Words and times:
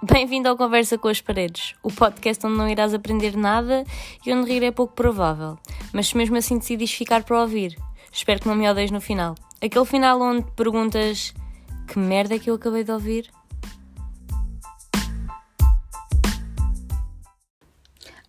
Bem-vindo 0.00 0.48
ao 0.48 0.56
Conversa 0.56 0.96
com 0.96 1.08
as 1.08 1.20
Paredes, 1.20 1.74
o 1.82 1.90
podcast 1.90 2.46
onde 2.46 2.56
não 2.56 2.68
irás 2.68 2.94
aprender 2.94 3.36
nada 3.36 3.82
e 4.24 4.32
onde 4.32 4.48
rir 4.48 4.62
é 4.62 4.70
pouco 4.70 4.94
provável. 4.94 5.58
Mas 5.92 6.06
se 6.06 6.16
mesmo 6.16 6.36
assim 6.36 6.56
decidis 6.56 6.92
ficar 6.92 7.24
para 7.24 7.40
ouvir, 7.40 7.76
espero 8.12 8.38
que 8.38 8.46
não 8.46 8.54
me 8.54 8.70
odeies 8.70 8.92
no 8.92 9.00
final. 9.00 9.34
Aquele 9.60 9.84
final 9.84 10.22
onde 10.22 10.48
perguntas 10.52 11.34
que 11.88 11.98
merda 11.98 12.36
é 12.36 12.38
que 12.38 12.48
eu 12.48 12.54
acabei 12.54 12.84
de 12.84 12.92
ouvir? 12.92 13.28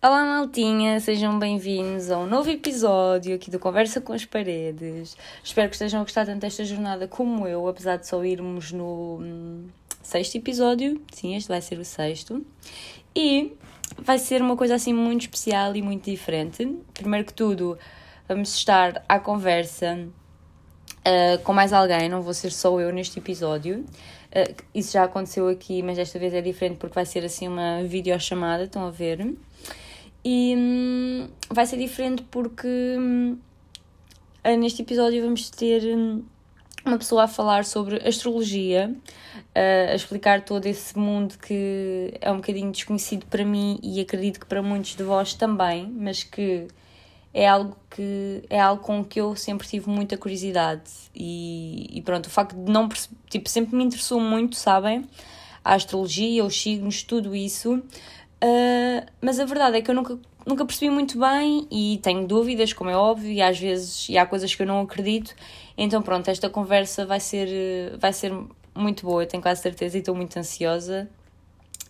Olá 0.02 0.24
maltinha, 0.24 0.98
sejam 0.98 1.38
bem-vindos 1.38 2.10
a 2.10 2.18
um 2.18 2.26
novo 2.26 2.50
episódio 2.50 3.36
aqui 3.36 3.48
do 3.48 3.60
Conversa 3.60 4.00
com 4.00 4.12
as 4.12 4.24
Paredes. 4.24 5.16
Espero 5.44 5.68
que 5.68 5.76
estejam 5.76 6.00
a 6.00 6.02
gostar 6.02 6.26
tanto 6.26 6.40
desta 6.40 6.64
jornada 6.64 7.06
como 7.06 7.46
eu, 7.46 7.68
apesar 7.68 7.96
de 7.96 8.08
só 8.08 8.24
irmos 8.24 8.72
no 8.72 9.18
hum, 9.20 9.68
sexto 10.02 10.36
episódio. 10.36 11.00
Sim, 11.12 11.36
este 11.36 11.48
vai 11.48 11.60
ser 11.60 11.78
o 11.78 11.84
sexto. 11.84 12.44
E 13.14 13.52
vai 13.98 14.18
ser 14.18 14.42
uma 14.42 14.56
coisa 14.56 14.74
assim 14.74 14.92
muito 14.92 15.22
especial 15.22 15.74
e 15.76 15.82
muito 15.82 16.10
diferente. 16.10 16.76
Primeiro 16.94 17.26
que 17.26 17.34
tudo, 17.34 17.78
vamos 18.28 18.54
estar 18.54 19.04
à 19.08 19.18
conversa 19.18 20.08
uh, 21.00 21.42
com 21.42 21.52
mais 21.52 21.72
alguém, 21.72 22.08
não 22.08 22.22
vou 22.22 22.34
ser 22.34 22.50
só 22.50 22.80
eu 22.80 22.92
neste 22.92 23.18
episódio. 23.18 23.84
Uh, 24.30 24.54
isso 24.74 24.92
já 24.92 25.04
aconteceu 25.04 25.48
aqui, 25.48 25.82
mas 25.82 25.96
desta 25.96 26.18
vez 26.18 26.32
é 26.32 26.40
diferente 26.40 26.76
porque 26.76 26.94
vai 26.94 27.06
ser 27.06 27.24
assim 27.24 27.48
uma 27.48 27.82
videochamada, 27.82 28.64
estão 28.64 28.86
a 28.86 28.90
ver? 28.90 29.34
E 30.24 30.54
hum, 30.56 31.28
vai 31.48 31.66
ser 31.66 31.78
diferente 31.78 32.22
porque 32.30 32.68
hum, 32.68 33.38
neste 34.58 34.82
episódio 34.82 35.22
vamos 35.22 35.50
ter 35.50 35.82
hum, 35.96 36.22
uma 36.84 36.98
pessoa 36.98 37.24
a 37.24 37.28
falar 37.28 37.64
sobre 37.64 37.96
astrologia, 38.06 38.94
a 39.54 39.94
explicar 39.94 40.42
todo 40.42 40.66
esse 40.66 40.98
mundo 40.98 41.36
que 41.38 42.14
é 42.20 42.30
um 42.30 42.36
bocadinho 42.36 42.70
desconhecido 42.70 43.26
para 43.26 43.44
mim 43.44 43.78
e 43.82 44.00
acredito 44.00 44.40
que 44.40 44.46
para 44.46 44.62
muitos 44.62 44.94
de 44.94 45.02
vós 45.02 45.34
também, 45.34 45.86
mas 45.86 46.22
que 46.22 46.68
é 47.32 47.48
algo 47.48 47.76
que 47.88 48.42
é 48.50 48.60
algo 48.60 48.82
com 48.82 49.04
que 49.04 49.20
eu 49.20 49.36
sempre 49.36 49.66
tive 49.66 49.88
muita 49.88 50.16
curiosidade 50.16 50.90
e, 51.14 51.86
e 51.92 52.02
pronto, 52.02 52.26
o 52.26 52.30
facto 52.30 52.56
de 52.56 52.70
não 52.70 52.88
tipo, 53.28 53.48
sempre 53.48 53.76
me 53.76 53.84
interessou 53.84 54.20
muito, 54.20 54.56
sabem? 54.56 55.04
A 55.64 55.74
astrologia, 55.74 56.44
os 56.44 56.60
signos, 56.60 57.02
tudo 57.02 57.34
isso. 57.34 57.74
Uh, 58.42 59.06
mas 59.20 59.38
a 59.38 59.44
verdade 59.44 59.76
é 59.76 59.82
que 59.82 59.90
eu 59.90 59.94
nunca, 59.94 60.18
nunca 60.46 60.64
percebi 60.64 60.90
muito 60.90 61.18
bem 61.18 61.66
e 61.70 62.00
tenho 62.02 62.26
dúvidas, 62.26 62.72
como 62.72 62.90
é 62.90 62.96
óbvio, 62.96 63.30
e 63.30 63.42
às 63.42 63.58
vezes 63.58 64.08
e 64.08 64.16
há 64.16 64.24
coisas 64.24 64.54
que 64.54 64.62
eu 64.62 64.66
não 64.66 64.80
acredito. 64.80 65.34
Então 65.82 66.02
pronto, 66.02 66.28
esta 66.28 66.50
conversa 66.50 67.06
vai 67.06 67.18
ser, 67.18 67.96
vai 67.98 68.12
ser 68.12 68.30
muito 68.74 69.06
boa, 69.06 69.22
eu 69.22 69.26
tenho 69.26 69.42
quase 69.42 69.62
certeza 69.62 69.96
e 69.96 70.00
estou 70.00 70.14
muito 70.14 70.38
ansiosa 70.38 71.08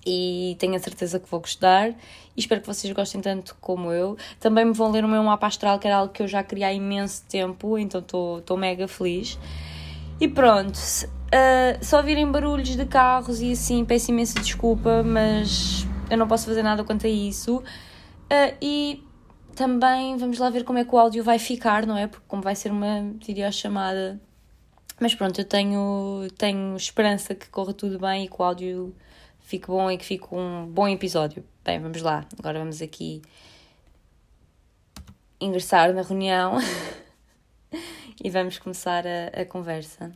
e 0.07 0.57
tenho 0.61 0.77
a 0.77 0.79
certeza 0.79 1.19
que 1.19 1.29
vou 1.29 1.41
gostar 1.41 1.89
e 1.89 1.97
espero 2.37 2.61
que 2.61 2.69
vocês 2.69 2.93
gostem 2.95 3.21
tanto 3.21 3.57
como 3.61 3.93
eu. 3.93 4.17
Também 4.39 4.65
me 4.65 4.73
vão 4.73 4.93
ler 4.93 5.05
o 5.05 5.09
meu 5.09 5.25
mapa 5.25 5.49
astral, 5.49 5.81
que 5.81 5.89
era 5.89 5.97
algo 5.97 6.13
que 6.13 6.23
eu 6.23 6.29
já 6.29 6.41
queria 6.45 6.69
há 6.69 6.73
imenso 6.73 7.25
tempo, 7.29 7.77
então 7.77 8.01
estou 8.01 8.57
mega 8.57 8.87
feliz. 8.87 9.37
E 10.21 10.29
pronto, 10.29 10.77
uh, 10.77 11.85
só 11.85 12.01
virem 12.01 12.31
barulhos 12.31 12.77
de 12.77 12.87
carros 12.87 13.41
e 13.43 13.51
assim, 13.51 13.85
peço 13.85 14.13
imensa 14.13 14.39
desculpa, 14.39 15.03
mas 15.03 15.85
eu 16.09 16.17
não 16.17 16.29
posso 16.29 16.47
fazer 16.47 16.63
nada 16.63 16.85
quanto 16.85 17.09
a 17.09 17.11
isso. 17.11 17.57
Uh, 17.57 18.55
e 18.63 19.03
também 19.61 20.17
vamos 20.17 20.39
lá 20.39 20.49
ver 20.49 20.65
como 20.65 20.79
é 20.79 20.85
que 20.87 20.95
o 20.95 20.99
áudio 20.99 21.23
vai 21.23 21.39
ficar, 21.39 21.87
não 21.87 21.95
é? 21.95 22.07
Porque 22.07 22.25
como 22.27 22.41
vai 22.41 22.57
ser 22.57 22.73
uma 22.73 23.13
videochamada 23.25 24.19
mas 25.01 25.15
pronto, 25.15 25.41
eu 25.41 25.45
tenho, 25.47 26.29
tenho 26.37 26.77
esperança 26.77 27.35
que 27.35 27.49
corra 27.49 27.73
tudo 27.73 27.99
bem 27.99 28.25
e 28.25 28.29
que 28.29 28.35
o 28.39 28.45
áudio 28.45 28.95
fique 29.41 29.67
bom 29.67 29.91
e 29.91 29.97
que 29.97 30.05
fique 30.05 30.27
um 30.35 30.67
bom 30.67 30.87
episódio. 30.89 31.43
Bem, 31.65 31.81
vamos 31.81 32.03
lá. 32.03 32.27
Agora 32.39 32.59
vamos 32.59 32.83
aqui 32.83 33.23
ingressar 35.41 35.95
na 35.95 36.03
reunião 36.03 36.59
e 38.23 38.29
vamos 38.29 38.59
começar 38.59 39.05
a, 39.07 39.41
a 39.41 39.45
conversa. 39.47 40.13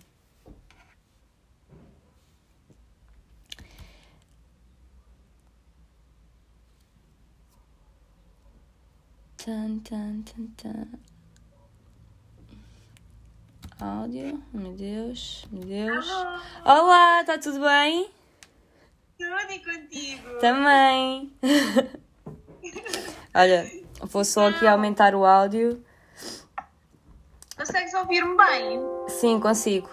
Tan, 9.44 9.78
tan, 9.80 10.22
tan, 10.24 10.46
tan 10.56 10.88
áudio. 13.78 14.42
Meu 14.54 14.72
Deus, 14.72 15.44
meu 15.52 15.62
Deus. 15.62 16.08
Alô. 16.08 16.40
Olá, 16.64 17.20
está 17.20 17.36
tudo 17.36 17.60
bem? 17.60 18.08
Tudo 19.18 19.52
e 19.52 19.58
contigo? 19.58 20.38
Também. 20.38 21.30
Olha, 23.36 23.70
vou 24.00 24.24
só 24.24 24.48
aqui 24.48 24.66
aumentar 24.66 25.14
o 25.14 25.26
áudio. 25.26 25.84
Consegues 27.54 27.92
ouvir-me 27.92 28.38
bem? 28.38 28.80
Sim, 29.08 29.38
consigo. 29.38 29.90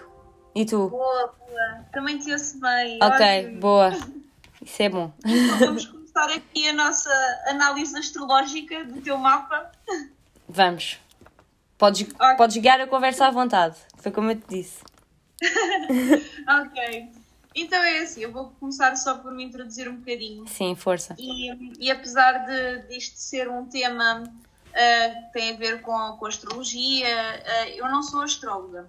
E 0.54 0.64
tu? 0.64 0.88
Boa, 0.88 1.34
boa. 1.38 1.84
Também 1.92 2.18
te 2.18 2.32
ouço 2.32 2.58
bem. 2.58 2.98
Ok, 3.02 3.26
ótimo. 3.26 3.60
boa. 3.60 3.90
Isso 4.64 4.82
é 4.82 4.88
bom. 4.88 5.12
Então, 5.26 5.58
vamos 5.58 6.01
começar 6.12 6.36
aqui 6.36 6.68
a 6.68 6.72
nossa 6.72 7.10
análise 7.46 7.96
astrológica 7.96 8.84
do 8.84 9.00
teu 9.00 9.16
mapa. 9.16 9.72
Vamos. 10.48 10.98
Podes, 11.78 12.02
okay. 12.02 12.36
podes 12.36 12.56
guiar 12.58 12.80
a 12.80 12.86
conversa 12.86 13.26
à 13.26 13.30
vontade, 13.30 13.76
foi 13.96 14.12
como 14.12 14.30
eu 14.30 14.40
te 14.40 14.46
disse. 14.48 14.84
ok. 16.48 17.10
Então 17.54 17.82
é 17.82 17.98
assim, 17.98 18.20
eu 18.20 18.32
vou 18.32 18.50
começar 18.60 18.94
só 18.96 19.18
por 19.18 19.32
me 19.32 19.44
introduzir 19.44 19.88
um 19.88 19.96
bocadinho. 19.96 20.46
Sim, 20.46 20.76
força. 20.76 21.16
E, 21.18 21.84
e 21.84 21.90
apesar 21.90 22.46
de 22.46 22.86
disto 22.88 23.16
ser 23.16 23.50
um 23.50 23.66
tema 23.66 24.22
uh, 24.22 25.26
que 25.26 25.32
tem 25.32 25.54
a 25.54 25.56
ver 25.56 25.82
com, 25.82 26.16
com 26.18 26.26
astrologia, 26.26 27.08
uh, 27.08 27.68
eu 27.70 27.88
não 27.90 28.02
sou 28.02 28.22
astróloga, 28.22 28.88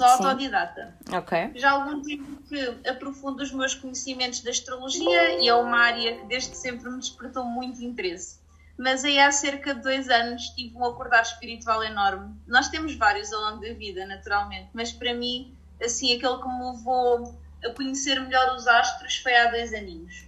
sou 0.00 0.16
Sim. 0.16 0.24
autodidata. 0.24 0.94
Ok. 1.12 1.52
Já 1.54 1.70
há 1.70 1.72
algum 1.72 2.02
tempo 2.02 2.42
que 2.48 2.88
aprofundo 2.88 3.42
os 3.42 3.52
meus 3.52 3.74
conhecimentos 3.74 4.40
da 4.40 4.50
astrologia 4.50 5.40
e 5.40 5.48
é 5.48 5.54
uma 5.54 5.78
área 5.78 6.16
que 6.16 6.26
desde 6.26 6.56
sempre 6.56 6.88
me 6.90 6.98
despertou 6.98 7.44
muito 7.44 7.82
interesse 7.82 8.40
mas 8.80 9.04
aí 9.04 9.18
há 9.20 9.30
cerca 9.30 9.74
de 9.74 9.82
dois 9.82 10.08
anos 10.08 10.48
tive 10.56 10.74
um 10.74 10.86
acordar 10.86 11.20
espiritual 11.20 11.84
enorme. 11.84 12.34
Nós 12.46 12.68
temos 12.68 12.94
vários 12.94 13.30
ao 13.30 13.42
longo 13.42 13.60
da 13.60 13.74
vida, 13.74 14.06
naturalmente, 14.06 14.70
mas 14.72 14.90
para 14.90 15.12
mim, 15.12 15.54
assim, 15.84 16.16
aquele 16.16 16.38
que 16.38 16.48
me 16.48 16.70
levou 16.70 17.38
a 17.62 17.74
conhecer 17.74 18.18
melhor 18.18 18.56
os 18.56 18.66
astros 18.66 19.18
foi 19.18 19.36
há 19.36 19.50
dois 19.50 19.74
aninhos. 19.74 20.24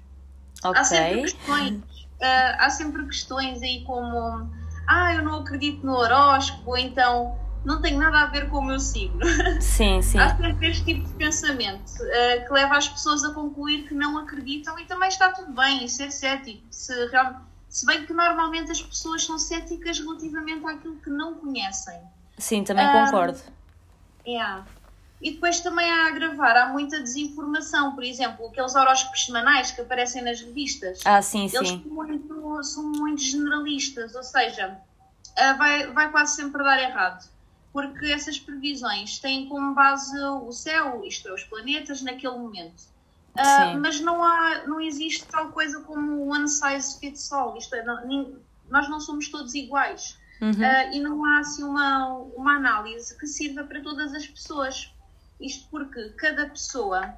Okay. 0.62 0.78
Há 0.78 0.84
sempre 0.84 1.22
questões, 1.22 1.72
uh, 1.72 2.56
há 2.59 2.69
sempre 2.69 3.06
questões 3.06 3.62
aí 3.62 3.84
como 3.84 4.50
ah, 4.87 5.15
eu 5.15 5.22
não 5.22 5.41
acredito 5.41 5.87
no 5.87 5.94
horóscopo, 5.94 6.72
ou 6.72 6.77
então 6.77 7.34
não 7.65 7.81
tem 7.81 7.97
nada 7.97 8.21
a 8.21 8.27
ver 8.27 8.49
com 8.49 8.59
o 8.59 8.65
meu 8.65 8.81
signo. 8.81 9.21
Sim, 9.61 10.03
sim. 10.03 10.19
Há 10.19 10.37
sempre 10.37 10.69
este 10.69 10.84
tipo 10.84 11.06
de 11.06 11.15
pensamento 11.15 11.91
uh, 11.91 12.47
que 12.47 12.53
leva 12.53 12.77
as 12.77 12.89
pessoas 12.89 13.25
a 13.25 13.33
concluir 13.33 13.87
que 13.87 13.95
não 13.95 14.19
acreditam 14.19 14.78
e 14.78 14.84
também 14.84 15.09
está 15.09 15.31
tudo 15.31 15.53
bem, 15.53 15.84
e 15.84 15.89
ser 15.89 16.11
cético. 16.11 16.62
Se 16.71 16.93
se 17.73 17.87
bem 17.87 18.05
que 18.05 18.12
normalmente 18.12 18.71
as 18.71 18.83
pessoas 18.83 19.25
são 19.25 19.39
céticas 19.39 19.99
relativamente 19.99 20.67
àquilo 20.67 20.97
que 20.97 21.09
não 21.09 21.34
conhecem. 21.37 21.99
Sim, 22.37 22.62
também 22.65 22.87
um, 22.87 22.93
concordo. 22.93 23.41
É. 24.27 24.62
E 25.23 25.31
depois 25.31 25.61
também 25.61 25.91
há 25.91 26.05
a 26.05 26.09
agravar, 26.09 26.55
há 26.55 26.69
muita 26.69 27.00
desinformação, 27.00 27.94
por 27.94 28.05
exemplo, 28.05 28.47
aqueles 28.49 28.75
horóscopos 28.75 29.25
semanais 29.25 29.71
que 29.71 29.81
aparecem 29.81 30.21
nas 30.23 30.43
revistas. 30.43 31.00
Ah, 31.05 31.23
sim, 31.23 31.47
eles 31.47 31.67
sim. 31.67 31.83
São 31.83 31.94
muito, 31.94 32.62
são 32.65 32.84
muito 32.84 33.23
generalistas, 33.23 34.15
ou 34.15 34.23
seja, 34.23 34.77
ah, 35.39 35.55
vai, 35.55 35.87
vai 35.93 36.11
quase 36.11 36.37
sempre 36.37 36.62
dar 36.62 36.79
errado. 36.79 37.27
Porque 37.72 38.06
essas 38.06 38.38
previsões 38.38 39.19
têm 39.19 39.49
como 39.49 39.75
base 39.75 40.19
o 40.19 40.53
céu, 40.53 41.03
isto 41.05 41.28
é, 41.28 41.33
os 41.33 41.44
planetas, 41.44 42.03
naquele 42.03 42.37
momento. 42.37 42.93
Uh, 43.32 43.81
mas 43.81 43.99
não 44.00 44.23
há, 44.23 44.67
não 44.67 44.79
existe 44.79 45.25
tal 45.26 45.50
coisa 45.52 45.81
como 45.81 46.31
one 46.31 46.49
size 46.49 46.99
fits 47.00 47.32
all. 47.32 47.56
Isto 47.56 47.75
é, 47.76 47.82
não, 47.82 48.06
nem, 48.06 48.37
nós 48.69 48.88
não 48.91 49.00
somos 49.00 49.29
todos 49.29 49.55
iguais. 49.55 50.19
Uhum. 50.41 50.50
Uh, 50.50 50.93
e 50.93 51.00
não 51.00 51.25
há 51.25 51.38
assim 51.38 51.62
uma, 51.62 52.08
uma 52.37 52.56
análise 52.56 53.17
que 53.17 53.26
sirva 53.26 53.64
para 53.64 53.81
todas 53.81 54.12
as 54.12 54.26
pessoas. 54.26 54.93
Isto 55.41 55.67
porque 55.70 56.11
cada 56.11 56.46
pessoa 56.46 57.14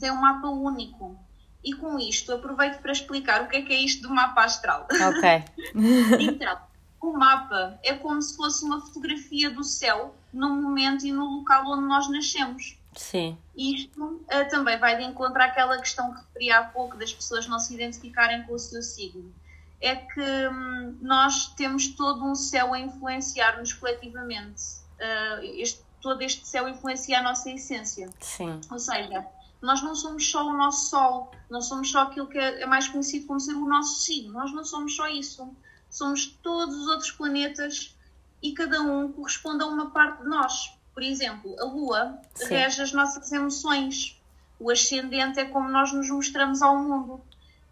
tem 0.00 0.10
um 0.10 0.20
mapa 0.20 0.48
único. 0.48 1.16
E 1.64 1.74
com 1.74 1.96
isto 1.96 2.32
aproveito 2.32 2.80
para 2.80 2.90
explicar 2.90 3.42
o 3.42 3.48
que 3.48 3.58
é 3.58 3.62
que 3.62 3.72
é 3.72 3.80
isto 3.80 4.02
do 4.02 4.12
mapa 4.12 4.44
astral. 4.44 4.88
Ok. 4.90 5.44
então, 6.18 6.58
o 7.02 7.12
mapa 7.12 7.78
é 7.82 7.94
como 7.94 8.22
se 8.22 8.36
fosse 8.36 8.64
uma 8.64 8.80
fotografia 8.80 9.50
do 9.50 9.64
céu 9.64 10.14
no 10.32 10.50
momento 10.50 11.04
e 11.04 11.12
no 11.12 11.38
local 11.38 11.64
onde 11.66 11.86
nós 11.86 12.08
nascemos. 12.08 12.78
Sim. 12.96 13.36
Isto 13.56 14.02
uh, 14.02 14.48
também 14.50 14.78
vai 14.78 14.96
de 14.96 15.02
encontro 15.02 15.42
àquela 15.42 15.78
questão 15.78 16.12
que 16.12 16.20
referi 16.20 16.52
há 16.52 16.62
pouco 16.62 16.96
das 16.96 17.12
pessoas 17.12 17.46
não 17.48 17.58
se 17.58 17.74
identificarem 17.74 18.44
com 18.44 18.54
o 18.54 18.58
seu 18.58 18.82
signo. 18.82 19.34
É 19.80 19.96
que 19.96 20.48
hum, 20.48 20.98
nós 21.00 21.46
temos 21.54 21.88
todo 21.88 22.24
um 22.24 22.36
céu 22.36 22.72
a 22.72 22.78
influenciar-nos 22.78 23.72
coletivamente. 23.72 24.62
Uh, 25.00 25.42
este, 25.60 25.82
todo 26.00 26.22
este 26.22 26.46
céu 26.46 26.68
influencia 26.68 27.18
a 27.18 27.22
nossa 27.22 27.50
essência. 27.50 28.08
Sim. 28.20 28.60
Ou 28.70 28.78
seja, 28.78 29.26
Nós 29.60 29.82
não 29.82 29.94
somos 29.94 30.28
só 30.30 30.46
o 30.46 30.52
nosso 30.52 30.90
Sol, 30.90 31.32
não 31.48 31.60
somos 31.60 31.90
só 31.90 32.02
aquilo 32.02 32.26
que 32.26 32.38
é, 32.38 32.62
é 32.62 32.66
mais 32.66 32.88
conhecido 32.88 33.26
como 33.26 33.40
ser 33.40 33.54
o 33.54 33.66
nosso 33.66 34.02
signo, 34.02 34.32
nós 34.32 34.52
não 34.52 34.64
somos 34.64 34.94
só 34.94 35.08
isso. 35.08 35.48
Somos 35.92 36.26
todos 36.42 36.74
os 36.74 36.88
outros 36.88 37.10
planetas 37.10 37.94
e 38.42 38.52
cada 38.52 38.80
um 38.80 39.12
corresponde 39.12 39.62
a 39.62 39.66
uma 39.66 39.90
parte 39.90 40.22
de 40.22 40.28
nós. 40.28 40.72
Por 40.94 41.02
exemplo, 41.02 41.54
a 41.60 41.64
Lua 41.64 42.18
Sim. 42.34 42.46
rege 42.46 42.80
as 42.80 42.92
nossas 42.92 43.30
emoções, 43.30 44.18
o 44.58 44.70
ascendente 44.70 45.38
é 45.38 45.44
como 45.44 45.68
nós 45.68 45.92
nos 45.92 46.08
mostramos 46.08 46.62
ao 46.62 46.78
mundo. 46.78 47.20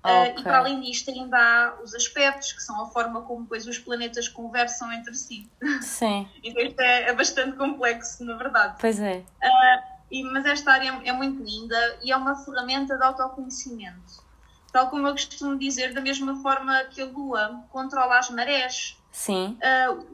Okay. 0.03 0.35
Uh, 0.35 0.39
e 0.39 0.43
para 0.43 0.59
além 0.59 0.83
disto, 0.83 1.11
ainda 1.11 1.39
há 1.39 1.83
os 1.83 1.95
aspectos, 1.95 2.53
que 2.53 2.63
são 2.63 2.83
a 2.83 2.87
forma 2.91 3.23
como 3.23 3.43
depois 3.43 3.67
os 3.67 3.79
planetas 3.79 4.29
conversam 4.29 4.93
entre 4.93 5.15
si. 5.15 5.51
Sim. 5.81 6.29
então 6.45 6.63
isto 6.63 6.81
é, 6.81 7.09
é, 7.09 7.15
bastante 7.15 7.57
complexo, 7.57 8.23
na 8.25 8.37
verdade. 8.37 8.77
Pois 8.79 9.01
é. 9.01 9.25
Uh, 9.43 10.01
e, 10.11 10.23
mas 10.25 10.45
esta 10.45 10.73
área 10.73 11.01
é 11.05 11.13
muito 11.13 11.43
linda 11.43 11.99
e 12.03 12.13
é 12.13 12.17
uma 12.17 12.37
ferramenta 12.37 12.99
de 12.99 13.03
autoconhecimento. 13.03 14.30
Tal 14.73 14.89
como 14.89 15.07
eu 15.07 15.13
costumo 15.13 15.59
dizer, 15.59 15.93
da 15.93 16.01
mesma 16.01 16.41
forma 16.43 16.85
que 16.85 17.01
a 17.01 17.07
Lua 17.07 17.65
controla 17.71 18.19
as 18.19 18.31
marés, 18.31 18.97
Sim. 19.11 19.59
Uh, 19.91 20.07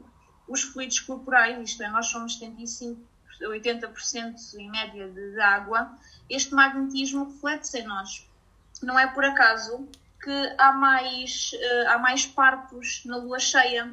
os 0.47 0.63
fluidos 0.63 0.99
corporais, 0.99 1.69
isto 1.69 1.83
é, 1.83 1.89
nós 1.89 2.07
somos 2.07 2.33
75, 2.39 2.99
80% 3.41 4.35
em 4.57 4.69
média 4.69 5.07
de, 5.07 5.33
de 5.33 5.39
água, 5.39 5.91
este 6.29 6.53
magnetismo 6.53 7.25
reflete-se 7.25 7.79
em 7.79 7.85
nós 7.85 8.27
não 8.83 8.97
é 8.97 9.07
por 9.07 9.23
acaso 9.25 9.87
que 10.21 10.55
há 10.57 10.71
mais, 10.73 11.51
uh, 11.53 11.89
há 11.89 11.97
mais 11.97 12.25
partos 12.25 13.03
na 13.05 13.17
lua 13.17 13.39
cheia, 13.39 13.91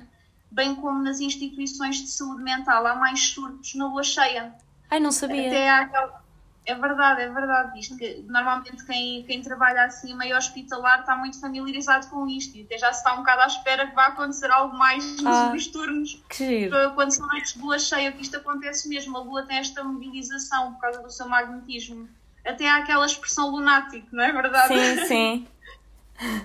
bem 0.50 0.75
como 0.75 1.02
nas 1.02 1.20
instituições 1.20 1.96
de 1.96 2.08
saúde 2.08 2.43
mental, 2.43 2.87
há 2.87 2.94
mais 2.94 3.20
surtos 3.20 3.75
na 3.75 3.87
lua 3.87 4.02
cheia. 4.02 4.52
Ai, 4.90 5.00
não 5.00 5.12
sabia. 5.12 5.46
Até 5.46 5.70
há 5.70 5.81
aquela... 5.82 6.23
É 6.66 6.75
verdade, 6.75 7.22
é 7.22 7.28
verdade. 7.28 7.78
Isto 7.78 7.96
que, 7.96 8.25
normalmente 8.26 8.84
quem, 8.87 9.22
quem 9.25 9.43
trabalha 9.43 9.84
assim 9.84 10.16
meio 10.16 10.37
hospitalar 10.37 11.00
está 11.00 11.14
muito 11.14 11.38
familiarizado 11.38 12.06
com 12.08 12.26
isto 12.26 12.56
e 12.56 12.62
até 12.62 12.78
já 12.78 12.93
se 12.93 13.00
está 13.00 13.12
um 13.14 13.19
bocado 13.19 13.43
à 13.43 13.46
espera 13.46 13.87
que 13.87 13.94
vá 13.94 14.06
acontecer 14.06 14.50
algo 14.50 14.76
mais 14.76 15.05
nos 15.20 15.26
ah, 15.26 15.72
turnos. 15.72 16.22
Que 16.28 16.70
Quando 16.94 17.11
são 17.11 17.26
noites 17.26 17.52
de 17.52 17.61
lua 17.61 17.78
cheia, 17.78 18.12
que 18.12 18.22
isto 18.22 18.37
acontece 18.37 18.88
mesmo. 18.88 19.16
A 19.16 19.20
lua 19.20 19.46
tem 19.46 19.58
esta 19.58 19.84
mobilização 19.84 20.72
por 20.72 20.81
causa 20.81 21.02
do 21.02 21.11
seu 21.11 21.28
magnetismo 21.28 22.08
até 22.44 22.69
há 22.69 22.76
aquela 22.76 23.06
expressão 23.06 23.50
lunático, 23.50 24.06
não 24.12 24.22
é 24.22 24.31
verdade? 24.31 24.75
Sim, 24.75 25.06
sim. 25.06 25.49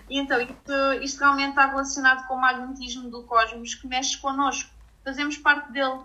E 0.10 0.18
então, 0.18 0.42
isto, 0.42 0.74
isto 1.04 1.19
realmente 1.19 1.50
está 1.50 1.68
relacionado 1.68 2.25
com 2.27 2.33
o 2.33 2.42
magnetismo 2.42 3.07
do 3.12 3.22
cosmos 3.22 3.75
que 3.75 3.86
mexe 3.86 4.18
connosco. 4.18 4.68
Fazemos 5.06 5.38
parte 5.38 5.72
dele. 5.72 6.00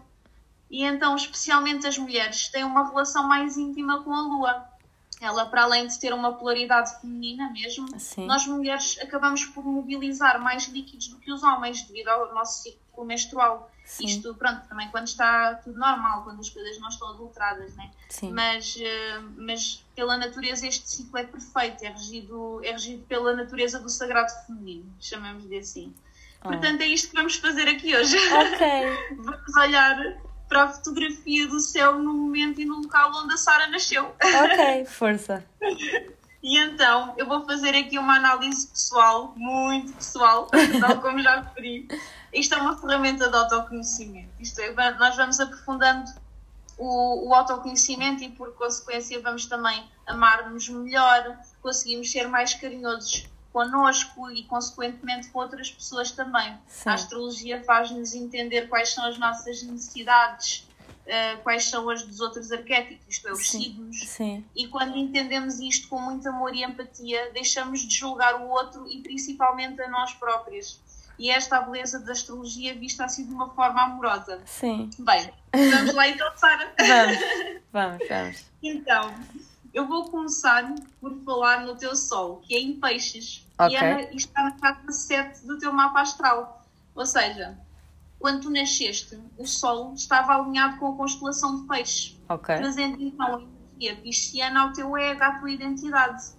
E 0.70 0.84
então, 0.84 1.14
especialmente 1.14 1.86
as 1.86 1.98
mulheres, 1.98 2.48
têm 2.48 2.64
uma 2.64 2.88
relação 2.88 3.26
mais 3.28 3.56
íntima 3.56 4.02
com 4.02 4.12
a 4.12 4.22
Lua. 4.22 4.74
Ela, 5.20 5.46
para 5.46 5.62
além 5.62 5.86
de 5.86 5.98
ter 5.98 6.12
uma 6.12 6.32
polaridade 6.34 7.00
feminina 7.00 7.50
mesmo, 7.50 7.88
Sim. 7.98 8.26
nós 8.26 8.46
mulheres 8.46 8.98
acabamos 9.00 9.44
por 9.44 9.64
mobilizar 9.64 10.40
mais 10.40 10.64
líquidos 10.64 11.08
do 11.08 11.18
que 11.18 11.32
os 11.32 11.42
homens 11.42 11.82
devido 11.82 12.08
ao 12.08 12.34
nosso 12.34 12.62
ciclo 12.62 13.04
menstrual. 13.04 13.70
Sim. 13.84 14.06
Isto, 14.06 14.34
pronto, 14.34 14.66
também 14.68 14.88
quando 14.90 15.06
está 15.06 15.54
tudo 15.56 15.78
normal, 15.78 16.24
quando 16.24 16.40
as 16.40 16.50
coisas 16.50 16.78
não 16.80 16.88
estão 16.88 17.08
adulteradas, 17.10 17.74
né? 17.76 17.90
Sim. 18.08 18.32
Mas, 18.32 18.76
eh, 18.80 19.20
mas 19.36 19.84
pela 19.94 20.16
natureza 20.16 20.66
este 20.66 20.88
ciclo 20.88 21.18
é 21.18 21.24
perfeito, 21.24 21.84
é 21.84 21.88
regido, 21.90 22.64
é 22.64 22.72
regido 22.72 23.04
pela 23.04 23.34
natureza 23.34 23.78
do 23.78 23.88
sagrado 23.88 24.32
feminino, 24.46 24.90
chamamos-lhe 24.98 25.58
assim. 25.58 25.94
Oh. 26.42 26.48
Portanto, 26.48 26.80
é 26.80 26.86
isto 26.86 27.10
que 27.10 27.16
vamos 27.16 27.36
fazer 27.36 27.68
aqui 27.68 27.94
hoje. 27.94 28.16
Ok. 28.16 29.16
vamos 29.22 29.56
olhar 29.56 29.96
para 30.48 30.64
a 30.64 30.68
fotografia 30.68 31.46
do 31.48 31.60
céu 31.60 31.98
no 31.98 32.12
momento 32.12 32.60
e 32.60 32.64
no 32.64 32.80
local 32.80 33.10
onde 33.14 33.34
a 33.34 33.36
Sara 33.36 33.66
nasceu. 33.68 34.14
Ok, 34.22 34.84
força. 34.86 35.44
E 36.42 36.58
então, 36.58 37.14
eu 37.16 37.26
vou 37.26 37.44
fazer 37.46 37.74
aqui 37.74 37.98
uma 37.98 38.16
análise 38.16 38.66
pessoal, 38.68 39.32
muito 39.36 39.92
pessoal, 39.94 40.48
tal 40.80 41.00
como 41.00 41.18
já 41.20 41.40
referi. 41.40 41.88
Isto 42.32 42.54
é 42.54 42.58
uma 42.58 42.76
ferramenta 42.76 43.28
de 43.28 43.36
autoconhecimento. 43.36 44.30
Isto 44.38 44.60
é, 44.60 44.94
nós 44.98 45.16
vamos 45.16 45.40
aprofundando 45.40 46.10
o, 46.76 47.28
o 47.28 47.34
autoconhecimento 47.34 48.22
e, 48.22 48.30
por 48.30 48.52
consequência, 48.54 49.20
vamos 49.22 49.46
também 49.46 49.88
amar-nos 50.06 50.68
melhor, 50.68 51.38
conseguimos 51.62 52.10
ser 52.10 52.28
mais 52.28 52.52
carinhosos 52.52 53.26
connosco 53.54 54.28
e, 54.32 54.42
consequentemente, 54.42 55.28
com 55.28 55.38
outras 55.38 55.70
pessoas 55.70 56.10
também. 56.10 56.58
Sim. 56.66 56.88
A 56.88 56.94
astrologia 56.94 57.62
faz-nos 57.62 58.12
entender 58.12 58.68
quais 58.68 58.92
são 58.92 59.06
as 59.06 59.16
nossas 59.16 59.62
necessidades, 59.62 60.68
uh, 61.06 61.40
quais 61.44 61.70
são 61.70 61.88
as 61.88 62.02
dos 62.02 62.18
outros 62.18 62.50
arquétipos, 62.50 63.06
isto 63.08 63.28
é, 63.28 63.32
os 63.32 63.48
Sim. 63.48 63.62
signos. 63.62 64.00
Sim. 64.08 64.44
E 64.56 64.66
quando 64.66 64.96
entendemos 64.96 65.60
isto 65.60 65.86
com 65.86 66.00
muito 66.00 66.28
amor 66.28 66.52
e 66.52 66.64
empatia, 66.64 67.30
deixamos 67.32 67.82
de 67.82 67.94
julgar 67.94 68.40
o 68.40 68.48
outro 68.48 68.90
e, 68.90 69.00
principalmente, 69.00 69.80
a 69.80 69.88
nós 69.88 70.12
próprios. 70.14 70.80
E 71.16 71.30
esta 71.30 71.54
é 71.54 71.58
a 71.60 71.62
beleza 71.62 72.00
da 72.00 72.10
astrologia 72.10 72.74
vista 72.74 73.04
assim 73.04 73.24
de 73.24 73.32
uma 73.32 73.50
forma 73.50 73.84
amorosa. 73.84 74.42
Sim. 74.46 74.90
Bem, 74.98 75.32
vamos 75.52 75.94
lá 75.94 76.08
então, 76.08 76.28
Sara. 76.36 76.74
Vamos, 76.76 77.18
vamos, 77.72 78.08
vamos. 78.08 78.44
Então, 78.60 79.14
eu 79.72 79.86
vou 79.86 80.10
começar 80.10 80.72
por 81.00 81.16
falar 81.24 81.64
no 81.64 81.76
teu 81.76 81.94
Sol, 81.94 82.40
que 82.44 82.54
é 82.56 82.60
em 82.60 82.80
Peixes. 82.80 83.43
Okay. 83.58 83.76
E, 83.76 83.76
é, 83.76 84.14
está 84.14 84.42
na 84.44 84.52
casa 84.52 84.90
7 84.90 85.46
do 85.46 85.58
teu 85.58 85.72
mapa 85.72 86.00
astral. 86.00 86.64
Ou 86.94 87.06
seja, 87.06 87.58
quando 88.18 88.42
tu 88.42 88.50
nasceste, 88.50 89.20
o 89.36 89.46
Sol 89.46 89.94
estava 89.94 90.34
alinhado 90.34 90.78
com 90.78 90.92
a 90.92 90.96
constelação 90.96 91.60
de 91.60 91.68
Peixes. 91.68 92.20
Ok. 92.28 92.56
Trazendo 92.56 93.02
então 93.02 93.36
a 93.36 93.40
energia 93.40 93.96
pisciana 94.02 94.62
ao 94.62 94.72
teu 94.72 94.96
ego, 94.96 95.22
à 95.22 95.38
tua 95.38 95.50
identidade. 95.50 96.32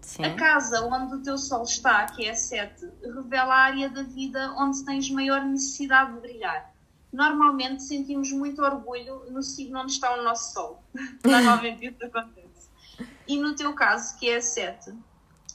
Sim. 0.00 0.24
A 0.24 0.34
casa 0.34 0.84
onde 0.84 1.14
o 1.14 1.22
teu 1.22 1.38
Sol 1.38 1.62
está, 1.62 2.04
que 2.06 2.26
é 2.26 2.30
a 2.30 2.34
7, 2.34 2.90
revela 3.02 3.54
a 3.54 3.58
área 3.58 3.88
da 3.88 4.02
vida 4.02 4.52
onde 4.58 4.84
tens 4.84 5.10
maior 5.10 5.42
necessidade 5.44 6.12
de 6.12 6.20
brilhar. 6.20 6.74
Normalmente 7.10 7.82
sentimos 7.82 8.30
muito 8.32 8.60
orgulho 8.60 9.24
no 9.30 9.42
signo 9.42 9.80
onde 9.80 9.92
está 9.92 10.14
o 10.14 10.22
nosso 10.22 10.52
Sol. 10.52 10.84
Normalmente 11.24 11.86
isso 11.86 12.04
acontece. 12.04 12.68
E 13.26 13.38
no 13.38 13.56
teu 13.56 13.72
caso, 13.72 14.18
que 14.18 14.28
é 14.28 14.36
a 14.36 14.42
7, 14.42 14.92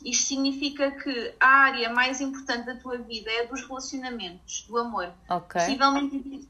isto 0.03 0.27
significa 0.27 0.91
que 0.91 1.33
a 1.39 1.47
área 1.47 1.93
mais 1.93 2.21
importante 2.21 2.65
da 2.65 2.75
tua 2.75 2.97
vida 2.97 3.29
é 3.31 3.45
dos 3.45 3.61
relacionamentos, 3.67 4.65
do 4.67 4.77
amor. 4.77 5.11
Ok. 5.29 5.59
Possivelmente 5.59 6.47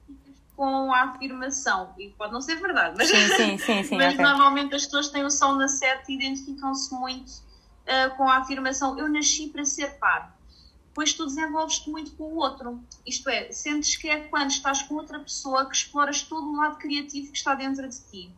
com 0.56 0.94
a 0.94 1.04
afirmação, 1.04 1.94
e 1.98 2.10
pode 2.10 2.34
não 2.34 2.42
ser 2.42 2.56
verdade, 2.56 2.94
mas, 2.98 3.08
sim, 3.08 3.28
sim, 3.30 3.58
sim, 3.58 3.84
sim, 3.88 3.96
mas 3.96 4.14
okay. 4.14 4.26
normalmente 4.26 4.76
as 4.76 4.84
pessoas 4.84 5.08
têm 5.08 5.24
o 5.24 5.32
sol 5.32 5.56
na 5.56 5.70
7 5.70 6.12
identificam-se 6.12 6.94
muito 6.94 7.32
uh, 7.90 8.16
com 8.18 8.28
a 8.28 8.40
afirmação 8.40 9.00
eu 9.00 9.08
nasci 9.08 9.48
para 9.48 9.64
ser 9.64 9.98
par. 10.00 10.38
Pois 10.94 11.14
tu 11.14 11.26
desenvolves-te 11.26 11.90
muito 11.90 12.12
com 12.12 12.26
o 12.26 12.36
outro. 12.36 12.84
Isto 13.06 13.30
é, 13.30 13.52
sentes 13.54 13.96
que 13.96 14.10
é 14.10 14.22
quando 14.28 14.50
estás 14.50 14.82
com 14.82 14.96
outra 14.96 15.20
pessoa 15.20 15.66
que 15.66 15.76
exploras 15.76 16.24
todo 16.24 16.46
o 16.46 16.58
lado 16.58 16.78
criativo 16.78 17.32
que 17.32 17.38
está 17.38 17.56
dentro 17.56 17.88
de 17.88 17.98
ti. 18.12 18.30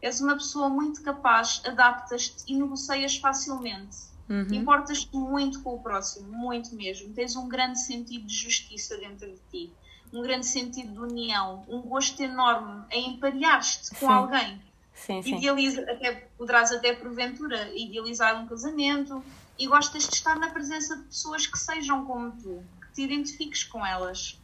És 0.00 0.20
uma 0.20 0.34
pessoa 0.34 0.68
muito 0.68 1.02
capaz, 1.02 1.60
adaptas-te 1.66 2.50
e 2.50 2.56
negocias 2.56 3.16
facilmente. 3.18 3.96
Uhum. 4.28 4.46
Importas-te 4.52 5.16
muito 5.16 5.62
com 5.62 5.74
o 5.74 5.80
próximo, 5.80 6.28
muito 6.30 6.74
mesmo. 6.74 7.14
Tens 7.14 7.34
um 7.34 7.48
grande 7.48 7.80
sentido 7.80 8.26
de 8.26 8.34
justiça 8.34 8.96
dentro 8.98 9.26
de 9.26 9.40
ti, 9.50 9.72
um 10.12 10.22
grande 10.22 10.46
sentido 10.46 10.92
de 10.92 10.98
união, 10.98 11.64
um 11.68 11.80
gosto 11.80 12.20
enorme 12.22 12.84
em 12.90 13.14
emparear-te 13.14 13.94
com 13.98 14.10
alguém. 14.10 14.60
Sim, 14.94 15.22
sim. 15.22 15.36
Idealiza, 15.36 15.82
até, 15.82 16.28
poderás 16.36 16.72
até 16.72 16.92
porventura 16.92 17.70
idealizar 17.74 18.42
um 18.42 18.46
casamento 18.46 19.24
e 19.58 19.66
gostas 19.66 20.06
de 20.06 20.14
estar 20.14 20.36
na 20.36 20.50
presença 20.50 20.96
de 20.96 21.04
pessoas 21.04 21.46
que 21.46 21.58
sejam 21.58 22.04
como 22.04 22.32
tu, 22.32 22.62
que 22.82 22.92
te 22.92 23.02
identifiques 23.02 23.64
com 23.64 23.84
elas. 23.84 24.38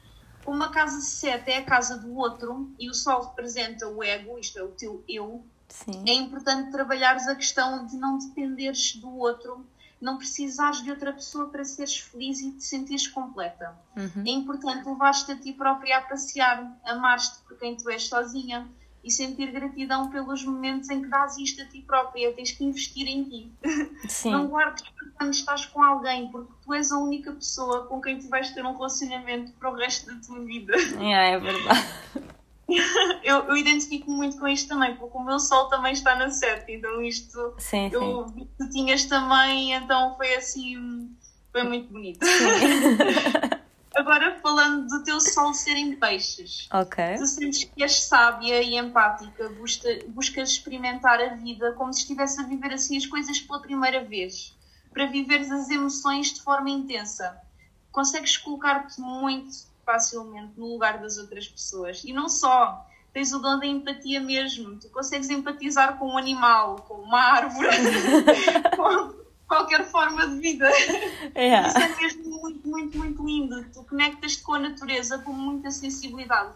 Como 0.45 0.63
a 0.63 0.71
casa 0.71 1.01
7 1.01 1.51
é 1.51 1.59
a 1.59 1.65
casa 1.65 1.99
do 1.99 2.15
outro 2.17 2.71
e 2.79 2.89
o 2.89 2.95
Sol 2.95 3.29
representa 3.29 3.89
o 3.89 4.03
ego, 4.03 4.39
isto 4.39 4.59
é, 4.59 4.63
o 4.63 4.69
teu 4.69 5.03
eu, 5.09 5.45
Sim. 5.69 6.05
é 6.07 6.13
importante 6.13 6.71
trabalhares 6.71 7.27
a 7.27 7.35
questão 7.35 7.87
de 7.87 7.97
não 7.97 8.19
dependeres 8.19 8.97
do 8.97 9.17
outro, 9.17 9.67
não 10.05 10.19
precisares 10.19 10.83
de 10.83 10.91
outra 10.91 11.15
pessoa 11.15 11.49
para 11.49 11.65
seres 11.65 11.97
feliz 11.97 12.39
e 12.41 12.53
te 12.53 12.63
sentires 12.63 13.09
completa. 13.09 13.75
Uhum. 13.97 14.23
É 14.27 14.31
importante 14.31 14.87
levar-te 14.87 15.33
a 15.33 15.37
ti 15.37 15.55
própria 15.55 15.97
a 15.97 16.03
passear, 16.03 16.79
amar-te 16.85 17.39
por 17.49 17.59
quem 17.59 17.75
tu 17.75 17.89
és 17.89 18.07
sozinha 18.07 18.69
e 19.03 19.11
sentir 19.11 19.51
gratidão 19.51 20.11
pelos 20.11 20.45
momentos 20.45 20.91
em 20.91 21.01
que 21.01 21.09
dás 21.09 21.39
isto 21.39 21.63
a 21.63 21.65
ti 21.65 21.81
própria. 21.81 22.35
Tens 22.35 22.53
que 22.53 22.65
investir 22.65 23.09
em 23.09 23.25
ti. 23.25 23.53
Sim. 24.07 24.33
Não 24.33 24.47
guardes 24.49 24.85
quando 25.17 25.33
estás 25.33 25.65
com 25.65 25.83
alguém, 25.83 26.31
porque 26.31 26.53
tu 26.63 26.75
és 26.75 26.93
a 26.93 26.99
única 26.99 27.33
pessoa 27.33 27.87
com 27.87 27.99
quem 28.03 28.19
tu 28.19 28.29
vais 28.29 28.51
ter 28.51 28.65
um 28.65 28.75
relacionamento 28.75 29.53
para 29.53 29.71
o 29.71 29.75
resto 29.75 30.07
da 30.07 30.21
tua 30.21 30.45
vida. 30.45 30.77
Yeah, 30.77 31.29
é 31.31 31.39
verdade. 31.39 31.89
Eu, 33.23 33.45
eu 33.45 33.57
identifico 33.57 34.11
muito 34.11 34.39
com 34.39 34.47
isto 34.47 34.69
também, 34.69 34.97
porque 34.97 35.17
o 35.17 35.25
meu 35.25 35.39
sol 35.39 35.69
também 35.69 35.93
está 35.93 36.15
na 36.15 36.31
7, 36.31 36.71
então 36.73 37.03
isto 37.03 37.55
Sim, 37.59 37.89
sim. 37.89 37.95
eu 37.95 38.27
que 38.27 38.47
tu 38.59 38.71
tinhas 38.71 39.05
também, 39.05 39.73
então 39.73 40.15
foi 40.17 40.35
assim, 40.35 41.11
foi 41.51 41.63
muito 41.63 41.91
bonito. 41.91 42.21
Agora 43.97 44.39
falando 44.41 44.89
do 44.89 45.05
teu 45.05 45.21
sol 45.21 45.55
ser 45.55 45.77
em 45.77 45.95
peixes. 45.97 46.69
Ok. 46.73 47.17
Tu 47.17 47.27
sentes 47.27 47.65
que 47.65 47.83
és 47.83 48.03
sábia 48.03 48.61
e 48.61 48.77
empática, 48.77 49.49
busca, 49.51 49.89
buscas 50.09 50.51
experimentar 50.51 51.21
a 51.21 51.35
vida 51.35 51.73
como 51.73 51.93
se 51.93 52.01
estivesse 52.01 52.41
a 52.41 52.45
viver 52.45 52.73
assim 52.73 52.97
as 52.97 53.07
coisas 53.07 53.39
pela 53.41 53.61
primeira 53.61 54.03
vez, 54.03 54.55
para 54.93 55.07
viveres 55.07 55.51
as 55.51 55.71
emoções 55.71 56.35
de 56.35 56.43
forma 56.43 56.71
intensa. 56.71 57.41
Consegues 57.93 58.37
colocar-te 58.37 59.01
muito 59.01 59.73
facilmente 59.85 60.53
no 60.57 60.67
lugar 60.73 60.99
das 61.01 61.19
outras 61.19 61.47
pessoas. 61.49 62.03
E 62.05 62.13
não 62.13 62.29
só, 62.29 62.87
tens 63.13 63.33
o 63.33 63.39
dom 63.39 63.59
da 63.59 63.67
empatia 63.67 64.21
mesmo. 64.21 64.77
Tu 64.79 64.89
consegues 64.89 65.31
empatizar 65.31 65.99
com 65.99 66.09
um 66.09 66.19
animal, 66.19 66.77
com 66.89 66.95
uma 66.95 67.21
árvore, 67.21 67.69
com 68.77 69.15
qualquer 69.47 69.85
forma 69.91 70.27
de 70.29 70.41
vida. 70.41 70.69
Yeah. 71.37 71.69
Isso 71.69 71.79
é 71.79 71.97
mesmo 71.97 72.41
muito, 72.41 72.69
muito, 72.69 72.99
muito 72.99 73.25
lindo. 73.27 73.65
Tu 73.73 73.83
conectas-te 73.85 74.43
com 74.43 74.55
a 74.55 74.59
natureza 74.59 75.19
com 75.19 75.33
muita 75.33 75.71
sensibilidade. 75.71 76.53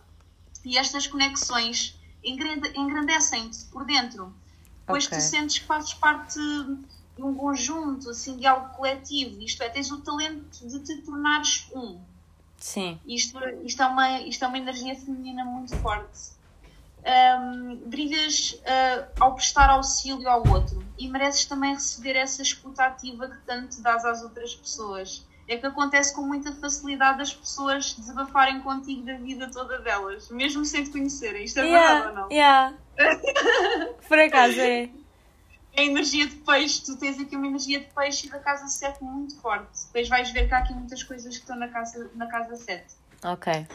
E 0.65 0.77
estas 0.77 1.07
conexões 1.07 1.97
engrande- 2.25 2.73
engrandecem-te 2.77 3.65
por 3.67 3.85
dentro. 3.85 4.35
Pois 4.87 5.07
Ok. 5.07 5.19
tu 5.19 5.23
sentes 5.23 5.59
que 5.59 5.67
fazes 5.67 5.95
parte 5.95 6.39
de 6.39 7.23
um 7.23 7.35
conjunto, 7.35 8.11
assim, 8.11 8.37
de 8.37 8.47
algo 8.47 8.75
coletivo. 8.75 9.41
Isto 9.43 9.63
é, 9.63 9.69
tens 9.69 9.91
o 9.93 9.99
talento 10.01 10.67
de 10.67 10.79
te 10.81 10.97
tornares 11.03 11.67
um. 11.75 11.99
Sim. 12.59 12.99
Isto, 13.07 13.39
isto, 13.65 13.83
é, 13.83 13.87
uma, 13.87 14.21
isto 14.23 14.45
é 14.45 14.49
uma 14.49 14.59
energia 14.59 14.95
feminina 14.97 15.45
muito 15.45 15.77
forte. 15.77 16.37
Ahm, 17.05 17.77
brilhas 17.87 18.61
ah, 18.67 19.09
ao 19.21 19.35
prestar 19.35 19.71
auxílio 19.71 20.29
ao 20.29 20.47
outro 20.49 20.85
e 20.99 21.09
mereces 21.09 21.45
também 21.45 21.73
receber 21.75 22.17
essa 22.17 22.43
escuta 22.43 22.85
ativa 22.85 23.29
que 23.29 23.39
tanto 23.47 23.81
dás 23.81 24.05
às 24.05 24.23
outras 24.23 24.55
pessoas. 24.55 25.27
É 25.47 25.57
que 25.57 25.65
acontece 25.65 26.15
com 26.15 26.23
muita 26.23 26.53
facilidade 26.53 27.23
as 27.23 27.33
pessoas 27.33 27.95
desabafarem 27.95 28.61
contigo 28.61 29.07
da 29.07 29.17
vida 29.17 29.51
toda 29.51 29.79
delas, 29.79 30.29
mesmo 30.29 30.63
sem 30.65 30.85
te 30.85 30.91
conhecerem. 30.91 31.45
Isto 31.45 31.61
é 31.61 31.63
verdade 31.63 32.09
ou 32.09 32.15
não? 32.15 32.31
Yeah. 32.31 32.77
Por 34.07 34.19
acaso 34.19 34.61
é. 34.61 34.91
É 35.79 35.83
a 35.83 35.85
energia 35.85 36.27
de 36.27 36.35
peixe, 36.35 36.83
tu 36.85 36.97
tens 36.97 37.21
aqui 37.21 37.37
uma 37.37 37.47
energia 37.47 37.79
de 37.79 37.87
peixe 37.95 38.27
e 38.27 38.31
da 38.31 38.41
casa 38.41 38.67
7 38.67 39.03
muito 39.03 39.41
forte. 39.41 39.87
Depois 39.87 40.09
vais 40.09 40.29
ver 40.33 40.49
que 40.49 40.55
há 40.55 40.59
aqui 40.59 40.75
muitas 40.75 41.05
coisas 41.05 41.37
que 41.37 41.43
estão 41.43 41.57
na 41.57 41.69
casa, 41.69 42.11
na 42.17 42.27
casa 42.27 42.57
7. 42.57 42.85
Ok. 43.23 43.67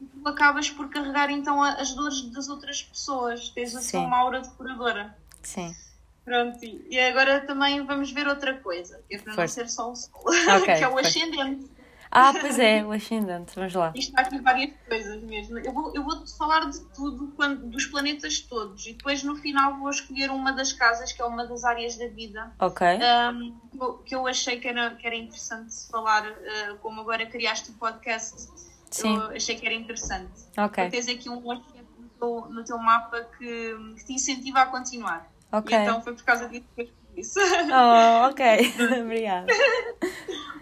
tu 0.00 0.28
acabas 0.28 0.68
por 0.68 0.90
carregar 0.90 1.30
então 1.30 1.62
as 1.62 1.94
dores 1.94 2.22
das 2.30 2.48
outras 2.48 2.82
pessoas. 2.82 3.50
Tens 3.50 3.76
assim 3.76 3.98
Sim. 3.98 4.06
uma 4.06 4.18
aura 4.18 4.40
depuradora. 4.40 5.16
Sim. 5.40 5.72
Pronto, 6.24 6.64
e 6.64 6.84
e 6.90 6.98
agora 6.98 7.40
também 7.40 7.84
vamos 7.86 8.10
ver 8.10 8.26
outra 8.26 8.58
coisa, 8.58 9.00
que 9.08 9.14
é 9.14 9.18
para 9.20 9.36
não 9.36 9.46
ser 9.46 9.68
só 9.68 9.92
o 9.92 9.94
sol, 9.94 10.24
Ok, 10.58 10.64
que 10.64 10.82
é 10.84 10.88
o 10.88 10.98
ascendente. 10.98 11.70
Ah, 12.14 12.32
pois 12.38 12.58
é, 12.58 12.84
o 12.84 12.92
ascendente. 12.92 13.52
Vamos 13.56 13.72
lá. 13.72 13.90
Isto 13.94 14.14
há 14.16 14.20
aqui 14.20 14.38
várias 14.38 14.70
coisas 14.86 15.22
mesmo. 15.22 15.58
Eu 15.58 15.72
vou, 15.72 15.94
eu 15.94 16.04
vou-te 16.04 16.36
falar 16.36 16.68
de 16.70 16.78
tudo, 16.94 17.32
quando- 17.34 17.66
dos 17.70 17.86
planetas 17.86 18.40
todos, 18.40 18.86
e 18.86 18.92
depois 18.92 19.22
no 19.22 19.34
final 19.36 19.78
vou 19.78 19.88
escolher 19.88 20.30
uma 20.30 20.52
das 20.52 20.74
casas, 20.74 21.10
que 21.10 21.22
é 21.22 21.24
uma 21.24 21.46
das 21.46 21.64
áreas 21.64 21.96
da 21.96 22.06
vida, 22.08 22.52
Ok. 22.60 22.86
um, 22.86 23.58
que 23.70 23.78
eu- 23.82 23.94
que 24.04 24.14
eu 24.14 24.26
achei 24.26 24.60
que 24.60 24.68
era, 24.68 24.94
que 24.94 25.06
era 25.06 25.16
interessante 25.16 25.74
falar, 25.90 26.26
uh, 26.30 26.76
como 26.82 27.00
agora 27.00 27.24
criaste 27.24 27.70
o 27.70 27.74
podcast, 27.74 28.46
Sim. 28.90 29.16
eu 29.16 29.22
achei 29.30 29.56
que 29.56 29.64
era 29.64 29.74
interessante. 29.74 30.32
Ok. 30.58 30.90
Tens 30.90 31.08
aqui 31.08 31.30
um 31.30 31.50
ascendente 31.50 31.86
no 31.98 32.08
teu, 32.10 32.46
no 32.50 32.62
teu 32.64 32.76
mapa 32.78 33.22
que, 33.38 33.74
que 33.96 34.04
te 34.04 34.12
incentiva 34.12 34.60
a 34.60 34.66
continuar. 34.66 35.32
Ok. 35.50 35.74
E 35.74 35.80
então 35.80 36.02
foi 36.02 36.14
por 36.14 36.24
causa 36.24 36.46
disso 36.48 36.64
que 36.74 36.82
eu 36.82 36.86
isso. 37.16 37.38
Oh, 37.40 38.28
ok. 38.28 38.44
Obrigada. 39.02 39.46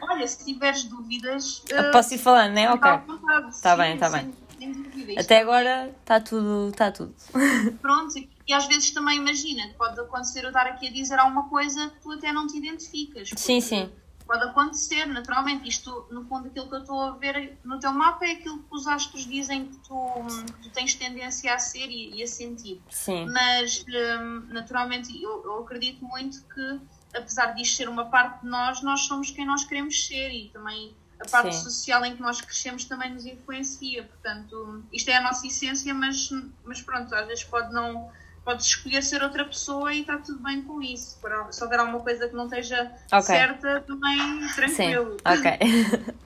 Olha, 0.03 0.27
se 0.27 0.45
tiveres 0.45 0.85
dúvidas. 0.85 1.63
Eu 1.69 1.89
uh, 1.89 1.91
Posso 1.93 2.15
ir 2.15 2.19
falando, 2.19 2.53
né? 2.55 2.71
Ok. 2.71 2.81
Tá 2.81 3.73
Sim, 3.73 3.77
bem, 3.77 3.99
tá 3.99 4.09
sem- 4.11 4.23
bem. 4.59 4.75
sem 5.07 5.19
Até 5.19 5.41
agora 5.41 5.95
está 6.01 6.21
tudo. 6.21 6.71
Está 6.71 6.91
tudo. 6.91 7.15
Pronto, 7.81 8.15
e 8.47 8.53
às 8.53 8.67
vezes 8.67 8.91
também 8.91 9.19
imagina, 9.19 9.63
pode 9.79 9.99
acontecer 10.01 10.43
eu 10.45 10.49
estar 10.49 10.67
aqui 10.67 10.89
a 10.89 10.93
dizer 10.93 11.19
alguma 11.19 11.49
coisa 11.49 11.89
que 11.91 12.01
tu 12.01 12.11
até 12.13 12.33
não 12.33 12.47
te 12.47 12.59
identificas. 12.59 13.31
Sim, 13.37 13.61
sim. 13.61 13.91
Pode 14.31 14.45
acontecer, 14.45 15.07
naturalmente. 15.07 15.69
Isto, 15.69 16.07
no 16.09 16.25
fundo, 16.25 16.47
aquilo 16.47 16.69
que 16.69 16.75
eu 16.77 16.79
estou 16.79 17.01
a 17.01 17.11
ver 17.17 17.59
no 17.65 17.81
teu 17.81 17.91
mapa 17.93 18.25
é 18.25 18.31
aquilo 18.31 18.61
que 18.61 18.69
os 18.71 18.87
astros 18.87 19.27
dizem 19.27 19.67
que 19.67 19.77
tu, 19.79 20.25
que 20.55 20.69
tu 20.69 20.71
tens 20.71 20.95
tendência 20.95 21.53
a 21.53 21.59
ser 21.59 21.89
e, 21.91 22.15
e 22.15 22.23
a 22.23 22.29
sentir. 22.29 22.81
Sim. 22.89 23.27
Mas, 23.27 23.85
hum, 23.89 24.45
naturalmente, 24.51 25.21
eu, 25.21 25.43
eu 25.45 25.59
acredito 25.65 26.05
muito 26.05 26.45
que, 26.45 26.81
apesar 27.13 27.55
disto 27.57 27.75
ser 27.75 27.89
uma 27.89 28.05
parte 28.05 28.43
de 28.43 28.47
nós, 28.49 28.81
nós 28.83 29.01
somos 29.01 29.33
quem 29.33 29.45
nós 29.45 29.65
queremos 29.65 30.07
ser 30.07 30.31
e 30.31 30.49
também 30.51 30.95
a 31.19 31.29
parte 31.29 31.53
Sim. 31.57 31.65
social 31.65 32.05
em 32.05 32.15
que 32.15 32.23
nós 32.23 32.41
crescemos 32.41 32.85
também 32.85 33.13
nos 33.13 33.27
influencia. 33.27 34.05
Portanto, 34.05 34.85
isto 34.93 35.09
é 35.09 35.17
a 35.17 35.23
nossa 35.23 35.45
essência, 35.45 35.93
mas, 35.93 36.31
mas 36.65 36.81
pronto, 36.81 37.13
às 37.17 37.27
vezes 37.27 37.43
pode 37.43 37.73
não. 37.73 38.13
Podes 38.51 38.67
escolher 38.67 39.01
ser 39.05 39.23
outra 39.23 39.45
pessoa 39.45 39.95
e 39.95 40.01
está 40.01 40.19
tudo 40.19 40.43
bem 40.43 40.61
com 40.63 40.83
isso. 40.83 41.17
Se 41.53 41.63
houver 41.63 41.79
alguma 41.79 42.01
coisa 42.01 42.29
que 42.29 42.35
não 42.35 42.47
esteja 42.47 42.91
Ok. 43.13 43.23
certa, 43.23 43.81
também 43.83 44.19
Sim. 44.49 44.55
tranquilo. 44.57 45.17
Ok. 45.25 46.15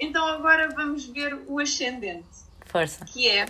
Então 0.00 0.26
agora 0.26 0.68
vamos 0.74 1.04
ver 1.06 1.44
o 1.46 1.60
ascendente 1.60 2.26
Força. 2.66 3.04
que 3.04 3.28
é, 3.28 3.46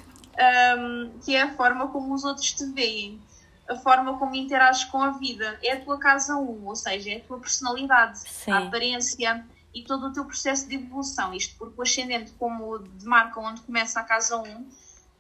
hum, 0.77 1.11
que 1.25 1.35
é 1.35 1.41
a 1.41 1.55
forma 1.55 1.89
como 1.89 2.13
os 2.13 2.25
outros 2.25 2.53
te 2.53 2.67
veem, 2.67 3.19
a 3.67 3.75
forma 3.77 4.19
como 4.19 4.35
interages 4.35 4.85
com 4.85 5.01
a 5.01 5.13
vida. 5.13 5.59
É 5.63 5.73
a 5.73 5.81
tua 5.81 5.99
casa 5.99 6.37
1, 6.37 6.67
ou 6.67 6.77
seja, 6.77 7.11
é 7.13 7.17
a 7.17 7.21
tua 7.21 7.39
personalidade, 7.41 8.19
Sim. 8.19 8.51
a 8.51 8.59
aparência 8.59 9.47
e 9.75 9.83
todo 9.85 10.09
o 10.09 10.13
teu 10.13 10.27
processo 10.27 10.69
de 10.69 10.75
evolução. 10.75 11.33
Isto 11.33 11.57
porque 11.57 11.81
o 11.81 11.83
ascendente, 11.83 12.33
como 12.33 12.79
demarca 12.81 13.41
onde 13.41 13.63
começa 13.63 13.99
a 14.01 14.05
casa 14.05 14.37
1, 14.37 14.67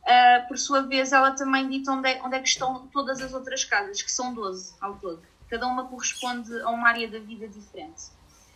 ah, 0.06 0.44
por 0.48 0.58
sua 0.58 0.82
vez, 0.82 1.12
ela 1.12 1.30
também 1.32 1.68
dita 1.68 1.92
onde 1.92 2.08
é, 2.08 2.20
onde 2.22 2.36
é 2.36 2.40
que 2.40 2.48
estão 2.48 2.86
todas 2.88 3.20
as 3.20 3.32
outras 3.34 3.64
casas, 3.64 4.02
que 4.02 4.10
são 4.10 4.34
12 4.34 4.74
ao 4.80 4.96
todo. 4.96 5.22
Cada 5.48 5.66
uma 5.66 5.86
corresponde 5.86 6.60
a 6.62 6.70
uma 6.70 6.88
área 6.88 7.08
da 7.08 7.18
vida 7.18 7.46
diferente. 7.48 8.04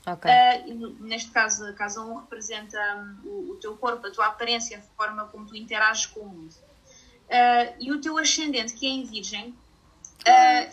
Ok. 0.06 0.30
E 0.66 0.72
no- 0.74 0.94
neste 1.00 1.30
caso, 1.30 1.66
a 1.66 1.72
casa 1.72 2.00
1 2.00 2.14
representa 2.20 2.78
hum, 2.96 3.16
o, 3.24 3.52
o 3.52 3.56
teu 3.56 3.76
corpo, 3.76 4.06
a 4.06 4.10
tua 4.10 4.26
aparência, 4.26 4.78
a 4.78 4.82
forma 4.96 5.24
como 5.26 5.44
tu 5.46 5.54
interages 5.56 6.06
com 6.06 6.20
o 6.20 6.28
mundo. 6.28 6.54
Ah, 7.28 7.74
e 7.80 7.92
o 7.92 8.00
teu 8.00 8.16
ascendente, 8.18 8.72
que 8.74 8.86
é 8.86 8.90
em 8.90 9.04
Virgem, 9.04 9.54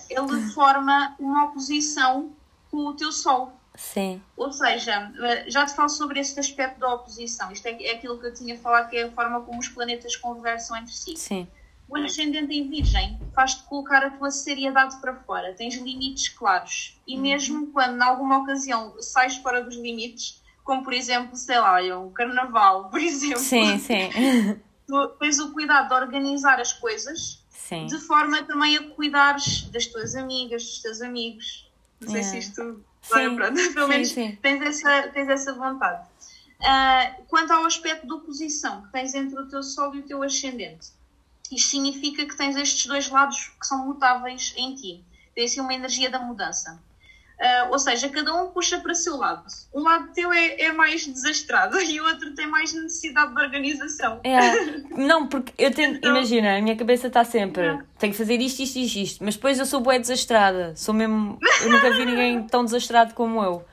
ele 0.10 0.42
forma 0.54 1.16
uma 1.20 1.46
oposição 1.46 2.36
com 2.72 2.78
o 2.88 2.94
teu 2.96 3.12
Sol. 3.12 3.54
Sim. 3.76 4.22
Ou 4.38 4.52
seja, 4.52 5.12
ah, 5.20 5.50
já 5.50 5.66
te 5.66 5.74
falo 5.76 5.90
sobre 5.90 6.20
este 6.20 6.40
aspecto 6.40 6.80
da 6.80 6.94
oposição. 6.94 7.52
Isto 7.52 7.68
é, 7.68 7.84
é 7.84 7.96
aquilo 7.96 8.20
que 8.20 8.28
eu 8.28 8.34
tinha 8.34 8.58
falado, 8.58 8.90
que 8.90 8.98
é 8.98 9.04
a 9.04 9.12
forma 9.12 9.42
como 9.42 9.60
os 9.60 9.68
planetas 9.68 10.16
conversam 10.16 10.78
entre 10.78 10.94
si. 10.94 11.16
Sim. 11.18 11.48
O 11.90 11.98
ascendente 11.98 12.54
em 12.54 12.70
Virgem 12.70 13.20
faz-te 13.36 13.64
colocar 13.64 14.04
a 14.04 14.10
tua 14.12 14.32
seriedade 14.32 15.00
para 15.02 15.16
fora, 15.16 15.54
tens 15.54 15.76
limites 15.76 16.30
claros. 16.30 17.00
E 17.06 17.18
mesmo 17.18 17.68
quando, 17.68 17.98
em 17.98 18.04
alguma 18.04 18.40
ocasião, 18.40 18.96
sais 19.02 19.36
fora 19.38 19.62
dos 19.64 19.76
limites, 19.76 20.42
como 20.64 20.84
por 20.84 20.94
exemplo, 20.94 21.36
sei 21.36 21.60
lá, 21.60 21.80
o 21.98 22.10
carnaval, 22.12 22.90
por 22.92 23.00
exemplo, 23.00 23.40
Sim, 23.40 23.78
sim. 23.80 24.10
tu 24.88 25.08
tens 25.20 25.40
o 25.40 25.52
cuidado 25.52 25.90
de 25.90 25.94
organizar 25.94 26.60
as 26.60 26.74
coisas 26.74 27.44
Sim. 27.50 27.86
de 27.86 27.98
forma 28.00 28.44
também 28.44 28.78
a 28.78 28.90
cuidares 28.92 29.64
das 29.70 29.86
tuas 29.86 30.16
amigas, 30.16 30.64
dos 30.64 30.82
teus 30.82 31.02
amigos. 31.02 31.70
Não 32.02 32.10
sei 32.10 32.20
É. 32.22 32.24
se 32.24 32.38
isto. 32.40 32.84
Sim, 33.04 33.36
pronto, 33.36 33.54
pelo 33.74 33.86
sim, 33.86 33.88
menos 33.88 34.12
sim. 34.12 34.36
Tens, 34.42 34.62
essa, 34.62 35.10
tens 35.10 35.30
essa 35.30 35.54
vontade. 35.54 36.08
Ah, 36.62 37.18
quanto 37.28 37.52
ao 37.52 37.66
aspecto 37.66 38.08
de 38.08 38.14
oposição 38.14 38.84
que 38.84 38.92
tens 38.94 39.14
entre 39.14 39.38
o 39.38 39.48
teu 39.48 39.62
Sol 39.62 39.94
e 39.94 40.00
o 40.00 40.04
teu 40.04 40.24
Ascendente, 40.24 40.88
isto 41.52 41.70
significa 41.70 42.26
que 42.26 42.36
tens 42.38 42.56
estes 42.56 42.86
dois 42.86 43.10
lados 43.10 43.52
que 43.60 43.68
são 43.68 43.86
mutáveis 43.86 44.54
em 44.56 44.74
ti. 44.74 45.04
Tem 45.36 45.46
assim 45.46 45.60
uma 45.60 45.74
energia 45.74 46.10
da 46.10 46.20
mudança. 46.20 46.82
Ah, 47.42 47.68
ou 47.72 47.80
seja, 47.80 48.08
cada 48.10 48.34
um 48.34 48.52
puxa 48.52 48.80
para 48.80 48.92
o 48.92 48.96
seu 48.96 49.18
lado. 49.18 49.44
Um 49.74 49.82
lado 49.82 50.14
teu 50.14 50.32
é, 50.32 50.62
é 50.62 50.72
mais 50.72 51.06
desastrado 51.06 51.80
e 51.82 52.00
o 52.00 52.06
outro 52.06 52.34
tem 52.36 52.48
mais 52.48 52.72
necessidade 52.74 53.34
de 53.36 53.42
organização. 53.42 54.22
É. 54.24 54.40
Não, 54.96 55.28
porque 55.28 55.52
eu 55.58 55.72
tento, 55.74 55.98
Então- 55.98 56.12
imagina, 56.12 56.58
a 56.58 56.62
minha 56.62 56.76
cabeça 56.76 57.08
está 57.08 57.24
sempre, 57.26 57.64
É. 57.66 57.80
tenho 58.00 58.14
que 58.14 58.18
fazer 58.18 58.40
isto, 58.40 58.62
isto, 58.62 58.78
isto, 58.80 59.00
isto, 59.00 59.24
mas 59.24 59.36
depois 59.36 59.60
eu 59.60 59.66
sou 59.66 59.82
bué 59.82 60.00
desastrada, 60.00 60.74
sou 60.76 60.94
mesmo, 60.94 61.38
eu 61.64 61.70
nunca 61.70 61.92
vi 61.92 62.06
ninguém 62.06 62.44
tão 62.48 62.64
desastrado 62.64 63.14
como 63.14 63.44
eu. 63.44 63.66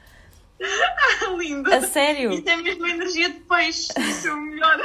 Lindo! 1.38 1.72
A 1.72 1.80
sério? 1.82 2.32
Isto 2.32 2.48
é 2.48 2.56
mesmo 2.56 2.84
a 2.84 2.90
energia 2.90 3.28
de 3.30 3.40
peixe. 3.40 3.88
Isso 3.98 4.28
é 4.28 4.32
o 4.32 4.36
melhor. 4.40 4.78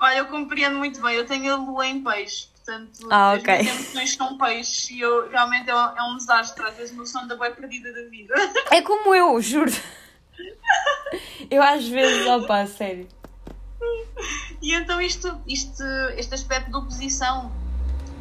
Olha, 0.00 0.18
eu 0.18 0.26
compreendo 0.26 0.76
muito 0.78 1.00
bem. 1.02 1.14
Eu 1.16 1.26
tenho 1.26 1.52
a 1.52 1.56
lua 1.56 1.86
em 1.86 2.02
peixe. 2.02 2.46
Portanto, 2.64 3.08
Ah, 3.10 3.32
as 3.32 3.40
ok. 3.40 3.58
minhas 3.58 3.76
emoções 3.76 4.14
são 4.14 4.38
peixes 4.38 4.90
e 4.90 5.00
eu 5.00 5.28
realmente 5.28 5.68
é 5.68 5.74
um, 5.76 5.96
é 5.98 6.02
um 6.04 6.16
desastre. 6.16 6.64
Às 6.66 6.74
vezes, 6.76 6.92
uma 6.94 7.04
som 7.04 7.26
da 7.26 7.36
bem 7.36 7.52
perdida 7.54 7.92
da 7.92 8.08
vida. 8.08 8.34
É 8.72 8.80
como 8.80 9.14
eu, 9.14 9.40
juro. 9.40 9.70
Eu 11.50 11.62
às 11.62 11.86
vezes, 11.86 12.26
opa, 12.26 12.66
sério. 12.66 13.06
E 14.62 14.74
então, 14.74 15.00
isto, 15.00 15.38
isto, 15.46 15.82
este 16.16 16.34
aspecto 16.34 16.70
de 16.70 16.76
oposição 16.76 17.52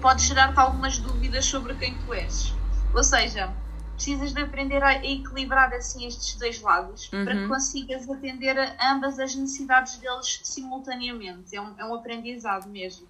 pode 0.02 0.24
gerar-te 0.26 0.60
algumas 0.60 0.98
dúvidas 0.98 1.46
sobre 1.46 1.74
quem 1.76 1.98
tu 2.00 2.14
és. 2.14 2.54
Ou 2.94 3.04
seja, 3.04 3.50
precisas 3.96 4.34
de 4.34 4.42
aprender 4.42 4.84
a 4.84 4.96
equilibrar 5.06 5.74
assim 5.74 6.06
estes 6.06 6.36
dois 6.36 6.60
lados 6.62 7.10
Uhum. 7.14 7.24
para 7.24 7.34
que 7.36 7.48
consigas 7.48 8.10
atender 8.10 8.60
a 8.60 8.92
ambas 8.94 9.18
as 9.18 9.34
necessidades 9.36 9.96
deles 9.98 10.42
simultaneamente. 10.44 11.56
É 11.56 11.62
um, 11.62 11.74
é 11.80 11.86
um 11.86 11.96
aprendizado 11.96 12.68
mesmo. 12.70 13.08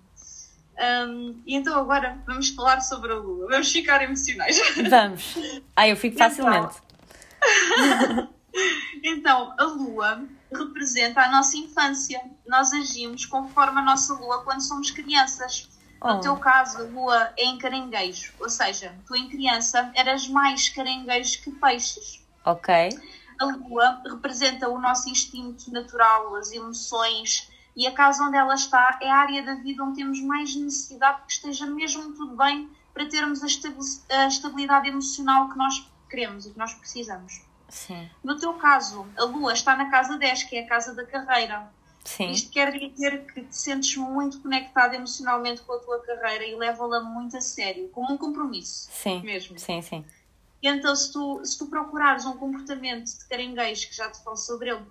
Um, 0.80 1.42
e 1.46 1.56
então 1.56 1.78
agora 1.78 2.18
vamos 2.26 2.50
falar 2.50 2.82
sobre 2.82 3.12
a 3.12 3.16
Lua. 3.16 3.48
Vamos 3.50 3.72
ficar 3.72 4.02
emocionais. 4.02 4.58
Vamos. 4.90 5.36
Ah, 5.76 5.88
eu 5.88 5.96
fico 5.96 6.16
Então. 6.16 6.30
facilmente. 6.30 6.76
Então, 9.04 9.54
a 9.58 9.64
Lua 9.64 10.24
representa 10.56 11.22
a 11.22 11.32
nossa 11.32 11.58
infância. 11.58 12.22
Nós 12.48 12.72
agimos 12.72 13.26
conforme 13.26 13.80
a 13.80 13.84
nossa 13.84 14.14
Lua 14.14 14.44
quando 14.44 14.62
somos 14.62 14.92
crianças. 14.92 15.68
No 16.04 16.18
Oh. 16.18 16.20
teu 16.20 16.36
caso, 16.38 16.78
a 16.80 16.82
Lua 16.84 17.34
é 17.38 17.46
em 17.46 17.58
caranguejo, 17.58 18.34
ou 18.40 18.50
seja, 18.50 18.94
tu 19.08 19.16
em 19.16 19.28
criança 19.30 19.90
eras 19.96 20.28
mais 20.28 20.70
caranguejo 20.70 21.42
que 21.42 21.50
peixes. 21.52 22.22
Ok. 22.46 22.74
A 23.42 23.46
Lua 23.46 24.02
representa 24.06 24.70
o 24.70 24.80
nosso 24.80 25.10
instinto 25.10 25.72
natural, 25.72 26.36
as 26.36 26.52
emoções, 26.52 27.50
e 27.76 27.88
a 27.88 27.92
casa 27.94 28.24
onde 28.24 28.38
ela 28.38 28.54
está 28.54 29.00
é 29.02 29.10
a 29.10 29.16
área 29.18 29.44
da 29.44 29.56
vida 29.56 29.84
onde 29.84 29.96
temos 29.98 30.22
mais 30.22 30.56
necessidade 30.56 31.20
de 31.22 31.26
que 31.28 31.32
esteja 31.34 31.66
mesmo 31.66 32.14
tudo 32.14 32.36
bem 32.36 32.70
para 32.94 33.08
termos 33.10 33.42
a 33.44 33.48
estabi- 33.48 33.80
a 34.12 34.28
estabilidade 34.28 34.88
emocional 34.88 35.50
que 35.50 35.58
nós 35.58 35.90
queremos 36.10 36.46
e 36.46 36.52
que 36.52 36.58
nós 36.60 36.74
precisamos. 36.74 37.42
Sim. 37.70 38.08
No 38.24 38.38
teu 38.38 38.54
caso, 38.54 39.08
a 39.18 39.24
Lua 39.24 39.54
está 39.54 39.76
na 39.76 39.90
casa 39.90 40.16
10, 40.18 40.44
que 40.44 40.56
é 40.58 40.64
a 40.64 40.68
casa 40.68 40.94
da 40.94 41.04
carreira. 41.06 41.72
Sim. 42.06 42.30
Isto 42.30 42.52
quer 42.52 42.72
dizer 42.78 43.26
que 43.34 43.42
te 43.42 43.56
sentes 43.58 43.96
muito 43.98 44.40
conectado 44.42 44.94
emocionalmente 44.94 45.62
com 45.62 45.74
a 45.74 45.80
tua 45.80 46.00
carreira 46.02 46.46
e 46.46 46.56
leva-la 46.56 47.00
muito 47.02 47.36
a 47.36 47.42
sério, 47.42 47.90
como 47.90 48.14
um 48.14 48.18
compromisso 48.18 48.90
Sim. 48.92 49.22
mesmo. 49.24 49.58
Sim, 49.58 49.82
sim. 49.82 50.06
E 50.62 50.68
então, 50.68 50.96
se 50.96 51.12
tu, 51.12 51.44
se 51.44 51.58
tu 51.58 51.66
procurares 51.68 52.26
um 52.26 52.34
comportamento 52.38 53.06
de 53.06 53.26
caranguejo, 53.28 53.90
que 53.90 53.96
já 53.96 54.10
te 54.12 54.24
falo 54.24 54.38
sobre 54.38 54.70
ele, 54.70 54.86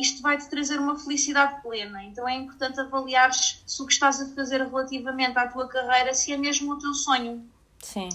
isto 0.00 0.22
vai-te 0.22 0.48
trazer 0.48 0.78
uma 0.78 0.98
felicidade 0.98 1.62
plena. 1.62 2.02
Então 2.04 2.28
é 2.28 2.34
importante 2.34 2.80
avaliares 2.80 3.62
se 3.66 3.82
o 3.82 3.86
que 3.86 3.92
estás 3.92 4.20
a 4.20 4.26
fazer 4.34 4.62
relativamente 4.66 5.38
à 5.38 5.46
tua 5.48 5.68
carreira, 5.68 6.12
se 6.14 6.32
é 6.32 6.36
mesmo 6.36 6.72
o 6.72 6.78
teu 6.78 6.92
sonho. 6.94 7.44
Sim. 7.82 8.08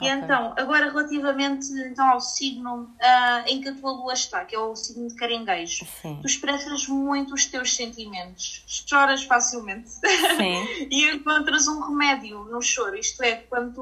E 0.00 0.06
Ok. 0.06 0.10
então, 0.24 0.54
agora 0.56 0.90
relativamente 0.90 1.66
então, 1.86 2.08
ao 2.08 2.20
signo 2.20 2.92
ah, 3.00 3.44
em 3.46 3.60
que 3.60 3.68
a 3.68 3.74
tua 3.74 3.92
lua 3.92 4.14
está, 4.14 4.44
que 4.44 4.54
é 4.54 4.58
o 4.58 4.74
signo 4.74 5.06
de 5.06 5.14
caranguejo, 5.14 5.86
Sim. 6.00 6.18
tu 6.20 6.26
expressas 6.26 6.88
muito 6.88 7.34
os 7.34 7.44
teus 7.46 7.76
sentimentos, 7.76 8.64
choras 8.86 9.22
facilmente 9.22 9.90
e 10.90 11.10
encontras 11.10 11.68
um 11.68 11.80
remédio 11.88 12.42
no 12.44 12.60
choro, 12.62 12.96
isto 12.96 13.22
é, 13.22 13.36
quando 13.48 13.74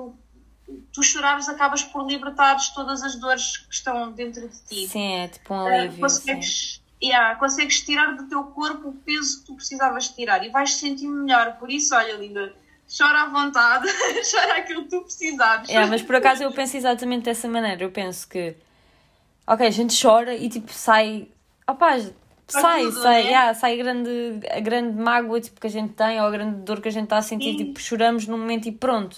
tu, 0.67 0.79
tu 0.93 1.03
chorares 1.03 1.49
acabas 1.49 1.83
por 1.85 2.05
libertares 2.07 2.69
todas 2.71 3.03
as 3.03 3.15
dores 3.15 3.59
que 3.59 3.73
estão 3.75 4.11
dentro 4.13 4.47
de 4.49 4.63
ti. 4.65 4.89
Sim, 4.89 5.13
é 5.15 5.29
tipo 5.29 5.55
um 5.55 5.59
Ah, 5.59 5.73
alívio. 5.75 5.93
Sim. 5.93 6.01
consegues, 6.01 6.80
yeah, 7.03 7.35
consegues 7.37 7.81
tirar 7.83 8.15
do 8.17 8.29
teu 8.29 8.45
corpo 8.45 8.89
o 8.89 8.93
peso 8.93 9.41
que 9.41 9.47
tu 9.47 9.55
precisavas 9.55 10.09
tirar 10.09 10.45
e 10.45 10.51
vais 10.51 10.75
te 10.75 10.81
sentir 10.81 11.09
melhor. 11.09 11.57
Por 11.59 11.71
isso, 11.71 11.95
olha, 11.95 12.13
linda, 12.13 12.53
chora 12.87 13.23
à 13.23 13.27
vontade, 13.27 13.87
chora 14.31 14.59
aquilo 14.59 14.85
que 14.85 14.91
tu 14.91 15.03
precisares. 15.03 15.69
É, 15.71 15.87
mas 15.87 16.03
por 16.03 16.17
acaso 16.17 16.43
eu 16.43 16.53
penso 16.53 16.77
exatamente 16.77 17.25
dessa 17.25 17.49
maneira. 17.49 17.83
Eu 17.83 17.91
penso 17.91 18.29
que, 18.29 18.55
ok, 19.47 19.67
a 19.67 19.71
gente 19.71 20.01
chora 20.01 20.35
e 20.35 20.49
tipo 20.49 20.73
sai, 20.73 21.29
opá, 21.67 21.99
sai, 22.47 22.83
tudo, 22.85 23.03
sai, 23.03 23.23
né? 23.25 23.31
yeah, 23.31 23.55
sai 23.55 23.77
grande, 23.77 24.41
a 24.51 24.61
grande 24.61 24.97
mágoa 24.97 25.41
tipo, 25.41 25.61
que 25.61 25.67
a 25.67 25.71
gente 25.71 25.95
tem 25.95 26.21
ou 26.21 26.27
a 26.27 26.31
grande 26.31 26.63
dor 26.63 26.81
que 26.81 26.89
a 26.89 26.93
gente 26.93 27.05
está 27.05 27.17
a 27.17 27.23
sentir, 27.23 27.53
Sim. 27.53 27.57
tipo, 27.57 27.81
choramos 27.81 28.27
num 28.27 28.39
momento 28.39 28.69
e 28.69 28.73
pronto. 28.73 29.17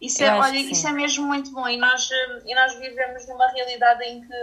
Isso 0.00 0.22
Eu 0.22 0.28
é, 0.28 0.38
olha, 0.38 0.58
isso 0.58 0.86
é 0.86 0.92
mesmo 0.92 1.26
muito 1.26 1.50
bom 1.50 1.66
e 1.66 1.78
nós, 1.78 2.10
eh, 2.10 2.42
e 2.44 2.54
nós 2.54 2.74
vivemos 2.78 3.26
numa 3.26 3.48
realidade 3.48 4.04
em 4.04 4.20
que 4.20 4.34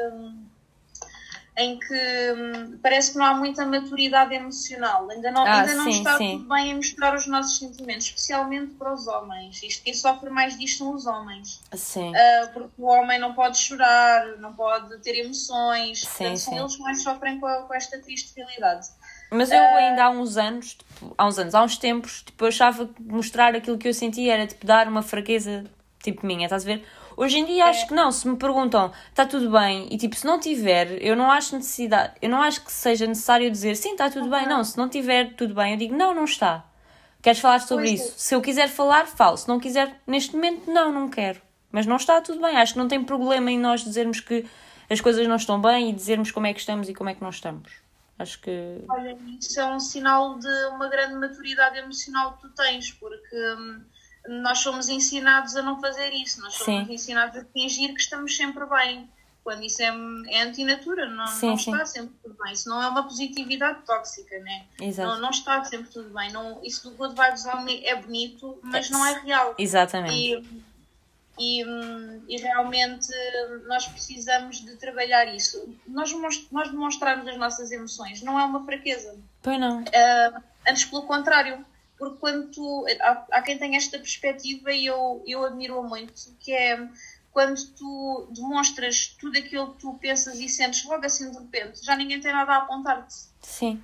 em 1.58 1.78
que 1.80 2.32
hum, 2.34 2.80
parece 2.82 3.12
que 3.12 3.18
não 3.18 3.26
há 3.26 3.34
muita 3.34 3.66
maturidade 3.66 4.34
emocional. 4.34 5.10
Ainda 5.10 5.32
não, 5.32 5.44
Ah, 5.46 5.60
ainda 5.62 5.76
não 5.76 5.84
sim, 5.84 5.98
está 6.00 6.18
sim. 6.18 6.38
tudo 6.38 6.50
bem 6.50 6.72
em 6.72 6.76
mostrar 6.76 7.14
os 7.14 7.28
nossos 7.28 7.58
sentimentos, 7.60 8.06
especialmente 8.08 8.74
para 8.76 8.94
os 8.94 9.06
homens. 9.08 9.62
Isto, 9.62 9.84
quem 9.84 9.94
sofre 9.94 10.30
mais 10.30 10.58
disto 10.58 10.78
são 10.80 10.94
os 10.94 11.06
homens. 11.06 11.62
Sim, 11.74 12.14
Ah, 12.16 12.50
porque 12.54 12.70
o 12.78 12.86
homem 12.86 13.20
não 13.20 13.34
pode 13.34 13.58
chorar, 13.58 14.38
não 14.38 14.54
pode 14.54 14.98
ter 15.00 15.18
emoções. 15.26 16.00
Sim, 16.02 16.08
Portanto, 16.24 16.38
são 16.40 16.58
eles 16.60 16.76
que 16.78 16.82
mais 16.84 17.04
sofrem 17.04 17.40
com, 17.40 17.46
a- 17.48 17.64
com 17.64 17.74
esta 17.74 18.00
triste 18.02 18.34
realidade. 18.36 18.88
mas 19.30 19.52
eu 19.52 19.62
ainda 19.62 20.06
há 20.06 20.10
uns 20.10 20.38
anos, 20.38 20.74
tipo, 20.76 21.14
há 21.18 21.26
uns 21.28 21.38
anos, 21.38 21.54
há 21.56 21.64
uns 21.64 21.78
tempos, 21.78 22.24
tipo, 22.24 22.44
eu 22.46 22.48
achava 22.48 22.88
que 22.88 23.02
mostrar 23.02 23.56
aquilo 23.56 23.78
que 23.78 23.88
eu 23.88 23.94
sentia 23.94 24.34
era 24.34 24.48
tipo 24.48 24.66
dar 24.66 24.88
uma 24.88 25.02
fraqueza 25.02 25.66
tipo 26.04 26.26
minha, 26.26 26.46
estás 26.46 26.64
a 26.64 26.66
ver? 26.66 26.86
Hoje 27.16 27.40
em 27.40 27.46
dia 27.46 27.66
acho 27.66 27.88
que 27.88 27.94
não, 27.94 28.12
se 28.12 28.28
me 28.28 28.38
perguntam, 28.38 28.92
está 29.10 29.26
tudo 29.26 29.52
bem, 29.52 29.88
e 29.92 29.98
tipo, 29.98 30.16
se 30.16 30.26
não 30.26 30.40
tiver, 30.40 31.02
eu 31.04 31.16
não 31.16 31.32
acho 31.32 31.56
necessidade, 31.56 32.14
eu 32.22 32.30
não 32.30 32.42
acho 32.42 32.64
que 32.64 32.72
seja 32.72 33.06
necessário 33.06 33.50
dizer 33.50 33.76
sim, 33.76 33.92
está 33.92 34.10
tudo 34.10 34.30
bem, 34.30 34.48
não, 34.48 34.64
se 34.64 34.78
não 34.78 34.90
tiver 34.90 35.36
tudo 35.36 35.54
bem, 35.54 35.74
eu 35.74 35.78
digo 35.78 35.96
não, 35.96 36.14
não 36.14 36.26
está. 36.26 36.66
Queres 37.22 37.40
falar 37.40 37.60
sobre 37.60 37.86
Pois 37.86 38.02
é. 38.02 38.04
isso? 38.04 38.14
Se 38.18 38.34
eu 38.34 38.42
quiser 38.42 38.68
falar, 38.68 39.06
falo. 39.06 39.38
Se 39.38 39.48
não 39.48 39.60
quiser, 39.60 40.02
neste 40.08 40.36
momento, 40.36 40.72
não, 40.72 40.92
não 40.92 41.08
quero. 41.08 41.40
Mas 41.72 41.86
não 41.86 41.96
está 41.98 42.20
tudo 42.20 42.42
bem. 42.42 42.58
Acho 42.58 42.74
que 42.74 42.80
não 42.80 42.88
tem 42.88 43.04
problema 43.04 43.52
em 43.52 43.60
nós 43.60 43.84
dizermos 43.84 44.20
que 44.20 44.46
as 44.90 45.00
coisas 45.00 45.28
não 45.28 45.36
estão 45.36 45.62
bem 45.62 45.90
e 45.90 45.94
dizermos 45.94 46.32
como 46.32 46.48
é 46.48 46.54
que 46.54 46.60
estamos 46.60 46.90
e 46.90 46.94
como 46.94 47.10
é 47.10 47.14
que 47.14 47.22
não 47.22 47.30
estamos. 47.30 47.72
Acho 48.18 48.40
que. 48.42 48.84
Olha, 48.90 49.18
isso 49.40 49.60
é 49.60 49.66
um 49.66 49.80
sinal 49.80 50.38
de 50.38 50.66
uma 50.70 50.90
grande 50.90 51.16
maturidade 51.16 51.78
emocional 51.78 52.34
que 52.34 52.42
tu 52.42 52.50
tens, 52.50 52.92
porque 52.92 53.36
hum, 53.36 53.84
nós 54.28 54.60
somos 54.60 54.90
ensinados 54.90 55.56
a 55.56 55.62
não 55.62 55.80
fazer 55.80 56.12
isso, 56.14 56.42
nós 56.42 56.54
somos 56.56 56.88
Sim. 56.88 56.94
ensinados 56.94 57.38
a 57.38 57.46
fingir 57.46 57.94
que 57.94 58.02
estamos 58.02 58.36
sempre 58.36 58.66
bem. 58.66 59.10
Quando 59.44 59.64
isso 59.64 59.82
é, 59.82 59.92
é 60.30 60.44
antinatura, 60.44 61.10
não, 61.10 61.26
Sim, 61.26 61.48
não 61.48 61.58
sim. 61.58 61.72
está 61.72 61.84
sempre 61.84 62.14
tudo 62.22 62.38
bem. 62.44 62.54
Isso 62.54 62.70
não 62.70 62.82
é 62.82 62.88
uma 62.88 63.04
positividade 63.04 63.80
tóxica, 63.88 64.38
né? 64.38 64.66
Exato. 64.80 65.10
Não, 65.10 65.20
não 65.20 65.30
está 65.32 65.64
sempre 65.64 65.90
tudo 65.92 66.14
bem. 66.14 66.32
Não, 66.32 66.64
isso 66.64 66.88
do 66.88 66.96
Good 66.96 67.16
Vibes 67.16 67.46
Only 67.48 67.84
é 67.84 67.96
bonito, 67.96 68.60
mas 68.62 68.92
não 68.92 69.04
é 69.04 69.20
real. 69.20 69.56
Exatamente. 69.58 70.14
E, 70.14 70.64
e, 71.40 71.64
e 72.28 72.38
realmente 72.40 73.08
nós 73.66 73.88
precisamos 73.88 74.64
de 74.64 74.76
trabalhar 74.76 75.26
isso. 75.34 75.76
Nós, 75.88 76.14
nós 76.52 76.70
demonstrarmos 76.70 77.28
as 77.28 77.38
nossas 77.38 77.72
emoções 77.72 78.22
não 78.22 78.40
é 78.40 78.46
uma 78.46 78.64
fraqueza. 78.64 79.18
Pois 79.42 79.60
não. 79.60 79.84
Ah, 79.92 80.42
antes 80.68 80.86
pelo 80.86 81.02
contrário, 81.08 81.66
porque 82.02 82.18
quando 82.18 82.48
tu. 82.48 82.84
Há, 83.00 83.26
há 83.32 83.42
quem 83.44 83.60
tenha 83.60 83.78
esta 83.78 84.00
perspectiva 84.00 84.72
e 84.72 84.88
eu, 84.88 85.22
eu 85.28 85.46
admiro-a 85.46 85.84
muito, 85.84 86.12
que 86.40 86.52
é 86.52 86.88
quando 87.32 87.64
tu 87.78 88.28
demonstras 88.32 89.16
tudo 89.20 89.38
aquilo 89.38 89.74
que 89.74 89.82
tu 89.82 89.94
pensas 90.02 90.40
e 90.40 90.50
sentes 90.50 90.84
logo 90.84 91.06
assim 91.06 91.30
de 91.30 91.38
repente, 91.38 91.86
já 91.86 91.96
ninguém 91.96 92.20
tem 92.20 92.34
nada 92.34 92.54
a 92.54 92.58
apontar-te. 92.58 93.14
Sim. 93.44 93.80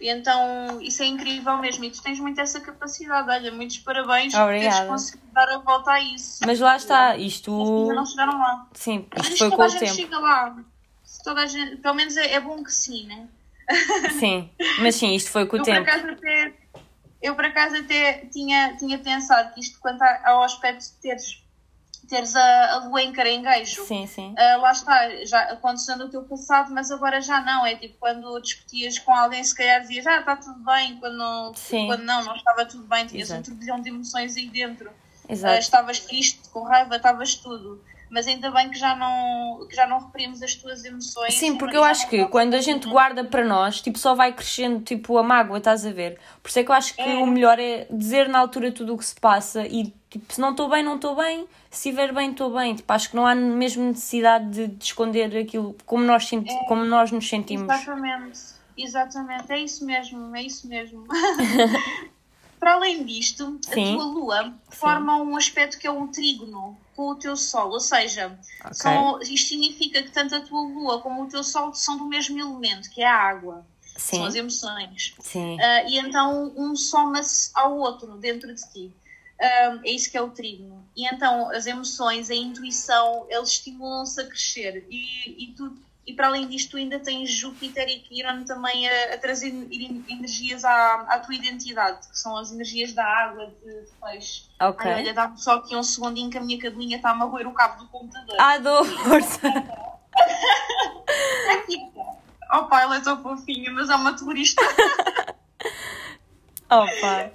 E 0.00 0.08
então 0.10 0.80
isso 0.82 1.00
é 1.00 1.06
incrível 1.06 1.56
mesmo. 1.58 1.84
E 1.84 1.92
tu 1.92 2.02
tens 2.02 2.18
muito 2.18 2.40
essa 2.40 2.58
capacidade. 2.60 3.30
Olha, 3.30 3.52
muitos 3.52 3.78
parabéns 3.78 4.34
por 4.34 4.48
teres 4.48 4.80
conseguido 4.80 5.32
dar 5.32 5.48
a 5.48 5.58
volta 5.58 5.92
a 5.92 6.00
isso. 6.00 6.40
Mas 6.44 6.58
lá 6.58 6.76
está, 6.76 7.10
Mas 7.12 7.22
isto. 7.22 7.52
ainda 7.82 7.94
não 7.94 8.04
chegaram 8.04 8.36
lá. 8.36 8.66
Sim, 8.72 9.06
Mas 9.16 9.28
isto 9.28 9.38
foi 9.38 9.50
toda 9.50 9.56
com 9.56 9.62
a 9.62 9.66
o 9.66 9.68
gente 9.68 9.78
tempo. 9.78 9.94
chega 9.94 10.18
lá. 10.18 10.56
Se 11.04 11.22
Toda 11.22 11.42
a 11.42 11.46
gente, 11.46 11.76
pelo 11.76 11.94
menos 11.94 12.16
é, 12.16 12.32
é 12.32 12.40
bom 12.40 12.64
que 12.64 12.72
sim, 12.72 13.06
né? 13.06 13.28
Sim. 14.18 14.50
Mas 14.82 14.96
sim, 14.96 15.14
isto 15.14 15.30
foi 15.30 15.46
com 15.46 15.56
o 15.56 15.60
eu, 15.60 15.64
tempo. 15.64 15.84
Por 15.84 15.90
acaso, 15.90 16.08
até, 16.12 16.54
eu, 17.22 17.34
por 17.34 17.44
acaso, 17.44 17.76
até 17.76 18.26
tinha, 18.26 18.76
tinha 18.76 18.98
pensado 18.98 19.52
que 19.54 19.60
isto, 19.60 19.78
quanto 19.80 20.02
ao 20.02 20.42
aspecto 20.42 20.82
de 20.84 20.92
teres, 21.00 21.42
teres 22.08 22.36
a, 22.36 22.72
a 22.72 22.76
lua 22.86 23.02
em 23.02 23.12
caranguejo, 23.12 23.84
Sim, 23.84 24.06
sim. 24.06 24.34
ah, 24.38 24.56
lá 24.58 24.72
está, 24.72 25.24
já 25.24 25.40
aconteceu 25.52 25.96
no 25.96 26.08
teu 26.08 26.22
passado, 26.24 26.72
mas 26.72 26.90
agora 26.90 27.20
já 27.20 27.40
não. 27.40 27.66
É 27.66 27.74
tipo 27.74 27.96
quando 27.98 28.38
discutias 28.40 28.98
com 28.98 29.12
alguém, 29.12 29.42
se 29.42 29.54
calhar 29.54 29.80
dizias, 29.80 30.06
ah, 30.06 30.20
está 30.20 30.36
tudo 30.36 30.58
bem, 30.64 30.96
quando 30.98 31.16
não, 31.16 31.54
Sim. 31.54 31.86
quando 31.86 32.02
não, 32.02 32.22
não 32.24 32.36
estava 32.36 32.64
tudo 32.64 32.84
bem, 32.84 33.06
tinhas 33.06 33.30
um 33.30 33.34
Exato. 33.34 33.50
turbilhão 33.50 33.80
de 33.80 33.88
emoções 33.88 34.36
aí 34.36 34.48
dentro. 34.48 34.90
Ah, 35.28 35.32
Exato. 35.32 35.58
estavas 35.58 35.98
triste, 36.00 36.48
com 36.50 36.62
raiva, 36.62 36.96
estavas 36.96 37.34
tudo. 37.34 37.82
Mas 38.08 38.26
ainda 38.26 38.50
bem 38.52 38.70
que 38.70 38.78
já 38.78 38.94
não, 38.94 39.66
que 39.68 39.74
já 39.74 39.86
não 39.86 39.98
reprimos 39.98 40.40
as 40.42 40.54
tuas 40.54 40.84
emoções. 40.84 41.34
Sim, 41.34 41.56
porque 41.56 41.76
eu 41.76 41.82
acho 41.82 42.08
que 42.08 42.24
quando 42.26 42.54
a 42.54 42.60
gente 42.60 42.88
guarda 42.88 43.24
para 43.24 43.44
nós, 43.44 43.80
tipo, 43.80 43.98
só 43.98 44.14
vai 44.14 44.32
crescendo, 44.32 44.80
tipo, 44.84 45.18
a 45.18 45.22
mágoa, 45.22 45.58
estás 45.58 45.84
a 45.84 45.90
ver? 45.90 46.18
Por 46.42 46.48
isso 46.48 46.58
é 46.60 46.64
que 46.64 46.70
eu 46.70 46.74
acho 46.74 46.94
que 46.94 47.02
É. 47.02 47.16
o 47.18 47.26
melhor 47.26 47.58
é 47.58 47.86
dizer 47.90 48.28
na 48.28 48.38
altura 48.38 48.70
tudo 48.70 48.94
o 48.94 48.98
que 48.98 49.04
se 49.04 49.16
passa 49.16 49.66
e, 49.66 49.92
tipo, 50.08 50.32
se 50.32 50.40
não 50.40 50.50
estou 50.52 50.68
bem, 50.68 50.84
não 50.84 50.94
estou 50.96 51.16
bem, 51.16 51.48
se 51.68 51.88
estiver 51.88 52.12
bem, 52.14 52.30
estou 52.30 52.52
bem. 52.54 52.74
Tipo, 52.76 52.92
acho 52.92 53.10
que 53.10 53.16
não 53.16 53.26
há 53.26 53.34
mesmo 53.34 53.84
necessidade 53.84 54.50
de, 54.50 54.66
de 54.68 54.84
esconder 54.84 55.36
aquilo 55.36 55.76
como 55.84 56.04
nós, 56.04 56.28
senti 56.28 56.54
como 56.68 56.84
nós 56.84 57.10
nos 57.10 57.28
sentimos. 57.28 57.64
Exatamente, 57.74 58.38
exatamente, 58.78 59.52
é 59.52 59.58
isso 59.58 59.84
mesmo, 59.84 60.36
é 60.36 60.42
isso 60.42 60.68
mesmo. 60.68 61.04
Para 62.58 62.74
além 62.74 63.04
disto, 63.04 63.58
Sim. 63.62 63.92
a 63.92 63.96
tua 63.96 64.04
lua 64.04 64.54
forma 64.70 65.16
um 65.16 65.36
aspecto 65.36 65.78
que 65.78 65.86
é 65.86 65.90
um 65.90 66.08
trígono 66.08 66.76
com 66.94 67.10
o 67.10 67.14
teu 67.14 67.36
sol, 67.36 67.70
ou 67.70 67.80
seja, 67.80 68.38
Ok. 68.64 68.74
são, 68.74 69.20
isto 69.20 69.48
significa 69.48 70.02
que 70.02 70.10
tanto 70.10 70.34
a 70.34 70.40
tua 70.40 70.62
lua 70.62 71.00
como 71.02 71.24
o 71.24 71.28
teu 71.28 71.44
sol 71.44 71.74
são 71.74 71.98
do 71.98 72.06
mesmo 72.06 72.38
elemento, 72.40 72.90
que 72.90 73.02
é 73.02 73.06
a 73.06 73.14
água, 73.14 73.66
são 73.96 74.24
as 74.24 74.32
Sim, 74.32 74.38
emoções. 74.40 75.14
sim. 75.20 75.60
Ah, 75.60 75.82
e 75.84 75.98
então 75.98 76.52
um 76.56 76.74
soma-se 76.74 77.50
ao 77.54 77.76
outro 77.76 78.16
dentro 78.16 78.54
de 78.54 78.62
ti. 78.72 78.92
Um, 79.38 79.80
é 79.84 79.90
isso 79.90 80.10
que 80.10 80.16
é 80.16 80.22
o 80.22 80.30
trigno. 80.30 80.82
E 80.96 81.06
então 81.06 81.50
as 81.50 81.66
emoções, 81.66 82.30
a 82.30 82.34
intuição, 82.34 83.26
eles 83.28 83.50
estimulam-se 83.50 84.18
a 84.18 84.26
crescer. 84.26 84.86
E, 84.88 85.44
e, 85.44 85.54
tu, 85.54 85.76
e 86.06 86.14
para 86.14 86.28
além 86.28 86.46
disto, 86.46 86.70
tu 86.72 86.76
ainda 86.76 87.00
tens 87.00 87.28
Júpiter 87.30 87.88
e 87.88 87.98
Quiron 87.98 88.44
também 88.44 88.88
a, 88.88 89.14
a 89.14 89.18
trazer 89.18 89.48
energias 89.48 90.64
à, 90.64 91.00
à 91.08 91.18
tua 91.18 91.34
identidade, 91.34 92.06
que 92.08 92.16
são 92.16 92.36
as 92.36 92.52
energias 92.52 92.92
da 92.92 93.04
água, 93.04 93.46
de, 93.46 93.80
de 93.82 93.90
peixe. 94.00 94.44
Ok. 94.60 94.88
Ai, 94.88 95.02
olha, 95.02 95.12
dá-me 95.12 95.36
só 95.36 95.56
aqui 95.56 95.74
um 95.74 95.82
segundinho 95.82 96.30
que 96.30 96.38
a 96.38 96.40
minha 96.40 96.60
cadelinha 96.60 96.98
está 96.98 97.10
a 97.10 97.14
roer 97.14 97.48
o 97.48 97.52
cabo 97.52 97.82
do 97.82 97.88
computador. 97.88 98.36
Ah, 98.38 98.56
dou 98.58 98.84
força. 98.84 99.48
Aqui. 101.50 101.76
Opa, 102.52 102.82
ela 102.82 102.98
é 102.98 103.00
tão 103.00 103.20
fofinha, 103.20 103.72
mas 103.72 103.90
é 103.90 103.96
uma 103.96 104.16
terrorista. 104.16 104.62
Opa. 106.70 107.32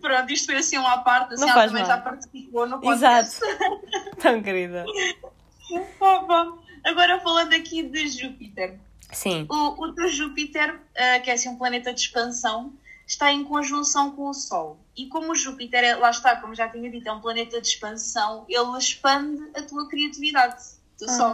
Pronto, 0.00 0.32
isto 0.32 0.46
foi 0.46 0.56
assim 0.56 0.78
uma 0.78 0.98
parte, 0.98 1.34
assim, 1.34 1.44
Não 1.44 1.50
ela 1.52 1.66
também 1.66 1.82
mal. 1.82 1.90
já 1.90 1.98
participou 1.98 2.66
no 2.68 2.80
podcast. 2.80 3.44
Exato. 3.44 4.16
Tão 4.20 4.40
querida. 4.42 4.84
Opa. 6.00 6.61
Agora 6.84 7.20
falando 7.20 7.52
aqui 7.54 7.82
de 7.82 8.08
Júpiter. 8.08 8.78
Sim. 9.12 9.46
O, 9.50 9.84
o 9.84 9.92
teu 9.94 10.08
Júpiter, 10.08 10.80
ah, 10.96 11.20
que 11.20 11.30
é 11.30 11.34
assim 11.34 11.48
um 11.48 11.56
planeta 11.56 11.92
de 11.92 12.00
expansão, 12.00 12.72
está 13.06 13.30
em 13.32 13.44
conjunção 13.44 14.12
com 14.12 14.28
o 14.28 14.34
Sol. 14.34 14.78
E 14.96 15.06
como 15.08 15.32
o 15.32 15.34
Júpiter, 15.34 15.84
é, 15.84 15.94
lá 15.96 16.10
está, 16.10 16.36
como 16.36 16.54
já 16.54 16.68
tinha 16.68 16.90
dito, 16.90 17.08
é 17.08 17.12
um 17.12 17.20
planeta 17.20 17.60
de 17.60 17.66
expansão, 17.66 18.44
ele 18.48 18.78
expande 18.78 19.42
a 19.54 19.62
tua 19.62 19.88
criatividade 19.88 20.62
do 20.98 21.04
Ah. 21.10 21.16
Sol. 21.16 21.32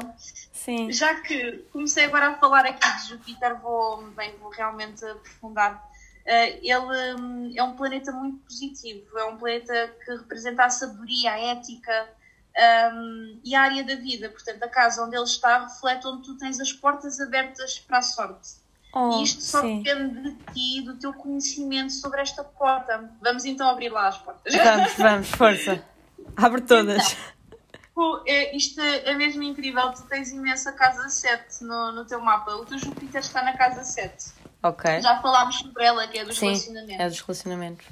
Sim. 0.52 0.90
Já 0.90 1.14
que 1.20 1.64
comecei 1.72 2.04
agora 2.04 2.30
a 2.30 2.34
falar 2.34 2.66
aqui 2.66 2.86
de 3.00 3.08
Júpiter, 3.08 3.56
vou, 3.60 4.02
bem, 4.10 4.34
vou 4.40 4.50
realmente 4.50 5.04
aprofundar. 5.04 5.88
Eh, 6.26 6.58
ele 6.62 7.14
hum, 7.20 7.52
é 7.56 7.62
um 7.62 7.74
planeta 7.74 8.12
muito 8.12 8.38
positivo, 8.44 9.16
é 9.16 9.24
um 9.24 9.38
planeta 9.38 9.94
que 10.04 10.10
representa 10.10 10.64
a 10.64 10.70
sabedoria, 10.70 11.32
a 11.32 11.38
ética 11.38 12.08
hum, 12.92 13.40
e 13.44 13.54
a 13.54 13.62
área 13.62 13.84
da 13.84 13.94
vida. 13.96 14.28
Portanto, 14.28 14.62
a 14.62 14.68
casa 14.68 15.04
onde 15.04 15.16
ele 15.16 15.24
está 15.24 15.64
reflete 15.64 16.06
onde 16.06 16.22
tu 16.22 16.36
tens 16.36 16.60
as 16.60 16.72
portas 16.72 17.20
abertas 17.20 17.78
para 17.78 17.98
a 17.98 18.02
sorte. 18.02 18.58
Oh, 18.92 19.18
e 19.18 19.24
isto 19.24 19.42
só 19.42 19.60
sim. 19.60 19.82
depende 19.82 20.22
de 20.22 20.52
ti, 20.52 20.82
do 20.82 20.96
teu 20.96 21.12
conhecimento 21.12 21.92
sobre 21.92 22.20
esta 22.20 22.42
porta. 22.42 23.10
Vamos 23.20 23.44
então 23.44 23.68
abrir 23.68 23.90
lá 23.90 24.08
as 24.08 24.18
portas. 24.18 24.54
Vamos, 24.54 24.92
vamos, 24.94 25.28
força. 25.28 25.84
Abre 26.36 26.62
todas. 26.62 27.16
Pô, 27.94 28.22
é, 28.26 28.56
isto 28.56 28.80
é, 28.80 29.10
é 29.10 29.14
mesmo 29.14 29.42
incrível. 29.42 29.90
Tu 29.92 30.02
tens 30.02 30.30
imensa 30.30 30.72
casa 30.72 31.08
7 31.08 31.64
no, 31.64 31.92
no 31.92 32.04
teu 32.04 32.20
mapa. 32.20 32.52
O 32.52 32.64
teu 32.64 32.78
Júpiter 32.78 33.20
está 33.20 33.42
na 33.42 33.56
casa 33.56 33.82
7. 33.82 34.32
Ok. 34.62 35.00
Já 35.00 35.20
falámos 35.20 35.56
sobre 35.58 35.84
ela, 35.84 36.06
que 36.06 36.18
é 36.18 36.24
dos 36.24 36.38
Sim, 36.38 36.46
relacionamentos. 36.46 37.00
é 37.00 37.08
dos 37.08 37.20
relacionamentos. 37.20 37.86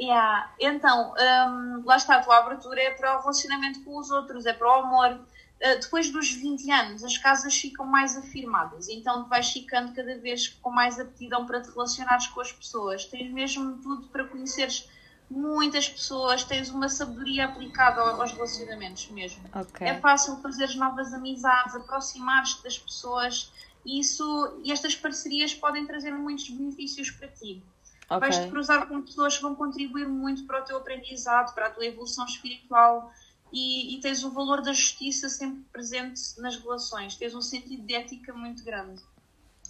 Yeah. 0.00 0.52
Então, 0.60 1.12
hum, 1.48 1.82
lá 1.84 1.96
está, 1.96 2.16
a 2.16 2.22
tua 2.22 2.38
abertura 2.38 2.80
é 2.80 2.90
para 2.90 3.16
o 3.16 3.20
relacionamento 3.20 3.82
com 3.84 3.98
os 3.98 4.10
outros, 4.10 4.46
é 4.46 4.52
para 4.52 4.68
o 4.68 4.80
amor. 4.84 5.12
Uh, 5.60 5.80
depois 5.80 6.08
dos 6.12 6.30
20 6.30 6.70
anos, 6.70 7.02
as 7.02 7.18
casas 7.18 7.52
ficam 7.56 7.84
mais 7.84 8.16
afirmadas, 8.16 8.88
então 8.88 9.24
tu 9.24 9.28
vais 9.28 9.50
ficando 9.50 9.92
cada 9.92 10.16
vez 10.18 10.46
com 10.62 10.70
mais 10.70 11.00
aptidão 11.00 11.46
para 11.46 11.60
te 11.60 11.68
relacionares 11.70 12.28
com 12.28 12.40
as 12.40 12.52
pessoas. 12.52 13.04
Tens 13.06 13.32
mesmo 13.32 13.76
tudo 13.82 14.06
para 14.06 14.22
conheceres 14.24 14.88
muitas 15.28 15.88
pessoas, 15.88 16.44
tens 16.44 16.70
uma 16.70 16.88
sabedoria 16.88 17.46
aplicada 17.46 18.00
ao- 18.00 18.20
aos 18.20 18.30
relacionamentos 18.32 19.08
mesmo. 19.10 19.42
Ok. 19.52 19.84
É 19.84 19.98
fácil 19.98 20.36
fazeres 20.40 20.76
novas 20.76 21.12
amizades, 21.12 21.74
aproximar-te 21.74 22.62
das 22.62 22.78
pessoas 22.78 23.52
e, 23.84 23.98
isso, 23.98 24.60
e 24.62 24.70
estas 24.70 24.94
parcerias 24.94 25.52
podem 25.52 25.84
trazer 25.86 26.12
muitos 26.12 26.48
benefícios 26.50 27.10
para 27.10 27.26
ti. 27.28 27.62
Vais-te 28.08 28.40
Ok. 28.40 28.50
cruzar 28.50 28.86
com 28.88 29.02
pessoas 29.02 29.36
que 29.36 29.42
vão 29.42 29.54
contribuir 29.54 30.08
muito 30.08 30.46
para 30.46 30.60
o 30.62 30.64
teu 30.64 30.76
aprendizado, 30.78 31.54
para 31.54 31.66
a 31.66 31.70
tua 31.70 31.84
evolução 31.84 32.24
espiritual 32.24 33.12
e, 33.52 33.96
e 33.96 34.00
tens 34.00 34.24
o 34.24 34.30
valor 34.30 34.62
da 34.62 34.72
justiça 34.72 35.28
sempre 35.28 35.62
presente 35.72 36.20
nas 36.38 36.56
relações. 36.56 37.16
Tens 37.16 37.34
um 37.34 37.42
sentido 37.42 37.82
de 37.82 37.94
ética 37.94 38.32
muito 38.32 38.64
grande, 38.64 39.02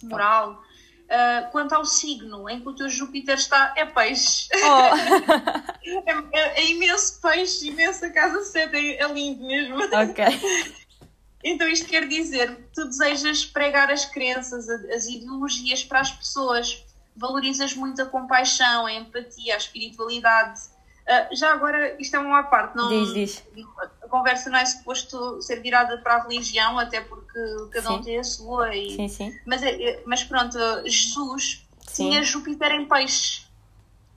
moral. 0.03 0.61
Ah, 1.09 1.49
quanto 1.51 1.73
ao 1.73 1.83
signo 1.83 2.47
em 2.47 2.61
que 2.61 2.67
o 2.69 2.75
teu 2.75 2.87
Júpiter 2.87 3.35
está, 3.35 3.73
é 3.75 3.83
peixe. 3.85 4.47
Oh, 4.53 4.95
É, 6.05 6.11
é- 6.39 6.59
é 6.61 6.69
imenso 6.71 7.19
peixe, 7.19 7.67
imensa 7.67 8.09
casa 8.11 8.43
7, 8.43 8.75
é, 8.75 9.01
é 9.01 9.07
lindo 9.11 9.43
mesmo. 9.45 9.77
ok. 9.83 10.23
Então 11.43 11.67
isto 11.67 11.87
quer 11.87 12.07
dizer 12.07 12.55
que 12.55 12.61
tu 12.75 12.85
desejas 12.85 13.45
pregar 13.45 13.89
as 13.91 14.05
crenças, 14.05 14.69
as 14.69 15.07
ideologias 15.07 15.83
para 15.83 16.01
as 16.01 16.11
pessoas, 16.11 16.85
valorizas 17.19 17.73
muito 17.75 18.01
a 18.01 18.05
compaixão, 18.05 18.85
a 18.85 18.93
empatia, 18.93 19.53
a 19.53 19.57
espiritualidade. 19.57 20.59
Ah, 21.07 21.27
já 21.33 21.51
agora, 21.53 21.95
isto 21.99 22.15
é 22.15 22.19
uma 22.19 22.43
parte, 22.43 22.75
não, 22.77 22.87
Diz, 22.89 23.13
diz. 23.13 23.43
a 24.03 24.07
conversa 24.07 24.49
não 24.49 24.57
é 24.59 24.65
suposto 24.65 25.41
ser 25.41 25.59
virada 25.61 25.97
para 25.99 26.15
a 26.15 26.23
religião, 26.23 26.77
até 26.79 27.01
porque 27.01 27.39
cada 27.71 27.91
um 27.91 27.97
Sim. 27.97 28.03
tem 28.03 28.19
a 28.19 28.23
sua. 28.23 28.75
E... 28.75 28.95
Sim, 28.95 29.07
sim. 29.07 29.39
Mas, 29.45 29.63
é- 29.63 29.81
é- 29.83 30.03
mas 30.05 30.23
pronto, 30.23 30.57
Jesus 30.85 31.65
Sim. 31.87 32.09
tinha 32.09 32.23
Júpiter 32.23 32.71
em 32.71 32.87
peixe, 32.87 33.43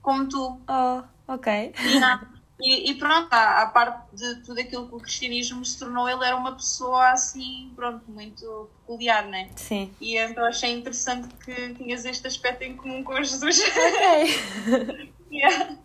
como 0.01 0.27
tu. 0.29 0.59
Oh, 0.67 1.03
ok. 1.27 1.73
E, 1.79 1.99
não- 1.99 2.19
e- 2.59 2.91
e 2.91 2.95
pronto, 2.95 3.31
à, 3.33 3.61
à 3.63 3.67
parte 3.67 4.15
de 4.15 4.35
tudo 4.43 4.59
aquilo 4.59 4.87
que 4.87 4.95
o 4.95 4.99
cristianismo 4.99 5.65
se 5.65 5.77
tornou, 5.79 6.07
ele 6.07 6.23
era 6.23 6.35
uma 6.35 6.53
pessoa 6.53 7.09
assim, 7.11 7.71
pronto, 7.75 8.03
muito 8.09 8.69
peculiar, 8.81 9.25
né? 9.27 9.49
Sim. 9.55 9.93
E 9.99 10.17
então 10.17 10.45
achei 10.45 10.71
interessante 10.71 11.27
que 11.43 11.73
tinhas 11.75 12.05
este 12.05 12.27
aspecto 12.27 12.63
em 12.63 12.75
comum 12.77 13.03
com 13.03 13.15
Jesus. 13.21 13.59
Ok. 13.59 15.13
Yeah. 15.33 15.77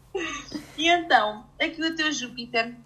E 0.76 0.88
então, 0.90 1.46
aqui 1.59 1.81
o 1.83 1.96
teu 1.96 2.12
Júpiter 2.12 2.76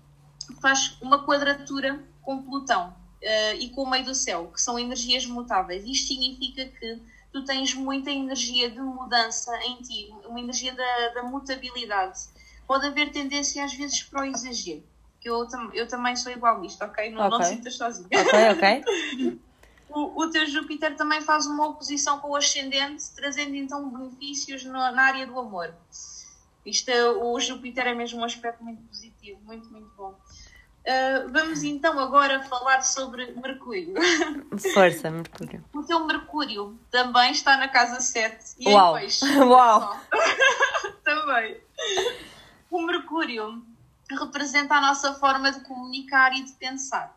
faz 0.61 0.97
uma 1.03 1.25
quadratura 1.27 2.01
com 2.23 2.40
Plutão 2.40 2.95
eh, 3.21 3.57
e 3.57 3.71
com 3.71 3.83
o 3.83 3.90
meio 3.90 4.05
do 4.05 4.14
céu, 4.14 4.49
que 4.55 4.61
são 4.61 4.79
energias 4.79 5.27
mutáveis. 5.27 5.85
Isto 5.85 6.07
significa 6.09 6.64
que 6.66 7.01
tu 7.33 7.45
tens 7.45 7.75
muita 7.75 8.12
energia 8.12 8.71
de 8.71 8.79
mudança 8.81 9.51
em 9.64 9.77
ti, 9.83 10.14
uma 10.25 10.38
energia 10.38 10.73
da, 10.73 11.09
da 11.14 11.23
mutabilidade. 11.25 12.21
Pode 12.66 12.87
haver 12.87 13.11
tendência 13.12 13.64
às 13.64 13.75
vezes 13.75 14.03
para 14.03 14.22
o 14.22 14.25
exagero. 14.25 14.83
Que 15.20 15.29
eu, 15.31 15.46
eu 15.75 15.87
também 15.87 16.16
sou 16.16 16.33
igual 16.33 16.61
a 16.61 16.66
isto, 16.66 16.83
ok? 16.85 17.11
Não, 17.11 17.22
não 17.31 17.31
te 17.38 17.44
Ok. 17.44 17.46
sintas 17.46 17.77
sozinha. 17.77 18.09
Ok, 18.12 18.51
ok. 18.51 19.40
O, 19.94 20.22
o 20.22 20.31
teu 20.31 20.46
Júpiter 20.46 20.96
também 20.96 21.20
faz 21.20 21.44
uma 21.44 21.66
oposição 21.68 22.18
com 22.18 22.31
o 22.31 22.37
ascendente, 22.37 23.05
trazendo 23.14 23.55
então 23.57 23.90
benefícios 23.90 24.64
no- 24.64 24.72
na 24.72 25.03
área 25.03 25.27
do 25.27 25.38
amor. 25.38 25.75
Isto, 26.64 26.90
o 27.22 27.38
Júpiter 27.38 27.87
é 27.88 27.94
mesmo 27.94 28.20
um 28.20 28.25
aspecto 28.25 28.64
muito 28.64 28.81
positivo, 28.85 29.38
muito, 29.44 29.68
muito 29.70 29.90
bom. 29.94 30.18
Ah, 30.88 31.27
vamos 31.31 31.62
então 31.62 32.01
agora 32.01 32.42
falar 32.44 32.81
sobre 32.81 33.33
Mercúrio. 33.33 33.92
Força, 34.72 35.11
Mercúrio. 35.11 35.62
O 35.75 35.83
teu 35.83 36.07
Mercúrio 36.07 36.81
também 36.90 37.31
está 37.31 37.59
na 37.59 37.68
casa 37.68 38.01
7 38.01 38.55
e 38.61 38.70
Uau. 38.70 38.96
em 38.96 39.01
peixe. 39.03 39.27
Uau. 39.44 40.01
também. 41.05 41.61
O 42.72 42.80
Mercúrio 42.87 43.62
representa 44.11 44.74
a 44.76 44.80
nossa 44.80 45.12
forma 45.14 45.52
de 45.52 45.61
comunicar 45.61 46.35
e 46.35 46.42
de 46.42 46.52
pensar. 46.52 47.14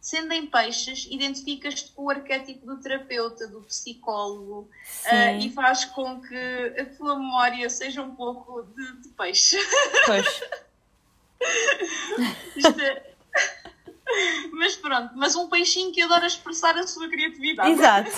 Sendo 0.00 0.32
em 0.32 0.46
peixes, 0.46 1.08
identificas-te 1.10 1.90
com 1.92 2.04
o 2.04 2.10
arquétipo 2.10 2.64
do 2.64 2.76
terapeuta, 2.80 3.48
do 3.48 3.60
psicólogo, 3.62 4.68
ah, 5.06 5.32
e 5.32 5.50
faz 5.50 5.84
com 5.86 6.20
que 6.20 6.74
a 6.78 6.84
tua 6.96 7.18
memória 7.18 7.68
seja 7.68 8.02
um 8.02 8.14
pouco 8.14 8.62
de, 8.62 8.92
de 9.02 9.08
peixe. 9.10 9.56
Pois. 10.06 10.42
É- 12.80 13.14
Mas 14.52 14.76
pronto, 14.76 15.12
mas 15.16 15.34
um 15.34 15.48
peixinho 15.48 15.92
que 15.92 16.00
adora 16.00 16.26
expressar 16.26 16.76
a 16.78 16.86
sua 16.86 17.08
criatividade. 17.08 17.70
Exato. 17.70 18.10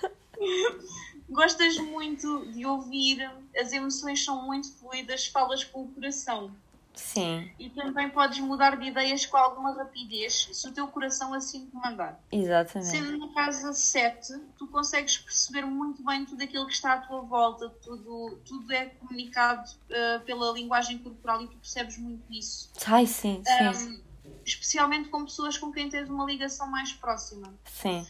Gostas 1.32 1.76
muito 1.78 2.46
de 2.52 2.64
ouvir, 2.66 3.30
as 3.56 3.72
emoções 3.72 4.24
são 4.24 4.44
muito 4.46 4.72
fluidas, 4.74 5.26
falas 5.26 5.64
com 5.64 5.82
o 5.82 5.88
coração. 5.88 6.54
Sim. 6.94 7.50
E 7.58 7.70
também 7.70 8.10
podes 8.10 8.38
mudar 8.40 8.76
de 8.76 8.86
ideias 8.86 9.24
com 9.24 9.36
alguma 9.36 9.74
rapidez, 9.74 10.48
se 10.52 10.68
o 10.68 10.72
teu 10.72 10.86
coração 10.88 11.32
assim 11.32 11.66
te 11.66 11.74
mandar. 11.74 12.20
Exatamente. 12.30 12.90
Sendo 12.90 13.18
na 13.18 13.32
casa 13.32 13.72
7, 13.72 14.34
tu 14.58 14.66
consegues 14.66 15.16
perceber 15.16 15.64
muito 15.64 16.04
bem 16.04 16.24
tudo 16.26 16.42
aquilo 16.42 16.66
que 16.66 16.74
está 16.74 16.94
à 16.94 16.98
tua 16.98 17.22
volta, 17.22 17.70
tudo, 17.82 18.38
tudo 18.44 18.70
é 18.72 18.86
comunicado 18.86 19.70
eh, 19.88 20.18
pela 20.20 20.52
linguagem 20.52 20.98
corporal 20.98 21.42
e 21.42 21.48
tu 21.48 21.56
percebes 21.56 21.96
muito 21.96 22.30
isso. 22.30 22.70
Ai, 22.86 23.06
sim, 23.06 23.42
sim. 23.44 23.88
Um, 23.88 24.02
especialmente 24.44 25.08
com 25.08 25.24
pessoas 25.24 25.56
com 25.56 25.72
quem 25.72 25.88
tens 25.88 26.10
uma 26.10 26.24
ligação 26.26 26.66
mais 26.66 26.92
próxima. 26.92 27.54
Sim. 27.64 28.06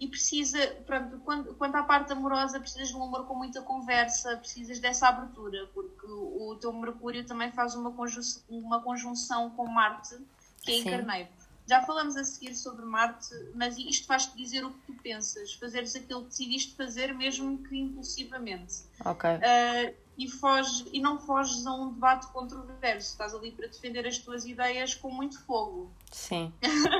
E 0.00 0.08
precisa, 0.08 0.58
pronto, 0.86 1.18
quando, 1.24 1.54
quanto 1.54 1.76
à 1.76 1.82
parte 1.82 2.12
amorosa, 2.12 2.58
precisas 2.58 2.88
de 2.88 2.96
um 2.96 3.02
amor 3.02 3.26
com 3.26 3.34
muita 3.34 3.62
conversa, 3.62 4.36
precisas 4.36 4.78
dessa 4.78 5.08
abertura, 5.08 5.68
porque 5.74 6.06
o, 6.06 6.56
teu 6.60 6.72
Mercúrio 6.72 7.24
também 7.24 7.52
faz 7.52 7.74
uma 7.74 7.92
conjunção, 7.92 8.42
uma 8.48 8.82
conjunção 8.82 9.50
com 9.50 9.66
Marte, 9.66 10.16
que 10.62 10.72
é 10.72 10.78
em 10.78 10.82
Sim. 10.82 10.90
Carneiro. 10.90 11.28
Já 11.66 11.80
falamos 11.82 12.16
a 12.16 12.24
seguir 12.24 12.54
sobre 12.54 12.84
Marte, 12.84 13.34
mas 13.54 13.78
isto 13.78 14.06
faz-te 14.06 14.36
dizer 14.36 14.64
o 14.64 14.72
que 14.72 14.80
tu 14.86 14.94
pensas, 14.94 15.54
fazeres 15.54 15.94
aquilo 15.94 16.22
que 16.22 16.28
decidiste 16.30 16.74
fazer, 16.74 17.14
mesmo 17.14 17.58
que 17.58 17.76
impulsivamente. 17.76 18.82
Ok. 19.04 19.30
Uh, 19.30 19.94
e, 20.18 20.28
foge, 20.28 20.84
e 20.92 21.00
não 21.00 21.18
foges 21.18 21.64
a 21.66 21.72
um 21.72 21.92
debate 21.92 22.26
controverso. 22.28 23.12
Estás 23.12 23.32
ali 23.34 23.52
para 23.52 23.68
defender 23.68 24.06
as 24.06 24.18
tuas 24.18 24.44
ideias 24.44 24.94
com 24.94 25.10
muito 25.10 25.40
fogo. 25.44 25.90
Sim, 26.10 26.52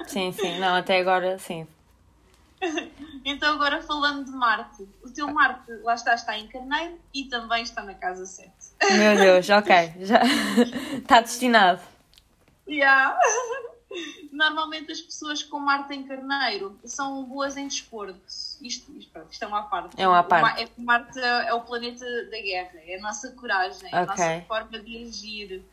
sim, 0.07 0.33
sim. 0.33 0.59
Não, 0.59 0.77
até 0.77 1.01
agora, 1.01 1.39
sim. 1.39 1.67
então, 3.25 3.55
agora 3.55 3.83
falando 3.83 4.25
de 4.25 4.31
Marte, 4.31 4.89
o 5.03 5.11
teu 5.11 5.33
Marte, 5.33 5.71
lá 5.83 5.95
está, 5.95 6.15
está 6.15 6.39
em 6.39 6.47
Carneiro 6.47 6.99
e 7.13 7.25
também 7.25 7.63
está 7.63 7.83
na 7.83 7.95
casa 7.95 8.25
7. 8.25 8.51
Meu 8.93 9.17
Deus, 9.17 9.49
ok. 9.51 9.93
Já 10.01 10.21
está 10.99 11.21
destinado. 11.21 11.81
Yeah. 12.69 13.19
Normalmente 14.31 14.91
as 14.93 15.01
pessoas 15.01 15.43
com 15.43 15.59
Marte 15.59 15.93
em 15.95 16.05
Carneiro 16.05 16.79
são 16.85 17.25
boas 17.25 17.57
em 17.57 17.67
desporto. 17.67 18.19
Isto, 18.27 18.93
isto, 18.93 19.27
isto 19.31 19.45
é 19.45 19.47
uma 19.47 19.65
parte. 19.65 20.01
É 20.01 20.09
uma 20.09 20.23
parte. 20.23 20.63
É, 20.63 20.69
Marte 20.79 21.19
é 21.21 21.53
o 21.53 21.61
planeta 21.61 22.05
da 22.31 22.41
guerra, 22.41 22.81
é 22.87 22.97
a 22.97 23.01
nossa 23.01 23.33
coragem, 23.33 23.89
okay. 23.89 23.99
a 23.99 24.07
nossa 24.07 24.41
forma 24.47 24.79
de 24.79 25.03
agir 25.03 25.65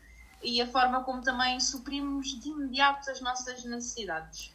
e 0.42 0.60
a 0.60 0.66
forma 0.66 1.02
como 1.04 1.22
também 1.22 1.58
suprimos 1.60 2.38
de 2.40 2.48
imediato 2.48 3.10
as 3.10 3.20
nossas 3.20 3.64
necessidades. 3.64 4.52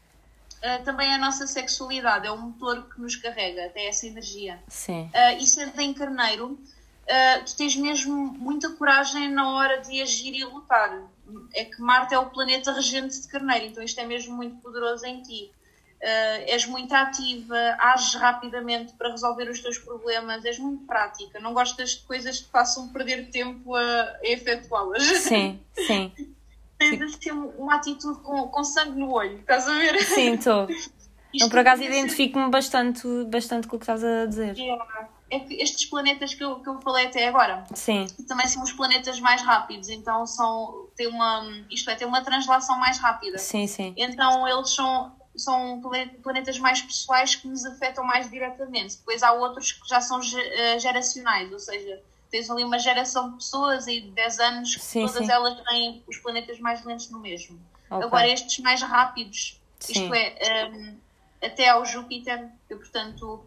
Uh, 0.57 0.83
também 0.83 1.13
a 1.13 1.17
nossa 1.17 1.45
sexualidade 1.45 2.25
é 2.25 2.31
o 2.31 2.37
motor 2.37 2.89
que 2.89 2.99
nos 2.99 3.15
carrega 3.15 3.65
até 3.65 3.87
essa 3.87 4.07
energia. 4.07 4.59
Sim. 4.67 5.09
Uh, 5.13 5.41
e 5.41 5.45
sendo 5.45 5.79
em 5.79 5.93
Carneiro, 5.93 6.51
uh, 6.53 7.45
tu 7.45 7.55
tens 7.55 7.75
mesmo 7.75 8.15
muita 8.15 8.69
coragem 8.71 9.29
na 9.29 9.51
hora 9.51 9.81
de 9.81 10.01
agir 10.01 10.33
e 10.33 10.43
lutar 10.43 11.07
é 11.53 11.65
que 11.65 11.81
Marte 11.81 12.13
é 12.13 12.19
o 12.19 12.29
planeta 12.29 12.71
regente 12.71 13.19
de 13.21 13.27
Carneiro, 13.27 13.65
então 13.65 13.83
isto 13.83 13.99
é 13.99 14.05
mesmo 14.05 14.35
muito 14.35 14.57
poderoso 14.57 15.05
em 15.05 15.21
ti. 15.21 15.51
Uh, 15.95 16.43
és 16.45 16.65
muito 16.65 16.93
ativa, 16.93 17.55
ages 17.79 18.13
rapidamente 18.15 18.93
para 18.93 19.09
resolver 19.09 19.49
os 19.49 19.59
teus 19.59 19.79
problemas, 19.79 20.45
és 20.45 20.59
muito 20.59 20.85
prática, 20.85 21.39
não 21.39 21.53
gostas 21.53 21.91
de 21.91 22.03
coisas 22.03 22.41
que 22.41 22.51
façam 22.51 22.89
perder 22.89 23.31
tempo 23.31 23.73
a, 23.73 23.81
a 23.81 24.19
efetuá-las. 24.23 25.03
Sim, 25.03 25.59
sim. 25.73 26.11
Tens 26.91 27.15
assim 27.15 27.31
uma 27.31 27.75
atitude 27.75 28.19
com, 28.19 28.47
com 28.47 28.63
sangue 28.63 28.99
no 28.99 29.11
olho, 29.11 29.39
estás 29.39 29.67
a 29.67 29.73
ver? 29.73 30.01
Sim, 30.03 30.33
estou. 30.33 30.67
Então, 31.37 31.49
por 31.49 31.59
acaso, 31.59 31.83
identifico-me 31.83 32.49
bastante, 32.49 33.05
bastante 33.25 33.67
com 33.67 33.75
o 33.75 33.79
que 33.79 33.83
estás 33.83 34.01
a 34.01 34.25
dizer. 34.25 34.57
Yeah 34.57 35.09
é 35.29 35.39
que 35.39 35.55
estes 35.55 35.85
planetas 35.85 36.33
que 36.33 36.43
eu, 36.43 36.59
que 36.59 36.69
eu 36.69 36.79
falei 36.81 37.07
até 37.07 37.27
agora 37.27 37.63
Sim. 37.73 38.05
também 38.27 38.47
são 38.47 38.63
os 38.63 38.71
planetas 38.71 39.19
mais 39.19 39.41
rápidos, 39.41 39.89
então 39.89 40.25
são, 40.25 40.87
tem 40.95 41.07
uma, 41.07 41.43
isto 41.69 41.89
é, 41.89 41.95
tem 41.95 42.07
uma 42.07 42.23
translação 42.23 42.77
mais 42.77 42.99
rápida. 42.99 43.37
Sim, 43.37 43.65
sim. 43.67 43.93
Então 43.97 44.47
eles 44.47 44.69
são, 44.69 45.15
são 45.35 45.81
planetas 46.21 46.59
mais 46.59 46.81
pessoais 46.81 47.35
que 47.35 47.47
nos 47.47 47.65
afetam 47.65 48.03
mais 48.03 48.29
diretamente. 48.29 48.97
Depois 48.97 49.23
há 49.23 49.31
outros 49.31 49.71
que 49.71 49.87
já 49.87 49.99
são 49.99 50.19
eh, 50.21 50.79
geracionais, 50.79 51.51
ou 51.51 51.59
seja, 51.59 51.99
tens 52.35 52.49
ali 52.49 52.65
uma 52.65 52.77
geração 52.77 53.31
de 53.31 53.37
pessoas 53.37 53.87
e 53.87 54.01
de 54.01 54.11
10 54.11 54.39
anos 54.39 54.75
que 54.75 54.81
sim, 54.81 55.05
todas 55.05 55.25
sim. 55.25 55.31
elas 55.31 55.61
têm 55.61 56.03
os 56.05 56.17
planetas 56.17 56.59
mais 56.59 56.83
lentos 56.83 57.09
no 57.09 57.19
mesmo. 57.19 57.57
Okay. 57.89 58.05
Agora 58.05 58.27
estes 58.27 58.59
mais 58.59 58.81
rápidos, 58.81 59.61
sim. 59.79 59.93
isto 59.93 60.13
é, 60.13 60.69
um, 60.69 60.97
até 61.41 61.69
ao 61.69 61.85
Júpiter, 61.85 62.49
que 62.67 62.75
portanto 62.75 63.45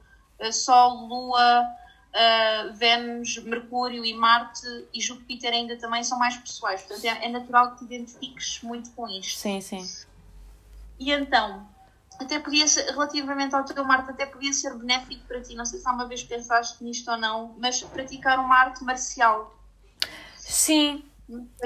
Sol, 0.53 1.07
Lua, 1.07 1.63
uh, 1.63 2.73
Vênus, 2.75 3.37
Mercúrio 3.39 4.05
e 4.05 4.15
Marte 4.15 4.67
e 4.95 5.01
Júpiter 5.01 5.53
ainda 5.53 5.77
também 5.77 6.03
são 6.03 6.19
mais 6.19 6.37
pessoais. 6.37 6.83
Portanto, 6.83 7.05
é, 7.05 7.27
é 7.27 7.29
natural 7.29 7.73
que 7.73 7.79
te 7.79 7.85
identifiques 7.95 8.63
muito 8.63 8.91
com 8.93 9.07
isto. 9.09 9.39
Sim, 9.39 9.61
sim. 9.61 9.87
E 10.99 11.13
então, 11.13 11.69
até 12.19 12.39
podia 12.39 12.67
ser, 12.67 12.91
relativamente 12.91 13.55
ao 13.55 13.65
teu 13.65 13.85
Marte, 13.85 14.11
até 14.11 14.27
podia 14.27 14.53
ser 14.53 14.75
benéfico 14.75 15.23
para 15.27 15.41
ti. 15.41 15.55
Não 15.55 15.65
sei 15.65 15.79
se 15.79 15.89
há 15.89 15.93
uma 15.93 16.07
vez 16.07 16.23
pensaste 16.23 16.83
nisto 16.83 17.11
ou 17.11 17.17
não, 17.17 17.55
mas 17.59 17.83
praticar 17.83 18.39
uma 18.39 18.57
arte 18.57 18.83
marcial. 18.85 19.57
Sim. 20.37 21.05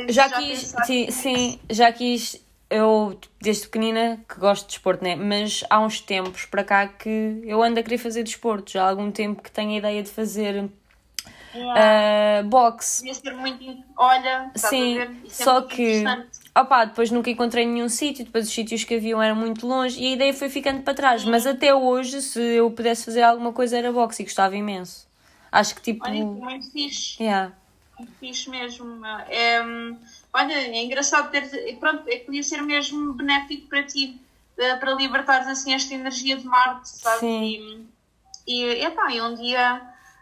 Já, 0.09 0.29
já 0.29 0.37
quis, 0.39 0.75
sim, 0.85 1.11
sim, 1.11 1.61
já 1.71 1.93
quis 1.93 2.45
eu, 2.69 3.19
desde 3.41 3.65
pequenina, 3.65 4.19
que 4.29 4.41
gosto 4.41 4.63
de 4.63 4.73
desporto, 4.73 5.05
né? 5.05 5.15
Mas 5.15 5.63
há 5.71 5.79
uns 5.79 6.01
tempos 6.01 6.47
para 6.47 6.65
cá 6.65 6.89
que 6.89 7.43
eu 7.45 7.63
ando 7.63 7.79
a 7.79 7.83
querer 7.83 7.99
fazer 7.99 8.23
desporto. 8.23 8.73
Já 8.73 8.85
há 8.85 8.91
algum 8.91 9.11
tempo 9.11 9.43
que 9.43 9.51
tenho 9.51 9.73
a 9.73 9.77
ideia 9.77 10.03
de 10.03 10.11
fazer 10.11 10.69
yeah. 11.55 12.45
uh, 12.45 12.49
boxe. 12.49 13.03
Devia 13.03 13.15
ser 13.15 13.37
muito. 13.37 13.85
Olha, 13.97 14.51
sim, 14.57 14.99
é 14.99 15.11
só 15.29 15.63
que. 15.63 16.03
Opá, 16.55 16.85
depois 16.85 17.11
nunca 17.11 17.31
encontrei 17.31 17.65
nenhum 17.65 17.89
sítio, 17.89 18.27
depois 18.27 18.47
os 18.47 18.53
sítios 18.53 18.85
que 18.85 18.95
haviam 18.95 19.23
eram 19.23 19.35
muito 19.35 19.67
longe 19.67 19.99
e 19.99 20.07
a 20.09 20.11
ideia 20.13 20.35
foi 20.35 20.51
ficando 20.51 20.83
para 20.83 20.93
trás. 20.93 21.25
Mas 21.25 21.47
até 21.47 21.75
hoje, 21.75 22.21
se 22.21 22.41
eu 22.41 22.71
pudesse 22.71 23.07
fazer 23.07 23.23
alguma 23.23 23.53
coisa, 23.53 23.79
era 23.79 23.91
boxe 23.91 24.23
e 24.23 24.27
gostava 24.27 24.55
imenso. 24.55 25.09
Acho 25.51 25.75
que 25.75 25.81
tipo. 25.81 26.07
Olha, 26.07 26.25
muito 26.25 26.71
fixe. 26.71 27.23
Yeah. 27.23 27.53
Muito 27.99 28.13
fixe 28.21 28.51
mesmo. 28.51 29.05
É, 29.29 29.63
olha, 30.33 30.53
é 30.53 30.83
engraçado 30.83 31.31
ter. 31.31 31.49
Pronto, 31.79 32.07
é 32.07 32.17
que 32.17 32.27
podia 32.27 32.43
ser 32.43 32.61
mesmo 32.63 33.15
benéfico 33.15 33.69
para 33.69 33.83
ti, 33.85 34.21
eh, 34.59 34.77
para 34.77 34.93
libertares 34.95 35.49
assim 35.49 35.73
esta 35.73 35.95
energia 35.95 36.37
de 36.37 36.45
Marte, 36.45 36.89
sabe? 36.89 37.21
Sim. 37.21 37.87
E, 38.47 38.63
e, 38.63 38.85
epá, 38.85 39.11
e 39.11 39.23
um 39.23 39.35
dia. 39.35 39.81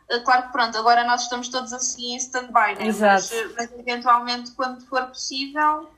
Eh, 0.09 0.21
claro 0.21 0.45
que 0.45 0.53
pronto, 0.53 0.79
agora 0.79 1.05
nós 1.05 1.23
estamos 1.23 1.49
todos 1.49 1.73
assim 1.73 2.13
em 2.13 2.17
stand-by, 2.17 2.79
né? 2.79 2.87
Exato. 2.87 3.29
Mas, 3.33 3.55
mas, 3.57 3.79
eventualmente, 3.81 4.53
quando 4.53 4.85
for 4.87 5.07
possível, 5.07 5.91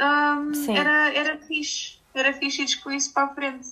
um, 0.00 0.76
era, 0.76 1.12
era 1.12 1.38
fixe. 1.38 2.00
Era 2.14 2.32
fixe 2.34 2.62
ir 2.62 2.76
com 2.82 2.90
isso 2.90 3.12
para 3.12 3.24
a 3.24 3.34
frente. 3.34 3.68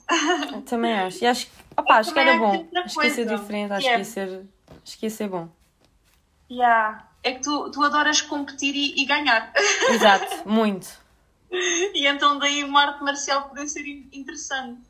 Eu 0.53 0.63
também 0.69 0.95
acho. 0.95 1.23
E 1.23 1.27
acho, 1.27 1.47
opa, 1.77 1.97
acho 1.97 2.13
que 2.13 2.19
era 2.19 2.39
bom. 2.39 2.67
Acho 2.85 2.99
que 2.99 3.07
ia 3.07 3.15
ser 3.15 3.27
diferente, 3.27 3.73
acho, 3.73 3.87
yeah. 3.87 3.95
que 3.95 4.01
ia 4.01 4.05
ser, 4.05 4.47
acho 4.83 4.99
que 4.99 5.07
ia 5.07 5.11
ser 5.11 5.29
bom. 5.29 5.49
Yeah 6.51 7.11
é 7.23 7.33
que 7.33 7.41
tu, 7.41 7.71
tu 7.71 7.83
adoras 7.83 8.21
competir 8.21 8.75
e, 8.75 9.03
e 9.03 9.05
ganhar. 9.05 9.53
Exato, 9.91 10.49
muito. 10.49 10.89
e 11.51 12.07
então 12.07 12.39
daí 12.39 12.65
uma 12.65 12.83
arte 12.83 13.03
marcial 13.03 13.49
poder 13.49 13.69
ser 13.69 13.87
interessante. 14.13 14.81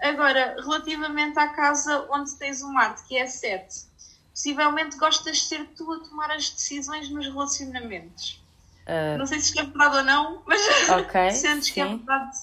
Agora, 0.00 0.56
relativamente 0.58 1.38
à 1.38 1.48
casa 1.48 2.06
onde 2.10 2.34
tens 2.36 2.60
o 2.60 2.70
Marte, 2.70 3.02
que 3.08 3.16
é 3.16 3.26
7, 3.26 3.86
possivelmente 4.30 4.98
gostas 4.98 5.38
de 5.38 5.44
ser 5.44 5.66
tu 5.68 5.90
a 5.90 6.00
tomar 6.00 6.30
as 6.32 6.50
decisões 6.50 7.08
nos 7.08 7.26
relacionamentos. 7.26 8.44
Uh... 8.86 9.18
Não 9.18 9.26
sei 9.26 9.40
se 9.40 9.48
isto 9.48 9.60
é 9.60 9.64
verdade 9.64 9.96
ou 9.96 10.04
não, 10.04 10.42
mas 10.46 10.60
okay, 10.90 11.30
sentes 11.32 11.70
que 11.70 11.80
é 11.80 11.86
verdade. 11.86 12.36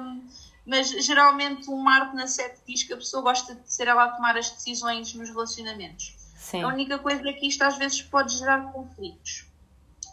Um, 0.00 0.26
mas 0.64 0.88
geralmente 1.04 1.68
o 1.68 1.76
Marte 1.76 2.16
na 2.16 2.26
7 2.26 2.60
diz 2.66 2.82
que 2.82 2.92
a 2.92 2.96
pessoa 2.96 3.22
gosta 3.22 3.54
de 3.54 3.72
ser 3.72 3.86
ela 3.86 4.04
a 4.04 4.08
tomar 4.08 4.36
as 4.36 4.50
decisões 4.50 5.14
nos 5.14 5.28
relacionamentos. 5.28 6.16
Sim. 6.36 6.62
A 6.62 6.68
única 6.68 6.98
coisa 6.98 7.28
é 7.28 7.32
que 7.32 7.46
isto 7.46 7.62
às 7.62 7.76
vezes 7.76 8.02
pode 8.02 8.36
gerar 8.36 8.72
conflitos. 8.72 9.46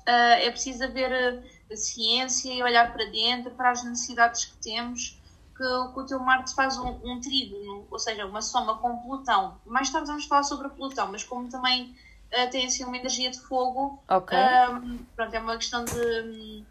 Uh, 0.07 0.35
é 0.41 0.51
preciso 0.51 0.83
haver 0.83 1.43
a 1.71 1.75
ciência 1.75 2.53
e 2.53 2.61
olhar 2.61 2.91
para 2.91 3.05
dentro, 3.05 3.51
para 3.51 3.71
as 3.71 3.83
necessidades 3.83 4.45
que 4.45 4.57
temos, 4.57 5.19
que, 5.55 5.63
que 5.63 5.99
o 5.99 6.05
teu 6.05 6.19
Marte 6.19 6.53
faz 6.53 6.77
um, 6.77 6.99
um 7.03 7.19
trígono, 7.21 7.87
ou 7.89 7.99
seja, 7.99 8.25
uma 8.25 8.41
soma 8.41 8.77
com 8.77 8.97
Plutão. 8.97 9.59
Mais 9.65 9.89
tarde 9.89 10.07
vamos 10.07 10.25
falar 10.25 10.43
sobre 10.43 10.69
Plutão, 10.69 11.11
mas 11.11 11.23
como 11.23 11.49
também 11.49 11.95
uh, 12.33 12.49
tem 12.49 12.65
assim 12.65 12.83
uma 12.83 12.97
energia 12.97 13.29
de 13.31 13.39
fogo, 13.39 14.03
okay. 14.09 14.37
um, 14.69 14.97
pronto, 15.15 15.33
é 15.33 15.39
uma 15.39 15.57
questão 15.57 15.85
de 15.85 15.99
um, 15.99 16.65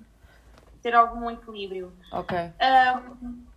ter 0.83 0.95
algum 0.95 1.31
equilíbrio. 1.31 1.93
Ok. 2.13 2.37
Um, 2.39 3.53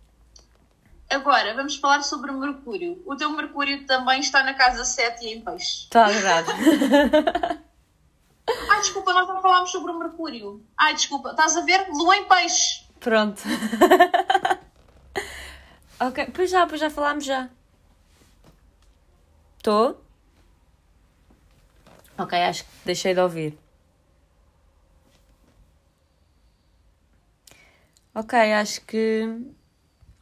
Agora, 1.08 1.54
vamos 1.54 1.76
falar 1.76 2.02
sobre 2.02 2.32
o 2.32 2.38
Mercúrio. 2.38 3.00
O 3.06 3.14
teu 3.14 3.30
Mercúrio 3.30 3.86
também 3.86 4.20
está 4.20 4.42
na 4.42 4.54
casa 4.54 4.84
7 4.84 5.24
e 5.24 5.34
em 5.34 5.40
peixe. 5.40 5.84
Está 5.84 6.08
verdade. 6.08 6.50
Ai, 8.70 8.80
desculpa, 8.80 9.12
nós 9.12 9.28
não 9.28 9.40
falámos 9.40 9.70
sobre 9.70 9.92
o 9.92 9.98
Mercúrio. 9.98 10.64
Ai, 10.76 10.94
desculpa, 10.94 11.30
estás 11.30 11.56
a 11.56 11.60
ver? 11.62 11.86
Lua 11.90 12.16
em 12.16 12.24
peixe. 12.24 12.84
Pronto. 12.98 13.40
ok, 16.00 16.26
pois 16.34 16.50
já, 16.50 16.66
pois 16.66 16.80
já 16.80 16.90
falámos 16.90 17.24
já. 17.24 17.48
Estou? 19.58 20.00
Ok, 22.18 22.38
acho 22.38 22.64
que 22.64 22.70
deixei 22.84 23.14
de 23.14 23.20
ouvir. 23.20 23.58
Ok, 28.14 28.38
acho 28.52 28.80
que 28.82 29.46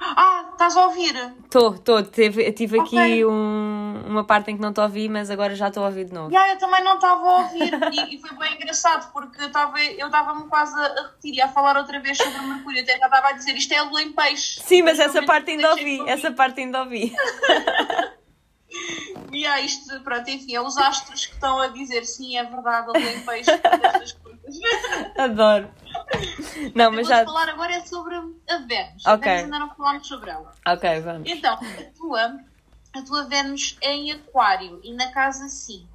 ah, 0.00 0.50
estás 0.52 0.76
a 0.76 0.87
ouvir? 0.87 1.14
Estou, 1.44 1.74
estou. 1.74 2.02
Tive, 2.02 2.52
tive 2.52 2.78
okay. 2.78 2.98
aqui 2.98 3.24
um, 3.24 4.02
uma 4.07 4.24
parte 4.24 4.50
em 4.50 4.57
que 4.57 4.62
não 4.62 4.72
a 4.76 4.83
ouvir, 4.83 5.09
mas 5.09 5.30
agora 5.30 5.54
já 5.54 5.68
estou 5.68 5.83
a 5.83 5.87
ouvir 5.87 6.04
de 6.04 6.12
novo. 6.12 6.30
Yeah, 6.30 6.52
eu 6.52 6.59
também 6.59 6.85
não 6.85 6.96
estava 6.96 7.22
a 7.22 7.37
ouvir 7.38 7.72
e, 7.92 8.14
e, 8.14 8.18
foi 8.18 8.37
bem 8.37 8.54
engraçado 8.54 9.11
porque 9.12 9.42
eu 9.42 10.07
estava-me 10.07 10.48
quase 10.48 10.78
a 10.78 11.02
repetir 11.02 11.35
e 11.35 11.40
a 11.40 11.48
falar 11.48 11.76
outra 11.76 11.98
vez 12.00 12.18
sobre 12.18 12.38
o 12.38 12.42
Mercúrio. 12.42 12.83
Até 12.83 12.98
já 12.98 13.07
estava 13.07 13.28
a 13.28 13.33
dizer 13.33 13.57
isto 13.57 13.72
é 13.72 13.78
a 13.78 13.83
lua 13.85 14.02
em 14.02 14.12
peixe. 14.12 14.61
Sim, 14.62 14.83
mas 14.83 14.98
essa 14.98 15.22
parte 15.22 15.52
ainda 15.52 15.70
ouvi. 15.70 16.09
Essa 16.09 16.33
parte 16.33 16.61
ainda 16.61 16.80
ouvi. 16.80 17.14
E 19.33 19.39
yeah, 19.39 19.61
isto, 19.61 20.01
pronto, 20.01 20.29
enfim, 20.29 20.55
é 20.55 20.61
os 20.61 20.77
astros 20.77 21.27
que 21.27 21.35
estão 21.35 21.61
a 21.61 21.69
dizer 21.69 22.05
sim, 22.05 22.37
é 22.37 22.45
verdade, 22.45 22.89
a 22.89 22.93
lua 22.93 23.13
em 23.13 23.21
peixe, 23.21 23.51
estas 23.51 24.13
coisas. 24.13 24.59
Adoro. 25.19 25.71
Não, 26.75 26.91
mas 26.91 27.09
já. 27.09 27.25
falar 27.25 27.49
agora 27.49 27.75
é 27.75 27.81
sobre 27.81 28.15
a 28.17 28.59
Vênus. 28.59 29.07
A 29.07 29.17
Vênus 29.17 29.45
ainda 29.45 29.59
não 29.59 29.75
falámos 29.75 30.07
sobre 30.07 30.31
ela. 30.31 30.53
Ok, 30.67 31.01
vamos. 31.01 31.31
Então, 31.31 31.55
a 31.55 31.97
tua, 31.97 32.41
a 32.95 33.03
tua 33.03 33.25
Vênus 33.25 33.77
é 33.81 33.93
em 33.93 34.13
Aquário 34.13 34.81
e 34.83 34.93
na 34.93 35.11
casa 35.13 35.49
5. 35.49 35.89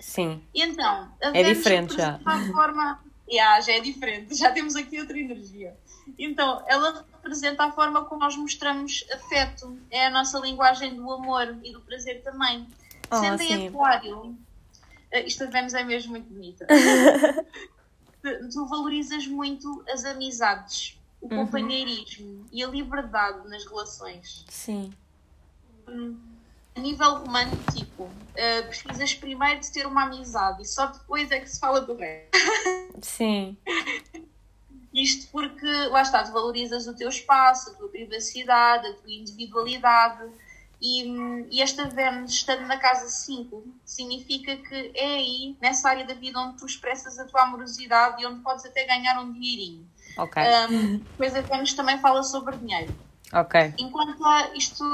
Sim. 0.00 0.42
E 0.54 0.62
então, 0.62 1.08
a 1.22 1.28
É 1.28 1.32
Vênus 1.32 1.58
diferente 1.58 1.96
já. 1.96 2.18
forma. 2.52 3.00
Yeah, 3.30 3.60
já 3.60 3.72
é 3.72 3.80
diferente, 3.80 4.34
já 4.38 4.50
temos 4.50 4.76
aqui 4.76 5.00
outra 5.00 5.18
energia. 5.18 5.76
Então, 6.18 6.62
ela 6.66 7.06
representa 7.14 7.64
a 7.64 7.72
forma 7.72 8.04
como 8.04 8.20
nós 8.20 8.36
mostramos 8.36 9.04
afeto, 9.12 9.78
é 9.90 10.06
a 10.06 10.10
nossa 10.10 10.38
linguagem 10.40 10.94
do 10.96 11.10
amor 11.12 11.56
e 11.62 11.72
do 11.72 11.80
prazer 11.80 12.22
também. 12.22 12.66
Oh, 13.10 13.16
Sendo 13.16 13.40
em 13.42 13.68
Aquário, 13.68 14.36
eh, 15.10 15.24
isto 15.26 15.48
Vênus 15.48 15.74
é 15.74 15.84
mesmo 15.84 16.10
muito 16.10 16.26
bonita. 16.32 16.66
tu 18.52 18.66
valorizas 18.66 19.26
muito 19.26 19.84
as 19.88 20.04
amizades, 20.04 20.98
o 21.20 21.26
Uhum. 21.32 21.44
companheirismo 21.44 22.46
e 22.52 22.62
a 22.64 22.66
liberdade 22.68 23.48
nas 23.48 23.64
relações. 23.64 24.44
Sim. 24.48 24.92
A 26.74 26.80
nível 26.80 27.16
romântico, 27.18 28.10
eh, 28.34 28.62
precisas 28.62 29.14
primeiro 29.14 29.60
de 29.60 29.70
ter 29.72 29.86
uma 29.86 30.04
amizade 30.04 30.62
e 30.62 30.66
só 30.66 30.86
depois 30.86 31.30
é 31.30 31.38
que 31.40 31.48
se 31.50 31.60
fala 31.60 31.80
do 31.82 31.94
resto. 31.94 32.30
Sim. 33.02 33.56
Isto 34.94 35.30
porque, 35.32 35.66
lá 35.86 36.02
está, 36.02 36.22
tu 36.22 36.32
valorizas 36.32 36.86
o 36.86 36.94
teu 36.94 37.08
espaço, 37.08 37.70
a 37.70 37.74
tua 37.74 37.88
privacidade, 37.88 38.86
a 38.86 38.92
tua 38.94 39.10
individualidade. 39.12 40.30
E, 40.80 41.04
e 41.50 41.62
esta 41.62 41.88
Vênus, 41.88 42.32
estando 42.32 42.66
na 42.66 42.76
casa 42.76 43.08
5, 43.08 43.64
significa 43.84 44.56
que 44.56 44.92
é 44.94 45.14
aí, 45.14 45.56
nessa 45.62 45.88
área 45.88 46.04
da 46.04 46.12
vida, 46.14 46.38
onde 46.40 46.58
tu 46.58 46.66
expressas 46.66 47.18
a 47.18 47.24
tua 47.24 47.42
amorosidade 47.42 48.20
e 48.22 48.26
onde 48.26 48.40
podes 48.42 48.64
até 48.66 48.84
ganhar 48.84 49.18
um 49.22 49.32
dinheirinho. 49.32 49.86
Ok. 50.18 50.42
Um, 50.42 50.98
depois 50.98 51.34
a 51.36 51.40
Vênus 51.40 51.72
também 51.74 51.98
fala 51.98 52.22
sobre 52.22 52.56
dinheiro. 52.56 52.94
Ok. 53.32 53.74
Enquanto 53.78 54.22
a- 54.26 54.50
isto 54.54 54.84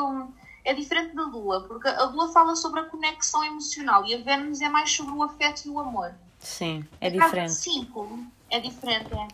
é 0.68 0.74
diferente 0.74 1.14
da 1.14 1.22
Lua, 1.22 1.62
porque 1.66 1.88
a 1.88 2.04
Lua 2.04 2.30
fala 2.30 2.54
sobre 2.54 2.80
a 2.80 2.84
conexão 2.84 3.42
emocional 3.42 4.04
e 4.04 4.14
a 4.14 4.18
Vênus 4.18 4.60
é 4.60 4.68
mais 4.68 4.92
sobre 4.92 5.14
o 5.14 5.22
afeto 5.22 5.64
e 5.64 5.70
o 5.70 5.78
amor. 5.78 6.14
Sim. 6.38 6.86
É 7.00 7.08
A 7.08 7.10
casa 7.10 7.24
diferente. 7.24 7.52
5 7.54 8.18
é 8.50 8.60
diferente, 8.60 9.14
é. 9.14 9.28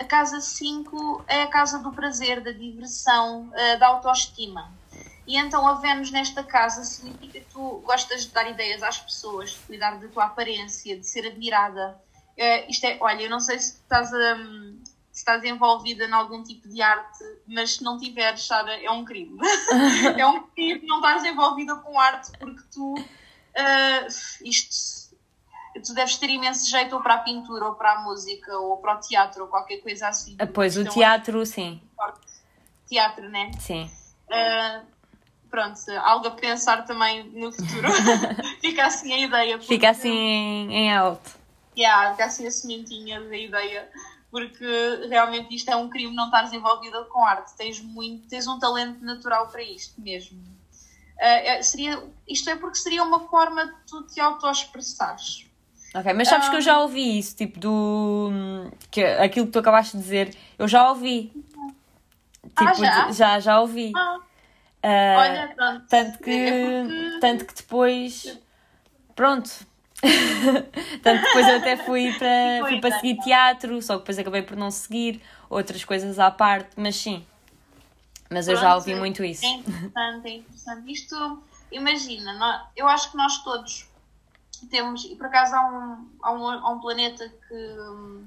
A 0.00 0.04
casa 0.04 0.40
5 0.40 1.24
é 1.28 1.42
a 1.42 1.46
casa 1.46 1.78
do 1.78 1.92
prazer, 1.92 2.40
da 2.40 2.50
diversão, 2.50 3.48
eh, 3.54 3.76
da 3.76 3.86
autoestima. 3.86 4.72
E 5.24 5.36
então 5.36 5.68
a 5.68 5.74
Vênus 5.74 6.10
nesta 6.10 6.42
casa 6.42 6.82
significa 6.82 7.38
que 7.38 7.46
tu 7.52 7.80
gostas 7.86 8.22
de 8.22 8.32
dar 8.32 8.50
ideias 8.50 8.82
às 8.82 8.98
pessoas, 8.98 9.50
de 9.50 9.58
cuidar 9.60 10.00
da 10.00 10.08
tua 10.08 10.24
aparência, 10.24 10.98
de 10.98 11.06
ser 11.06 11.28
admirada. 11.28 11.96
Eh, 12.36 12.68
isto 12.68 12.84
é, 12.86 12.98
olha, 13.00 13.22
eu 13.22 13.30
não 13.30 13.38
sei 13.38 13.60
se 13.60 13.74
estás, 13.74 14.10
hum, 14.12 14.81
se 15.12 15.18
estás 15.18 15.44
envolvida 15.44 16.04
em 16.06 16.12
algum 16.12 16.42
tipo 16.42 16.66
de 16.68 16.80
arte, 16.80 17.22
mas 17.46 17.74
se 17.76 17.84
não 17.84 17.98
tiveres, 17.98 18.46
Sara, 18.46 18.82
é 18.82 18.90
um 18.90 19.04
crime. 19.04 19.38
é 20.18 20.26
um 20.26 20.42
crime 20.48 20.86
não 20.86 20.96
estares 20.96 21.24
envolvida 21.24 21.76
com 21.76 22.00
arte 22.00 22.32
porque 22.38 22.62
tu 22.72 22.94
eh, 23.54 24.06
isto 24.44 25.02
tu 25.84 25.94
deves 25.94 26.16
ter 26.18 26.28
imenso 26.30 26.68
jeito 26.68 26.94
ou 26.94 27.02
para 27.02 27.14
a 27.14 27.18
pintura, 27.18 27.66
ou 27.66 27.74
para 27.74 27.92
a 27.92 28.00
música, 28.02 28.56
ou 28.58 28.76
para 28.78 28.94
o 28.96 29.00
teatro, 29.00 29.42
ou 29.44 29.48
qualquer 29.48 29.78
coisa 29.78 30.08
assim. 30.08 30.36
Ah, 30.38 30.46
Pois, 30.46 30.76
o 30.76 30.80
Isto 30.82 30.90
é 30.90 30.92
teatro, 30.94 31.46
sim. 31.46 31.80
teatro, 32.86 33.28
né? 33.30 33.50
Sim. 33.58 33.90
Ah, 34.30 34.82
pronto, 35.50 35.78
algo 36.02 36.28
a 36.28 36.30
pensar 36.32 36.84
também 36.84 37.24
no 37.30 37.50
futuro. 37.52 37.88
fica 38.60 38.86
assim 38.86 39.12
a 39.14 39.18
ideia. 39.18 39.56
porque- 39.58 39.74
Fica 39.74 39.90
assim 39.90 40.10
em, 40.10 40.72
em 40.74 40.92
alto. 40.92 41.30
Yeah, 41.76 42.10
fica 42.12 42.26
assim 42.26 42.46
a 42.46 42.50
sementinha 42.50 43.20
da 43.22 43.36
ideia. 43.36 43.90
Porque 44.32 44.64
realmente 45.10 45.54
isto 45.54 45.70
é 45.70 45.76
um 45.76 45.88
crime 45.90 46.14
não 46.16 46.24
estares 46.24 46.52
envolvida 46.54 47.04
com 47.04 47.22
arte. 47.24 47.54
Tens, 47.54 47.80
muito, 47.80 48.26
tens 48.28 48.46
um 48.48 48.58
talento 48.58 49.04
natural 49.04 49.46
para 49.48 49.62
isto 49.62 50.00
mesmo. 50.00 50.40
Ah, 51.20 51.26
é- 51.26 51.62
seria, 51.62 52.02
isto 52.26 52.48
é 52.50 52.56
porque 52.56 52.78
seria 52.78 53.04
uma 53.04 53.20
forma 53.28 53.66
de 53.66 53.72
tu 53.86 54.02
te 54.06 54.18
auto-expressares. 54.20 55.46
Ok, 55.94 56.10
mas 56.14 56.26
sabes 56.28 56.48
que 56.48 56.56
eu 56.56 56.62
já 56.62 56.80
ouvi 56.80 57.18
isso, 57.18 57.36
tipo 57.36 57.60
do. 57.60 58.30
Que, 58.90 59.04
aquilo 59.04 59.44
que 59.46 59.52
tu 59.52 59.58
acabaste 59.58 59.94
de 59.98 60.02
dizer, 60.02 60.34
eu 60.58 60.66
já 60.66 60.88
ouvi. 60.88 61.30
Tipo, 61.34 61.72
Ah, 62.56 62.72
já? 62.74 63.06
de- 63.06 63.12
já, 63.12 63.38
já 63.40 63.60
ouvi. 63.60 63.92
Ah, 63.94 64.18
Ah, 64.82 65.16
olha, 65.18 65.52
pronto. 65.54 65.86
tanto 65.88 66.18
que. 66.20 66.30
É 66.30 66.82
porque- 66.82 67.20
Tanto 67.20 67.44
que 67.44 67.54
depois. 67.54 68.38
Pronto. 69.14 69.50
Tanto 71.02 71.22
depois 71.22 71.48
eu 71.48 71.56
até 71.56 71.76
fui 71.76 72.12
para, 72.18 72.68
fui 72.68 72.80
para 72.80 72.88
ideia. 72.88 73.00
seguir 73.00 73.20
teatro, 73.22 73.80
só 73.82 73.94
que 73.94 74.00
depois 74.00 74.18
acabei 74.18 74.42
por 74.42 74.56
não 74.56 74.70
seguir 74.70 75.22
outras 75.48 75.84
coisas 75.84 76.18
à 76.18 76.30
parte, 76.30 76.70
mas 76.76 76.96
sim. 76.96 77.24
Mas 78.30 78.48
eu 78.48 78.56
já 78.56 78.62
Pronto, 78.62 78.76
ouvi 78.76 78.94
muito 78.94 79.22
isso. 79.22 79.44
É 79.44 79.50
interessante, 79.50 80.26
é 80.28 80.36
interessante. 80.36 80.92
Isto, 80.92 81.42
imagina, 81.70 82.66
eu 82.74 82.88
acho 82.88 83.10
que 83.10 83.16
nós 83.16 83.42
todos 83.44 83.86
temos, 84.70 85.04
e 85.04 85.14
por 85.16 85.26
acaso 85.26 85.54
há 85.54 85.66
um, 85.68 86.08
há 86.22 86.32
um, 86.32 86.48
há 86.48 86.70
um 86.70 86.80
planeta 86.80 87.28
que 87.28 87.54
hum, 87.54 88.24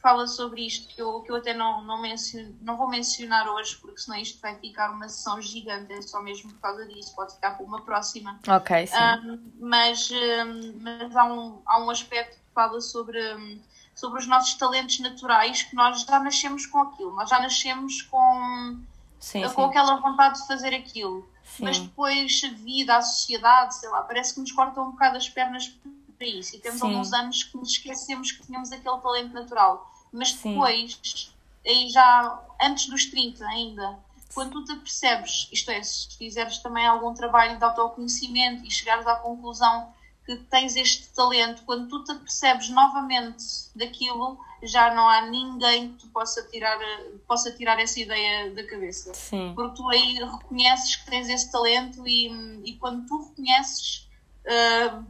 fala 0.00 0.26
sobre 0.26 0.66
isto, 0.66 0.94
que 0.94 1.00
eu, 1.00 1.20
que 1.22 1.30
eu 1.30 1.36
até 1.36 1.52
não, 1.52 1.82
não, 1.82 2.00
menciono, 2.00 2.56
não 2.62 2.76
vou 2.76 2.88
mencionar 2.88 3.48
hoje, 3.48 3.76
porque 3.76 3.98
senão 3.98 4.18
isto 4.18 4.40
vai 4.40 4.54
ficar 4.56 4.90
uma 4.90 5.08
sessão 5.08 5.40
gigante, 5.40 5.92
é 5.92 6.02
só 6.02 6.22
mesmo 6.22 6.52
por 6.52 6.60
causa 6.60 6.86
disso, 6.86 7.14
pode 7.14 7.34
ficar 7.34 7.52
para 7.52 7.66
uma 7.66 7.82
próxima. 7.82 8.38
Ok, 8.46 8.86
sim. 8.86 8.96
Um, 8.96 9.52
mas 9.60 10.10
um, 10.10 10.78
mas 10.80 11.16
há, 11.16 11.24
um, 11.24 11.60
há 11.66 11.80
um 11.80 11.90
aspecto 11.90 12.36
que 12.36 12.54
fala 12.54 12.80
sobre, 12.80 13.18
um, 13.34 13.60
sobre 13.94 14.20
os 14.20 14.26
nossos 14.26 14.54
talentos 14.54 15.00
naturais, 15.00 15.62
que 15.62 15.74
nós 15.74 16.02
já 16.02 16.20
nascemos 16.20 16.66
com 16.66 16.78
aquilo, 16.78 17.14
nós 17.14 17.28
já 17.28 17.40
nascemos 17.40 18.02
com, 18.02 18.78
sim, 19.18 19.42
com 19.42 19.48
sim. 19.48 19.64
aquela 19.64 19.96
vontade 19.96 20.40
de 20.40 20.46
fazer 20.46 20.74
aquilo. 20.74 21.28
Mas 21.60 21.78
Sim. 21.78 21.86
depois 21.86 22.42
a 22.44 22.48
vida, 22.50 22.96
a 22.96 23.02
sociedade, 23.02 23.74
sei 23.76 23.88
lá, 23.88 24.02
parece 24.02 24.34
que 24.34 24.40
nos 24.40 24.52
cortam 24.52 24.88
um 24.88 24.90
bocado 24.90 25.16
as 25.16 25.28
pernas 25.28 25.74
para 26.18 26.26
isso. 26.26 26.56
E 26.56 26.58
temos 26.58 26.80
Sim. 26.80 26.86
alguns 26.86 27.12
anos 27.12 27.44
que 27.44 27.56
nos 27.56 27.70
esquecemos 27.70 28.32
que 28.32 28.44
tínhamos 28.44 28.72
aquele 28.72 28.98
talento 28.98 29.32
natural. 29.32 29.90
Mas 30.12 30.32
Sim. 30.32 30.50
depois, 30.50 31.32
aí 31.66 31.88
já 31.88 32.42
antes 32.60 32.88
dos 32.88 33.06
30 33.06 33.46
ainda, 33.46 33.98
quando 34.34 34.52
tu 34.52 34.64
te 34.64 34.72
apercebes, 34.72 35.48
isto 35.52 35.70
é, 35.70 35.82
se 35.82 36.16
fizeres 36.16 36.58
também 36.58 36.86
algum 36.86 37.14
trabalho 37.14 37.56
de 37.56 37.64
autoconhecimento 37.64 38.64
e 38.64 38.70
chegares 38.70 39.06
à 39.06 39.16
conclusão 39.16 39.92
que 40.26 40.36
tens 40.36 40.76
este 40.76 41.08
talento, 41.14 41.62
quando 41.64 41.88
tu 41.88 42.04
te 42.04 42.12
apercebes 42.12 42.68
novamente 42.68 43.42
daquilo, 43.74 44.38
já 44.62 44.94
não 44.94 45.08
há 45.08 45.22
ninguém 45.22 45.92
que 45.92 46.00
tu 46.00 46.08
possa 46.08 46.42
tirar, 46.48 46.78
possa 47.26 47.50
tirar 47.52 47.78
essa 47.80 47.98
ideia 47.98 48.50
da 48.50 48.66
cabeça 48.66 49.14
Sim. 49.14 49.52
porque 49.54 49.76
tu 49.76 49.88
aí 49.88 50.14
reconheces 50.14 50.96
que 50.96 51.10
tens 51.10 51.28
esse 51.28 51.50
talento 51.50 52.06
e, 52.06 52.28
e 52.64 52.76
quando 52.76 53.06
tu 53.06 53.28
reconheces 53.28 54.07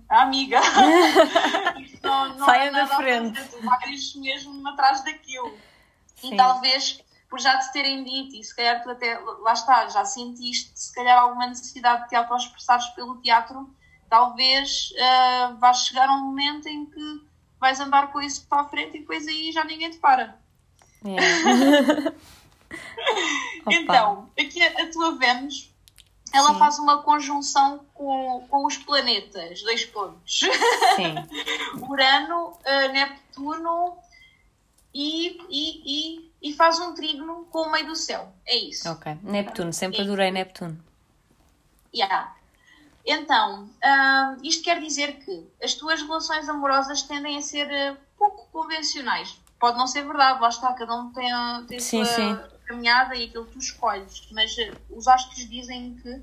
a 0.09 0.22
amiga 0.22 0.61
não, 2.03 2.37
não 2.37 2.46
Saia 2.46 2.68
é 2.68 2.70
da 2.72 2.87
frente. 2.87 3.40
vais 3.62 4.14
mesmo 4.16 4.68
atrás 4.68 5.03
daquilo 5.05 5.57
Sim. 6.16 6.35
e 6.35 6.37
talvez 6.37 7.01
por 7.31 7.38
já 7.38 7.59
te 7.59 7.72
terem 7.72 8.05
dito 8.05 8.37
e 8.37 8.42
se 8.42 8.55
calhar 8.57 8.83
tu 8.83 8.90
até 8.90 9.18
lá 9.18 9.53
está, 9.53 9.88
já 9.88 10.05
sentiste 10.05 10.72
se 10.74 10.94
calhar 10.94 11.18
alguma 11.18 11.46
necessidade 11.46 12.05
de 12.05 12.09
te 12.09 12.16
auto-expressares 12.16 12.87
pelo 12.88 13.16
teatro 13.20 13.68
talvez 14.09 14.92
vais 15.59 15.79
chegar 15.87 16.09
a 16.09 16.12
um 16.12 16.20
momento 16.27 16.66
em 16.66 16.87
que 16.87 17.29
vais 17.61 17.79
andar 17.81 18.11
com 18.12 18.20
isso 18.20 18.46
para 18.48 18.62
a 18.62 18.68
frente 18.68 18.96
e 18.96 19.01
depois 19.01 19.27
aí 19.27 19.53
já 19.53 19.64
ninguém 19.64 19.90
te 19.90 19.98
para. 19.98 20.38
Opa. 23.61 23.72
Então, 23.72 24.31
aqui 24.38 24.62
a, 24.62 24.83
a 24.83 24.90
tua 24.90 25.16
Vênus, 25.16 25.70
ela 26.32 26.52
Sim. 26.52 26.58
faz 26.58 26.78
uma 26.78 27.02
conjunção 27.02 27.80
com, 27.94 28.46
com 28.48 28.66
os 28.66 28.76
planetas, 28.76 29.62
dois 29.62 29.84
pontos. 29.86 30.40
Sim. 30.96 31.14
Urano, 31.88 32.56
eh, 32.64 32.88
Neptuno 32.88 33.96
e, 34.94 35.38
e, 35.48 35.82
e, 36.20 36.32
e 36.50 36.52
faz 36.54 36.78
um 36.80 36.94
trígono 36.94 37.46
com 37.50 37.62
o 37.68 37.72
meio 37.72 37.86
do 37.86 37.96
céu. 37.96 38.32
É 38.46 38.56
isso. 38.56 38.88
Ok. 38.90 39.16
Neptuno, 39.22 39.72
sempre 39.72 40.02
adorei 40.02 40.30
Neptuno. 40.30 40.78
Yeah. 41.94 42.34
Então, 43.06 43.68
ah, 43.82 44.36
isto 44.42 44.62
quer 44.62 44.80
dizer 44.80 45.18
que 45.24 45.46
as 45.62 45.74
tuas 45.74 46.02
relações 46.02 46.48
amorosas 46.48 47.02
tendem 47.02 47.38
a 47.38 47.42
ser 47.42 47.70
eh, 47.70 47.96
pouco 48.18 48.46
convencionais. 48.52 49.38
Pode 49.58 49.78
não 49.78 49.86
ser 49.86 50.04
verdade, 50.06 50.40
lá 50.40 50.48
está, 50.50 50.72
cada 50.74 50.94
um 50.94 51.10
tem, 51.12 51.32
a- 51.32 51.64
tem 51.66 51.80
Sim, 51.80 52.04
sua 52.04 52.14
sim. 52.14 52.38
Caminhada 52.68 53.16
e 53.16 53.24
aquilo 53.24 53.46
que 53.46 53.52
tu 53.52 53.59
escolhes, 53.59 54.28
mas 54.31 54.57
eh, 54.59 54.72
os 54.90 55.09
astros 55.09 55.48
dizem 55.48 55.96
que 56.02 56.22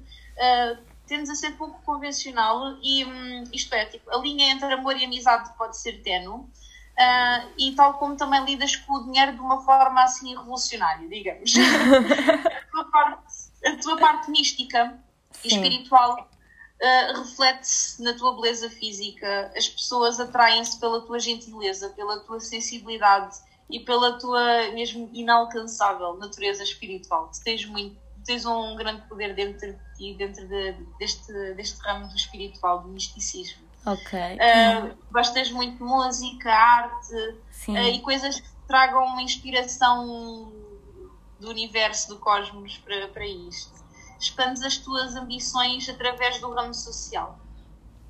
tendes 1.08 1.30
a 1.30 1.36
ser 1.36 1.52
pouco 1.52 1.82
convencional 1.84 2.78
e 2.82 3.06
hum, 3.06 3.44
isto 3.54 3.74
é, 3.74 3.86
tipo, 3.86 4.10
a 4.12 4.18
linha 4.18 4.52
entre 4.52 4.72
amor 4.74 4.98
e 4.98 5.06
amizade 5.06 5.52
pode 5.58 5.78
ser 5.78 6.02
tenue. 6.04 6.46
ah, 6.98 7.46
e 7.58 7.72
tal 7.74 7.96
como 7.96 8.16
também 8.16 8.44
lidas 8.46 8.76
com 8.76 8.94
o 8.94 9.04
dinheiro 9.04 9.34
de 9.34 9.40
uma 9.40 9.62
forma 9.62 10.04
assim 10.04 10.36
revolucionária, 10.36 11.08
digamos. 11.08 11.54
a, 11.58 12.72
tua 12.72 12.86
parte, 12.92 13.34
a 13.66 13.76
tua 13.78 13.98
parte 13.98 14.32
mística 14.32 14.98
e 15.44 15.50
Sim. 15.50 15.56
espiritual 15.56 16.30
uh, 16.82 17.18
reflete-se 17.20 18.02
na 18.02 18.14
tua 18.14 18.36
beleza 18.36 18.70
física. 18.70 19.52
As 19.56 19.68
pessoas 19.68 20.20
atraem-se 20.20 20.80
pela 20.80 21.02
tua 21.02 21.20
gentileza, 21.20 21.90
pela 21.90 22.20
tua 22.22 22.40
sensibilidade 22.40 23.38
e 23.70 23.80
pela 23.80 24.18
tua 24.20 24.72
mesmo 24.74 25.10
inalcançável 25.14 26.18
natureza 26.18 26.64
espiritual. 26.64 27.30
Tu 27.32 27.44
tens 27.44 27.66
muito, 27.66 28.00
tens 28.26 28.46
um 28.46 28.76
grande 28.76 29.08
poder 29.08 29.34
dentro 29.34 29.74
de 29.74 29.96
ti, 29.96 30.16
dentro 30.18 30.48
de- 30.48 30.74
deste, 31.00 31.32
deste 31.56 31.80
ramo 31.82 32.08
do 32.08 32.16
espiritual, 32.16 32.82
do 32.84 32.90
misticismo. 32.90 33.66
Ok. 33.86 34.20
Uh, 34.20 34.98
gostas 35.12 35.52
muito 35.52 35.78
de 35.78 35.84
música, 35.84 36.52
arte 36.52 37.14
uh, 37.16 37.78
e 37.78 38.02
coisas 38.02 38.40
que 38.40 38.48
tragam 38.68 39.04
uma 39.06 39.22
inspiração 39.22 40.52
do 41.40 41.50
universo, 41.50 42.08
do 42.10 42.20
cosmos 42.20 42.78
para, 42.80 43.08
para 43.10 43.28
isto. 43.28 43.74
Expandes 44.20 44.64
as 44.64 44.78
tuas 44.78 45.16
ambições 45.16 45.88
através 45.90 46.40
do 46.40 46.52
ramo 46.52 46.74
social. 46.74 47.40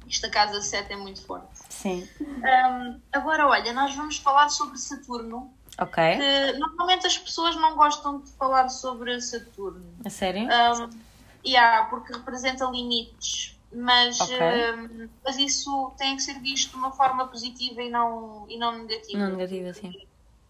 Esta 0.09 0.29
casa 0.29 0.61
7 0.61 0.93
é 0.93 0.95
muito 0.95 1.21
forte. 1.25 1.47
Sim. 1.69 2.07
Um, 2.21 2.99
agora, 3.11 3.47
olha, 3.47 3.73
nós 3.73 3.95
vamos 3.95 4.17
falar 4.17 4.49
sobre 4.49 4.77
Saturno. 4.77 5.53
Ok. 5.79 6.03
Que 6.17 6.57
normalmente 6.59 7.07
as 7.07 7.17
pessoas 7.17 7.55
não 7.55 7.75
gostam 7.75 8.19
de 8.21 8.31
falar 8.31 8.69
sobre 8.69 9.19
Saturno. 9.19 9.85
A 10.05 10.09
sério? 10.09 10.43
Um, 10.43 10.89
yeah, 11.45 11.85
porque 11.89 12.13
representa 12.13 12.65
limites. 12.65 13.57
Mas, 13.73 14.19
Ok. 14.21 14.37
um, 14.37 15.09
mas 15.23 15.37
isso 15.37 15.91
tem 15.97 16.15
que 16.15 16.21
ser 16.21 16.39
visto 16.39 16.69
de 16.71 16.75
uma 16.77 16.91
forma 16.91 17.27
positiva 17.27 17.81
e 17.81 17.89
não, 17.89 18.45
e 18.47 18.57
não 18.57 18.77
negativa. 18.77 19.17
Não 19.19 19.35
negativa, 19.35 19.73
sim. 19.73 20.07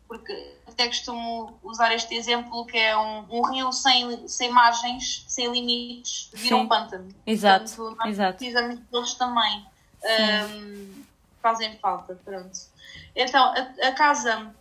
Porque 0.08 0.56
até 0.68 0.88
costumo 0.88 1.58
usar 1.64 1.94
este 1.94 2.14
exemplo 2.16 2.66
que 2.66 2.78
é 2.78 2.96
um, 2.96 3.26
um 3.30 3.52
rio 3.52 3.72
sem, 3.72 4.28
sem 4.28 4.52
margens, 4.52 5.26
sem 5.28 5.52
limites, 5.52 6.30
vira 6.34 6.56
Sim. 6.56 6.62
um 6.62 6.68
pântano. 6.68 7.10
Exato, 7.26 7.76
Portanto, 7.76 7.98
nós 7.98 8.10
exato. 8.10 8.38
precisamos 8.38 8.80
deles 8.80 9.14
também. 9.16 9.66
Um, 10.04 11.04
fazem 11.42 11.78
falta, 11.80 12.20
pronto. 12.24 12.58
Então, 13.16 13.44
a, 13.46 13.88
a 13.88 13.92
casa 13.94 14.54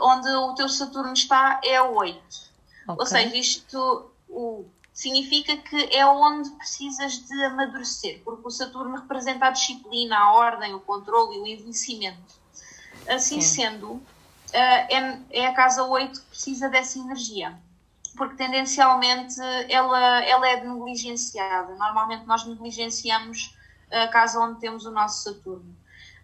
onde 0.00 0.28
o 0.28 0.54
teu 0.54 0.68
Saturno 0.68 1.12
está 1.12 1.60
é 1.64 1.80
o 1.80 1.94
8. 1.96 2.50
Ou 2.88 2.94
Ok. 2.94 3.06
seja, 3.06 3.36
isto 3.36 4.10
o, 4.28 4.64
significa 4.92 5.56
que 5.56 5.96
é 5.96 6.04
onde 6.06 6.50
precisas 6.50 7.26
de 7.26 7.44
amadurecer, 7.44 8.20
porque 8.24 8.46
o 8.46 8.50
Saturno 8.50 8.96
representa 8.96 9.46
a 9.46 9.50
disciplina, 9.50 10.18
a 10.18 10.32
ordem, 10.32 10.74
o 10.74 10.80
controle 10.80 11.36
e 11.36 11.40
o 11.40 11.46
envelhecimento. 11.46 12.40
Assim 13.08 13.40
Sim. 13.40 13.54
sendo, 13.54 14.02
é, 14.52 15.18
é 15.30 15.46
a 15.46 15.54
casa 15.54 15.84
8 15.84 16.20
que 16.20 16.26
precisa 16.26 16.68
dessa 16.68 16.98
energia, 16.98 17.58
porque 18.16 18.36
tendencialmente 18.36 19.40
ela, 19.68 20.24
ela 20.24 20.48
é 20.48 20.64
negligenciada. 20.64 21.74
Normalmente 21.76 22.26
nós 22.26 22.44
negligenciamos 22.44 23.56
a 23.90 24.08
casa 24.08 24.40
onde 24.40 24.60
temos 24.60 24.86
o 24.86 24.90
nosso 24.90 25.24
Saturno. 25.24 25.74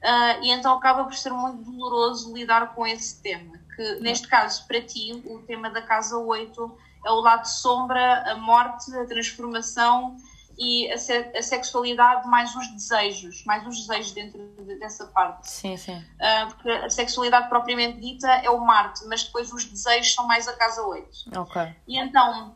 Ah, 0.02 0.38
e 0.42 0.50
então 0.50 0.74
acaba 0.76 1.04
por 1.04 1.14
ser 1.14 1.30
muito 1.30 1.70
doloroso 1.70 2.32
lidar 2.34 2.74
com 2.74 2.86
esse 2.86 3.20
tema, 3.22 3.58
que 3.74 3.96
neste 4.00 4.28
caso, 4.28 4.66
para 4.66 4.80
ti, 4.80 5.22
o 5.26 5.40
tema 5.40 5.70
da 5.70 5.82
casa 5.82 6.16
8 6.16 6.78
é 7.04 7.10
o 7.10 7.20
lado 7.20 7.44
sombra, 7.44 8.30
a 8.30 8.36
morte, 8.36 8.94
a 8.96 9.06
transformação 9.06 10.16
e 10.58 10.90
a, 10.92 10.96
se- 10.98 11.32
a 11.36 11.42
sexualidade 11.42 12.26
mais 12.28 12.54
os 12.54 12.66
desejos, 12.72 13.44
mais 13.44 13.66
os 13.66 13.86
desejos 13.86 14.12
dentro 14.12 14.38
de- 14.58 14.78
dessa 14.78 15.06
parte. 15.06 15.50
Sim, 15.50 15.76
sim. 15.76 16.02
Ah, 16.20 16.46
porque 16.48 16.70
a 16.70 16.88
sexualidade 16.90 17.48
propriamente 17.48 18.00
dita 18.00 18.28
é 18.28 18.48
o 18.50 18.58
Marte, 18.64 19.04
mas 19.06 19.24
depois 19.24 19.52
os 19.52 19.64
desejos 19.64 20.14
são 20.14 20.26
mais 20.26 20.48
a 20.48 20.54
casa 20.56 20.82
8. 20.82 21.08
Ok. 21.36 21.62
E 21.86 21.98
então, 21.98 22.54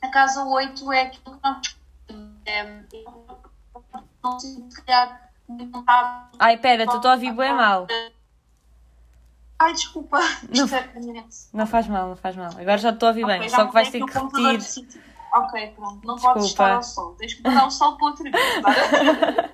a 0.00 0.08
casa 0.08 0.44
8 0.44 0.92
é 0.92 1.02
aquilo 1.02 1.36
que 1.36 1.42
nós 1.42 1.76
é, 2.46 2.82
não 4.22 4.38
sinto 4.40 4.70
se 4.74 4.82
calhar. 4.82 5.30
Ai, 6.38 6.56
pera, 6.56 6.86
tu 6.86 6.96
estou 6.96 7.10
a 7.10 7.14
ouvir 7.14 7.32
bem 7.32 7.52
mal. 7.52 7.86
Ai, 9.58 9.72
desculpa. 9.74 10.18
Não. 10.48 10.66
É. 10.76 11.24
Não 11.52 11.66
faz 11.66 11.86
mal, 11.86 12.08
não 12.08 12.16
faz 12.16 12.34
mal. 12.34 12.50
Agora 12.58 12.78
já 12.78 12.90
estou 12.90 13.08
a 13.08 13.10
ouvir 13.10 13.24
bem, 13.26 13.36
Ok, 13.38 13.48
já 13.48 13.56
só 13.56 13.66
que 13.66 13.72
vais 13.74 13.90
ter 13.90 14.04
que 14.04 14.12
repetir. 14.18 15.02
Ok, 15.34 15.72
pronto. 15.74 16.06
Não 16.06 16.14
Desculpa. 16.14 16.34
podes 16.34 16.50
estar 16.50 16.74
ao 16.74 16.82
sol. 16.82 17.14
Tens 17.16 17.34
que 17.34 17.42
mandar 17.42 17.66
o 17.66 17.70
sol 17.70 17.96
para 17.96 18.06
outro 18.06 18.24
dia. 18.24 18.32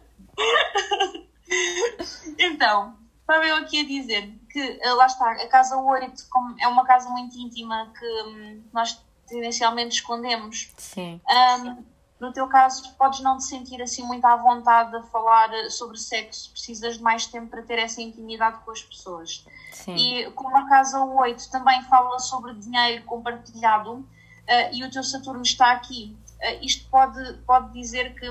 então, 2.38 2.96
estava 3.20 3.44
eu 3.44 3.56
aqui 3.56 3.80
a 3.80 3.86
dizer 3.86 4.34
que 4.50 4.78
eh, 4.82 4.92
lá 4.92 5.06
está, 5.06 5.30
a 5.30 5.48
casa 5.48 5.76
8 5.76 6.26
como 6.30 6.56
é 6.60 6.66
uma 6.66 6.84
casa 6.84 7.08
muito 7.10 7.36
íntima 7.38 7.92
que 7.98 8.22
hum, 8.22 8.62
nós 8.72 9.00
tendencialmente 9.26 9.96
escondemos. 9.96 10.72
Sim, 10.76 11.20
Ahm, 11.28 11.84
no 12.18 12.32
teu 12.32 12.48
caso, 12.48 12.94
podes 12.94 13.20
não 13.20 13.36
te 13.36 13.44
sentir 13.44 13.80
assim 13.80 14.02
muito 14.02 14.24
à 14.24 14.34
vontade 14.36 14.96
a 14.96 15.02
falar 15.04 15.50
sobre 15.70 15.96
sexo, 15.98 16.50
precisas 16.50 16.96
de 16.96 17.02
mais 17.02 17.26
tempo 17.26 17.48
para 17.48 17.62
ter 17.62 17.78
essa 17.78 18.02
intimidade 18.02 18.58
com 18.64 18.72
as 18.72 18.82
pessoas. 18.82 19.46
sim. 19.72 19.94
E 19.94 20.30
como 20.32 20.56
a 20.56 20.68
casa 20.68 21.04
8 21.04 21.50
também 21.50 21.80
fala 21.84 22.18
sobre 22.18 22.54
dinheiro 22.54 23.04
compartilhado 23.04 24.04
eh, 24.48 24.74
e 24.74 24.82
o 24.82 24.90
teu 24.90 25.04
Saturno 25.04 25.42
está 25.42 25.72
aqui, 25.72 26.16
eh, 26.40 26.64
isto 26.64 26.88
pode, 26.90 27.34
pode 27.46 27.72
dizer 27.72 28.14
que 28.14 28.28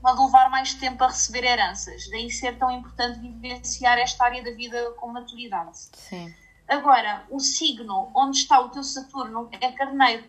pode 0.00 0.20
levar 0.20 0.50
mais 0.50 0.74
tempo 0.74 1.04
a 1.04 1.08
receber 1.08 1.44
heranças, 1.44 2.08
daí 2.10 2.30
ser 2.30 2.58
tão 2.58 2.70
importante 2.70 3.20
vivenciar 3.20 3.98
esta 3.98 4.24
área 4.24 4.42
da 4.42 4.50
vida 4.50 4.90
com 4.96 5.12
maturidade. 5.12 5.78
Sim. 5.92 6.34
Agora, 6.66 7.24
o 7.30 7.38
signo 7.38 8.10
onde 8.14 8.38
está 8.38 8.58
o 8.60 8.70
teu 8.70 8.82
Saturno 8.82 9.48
é 9.60 9.70
carneiro, 9.70 10.24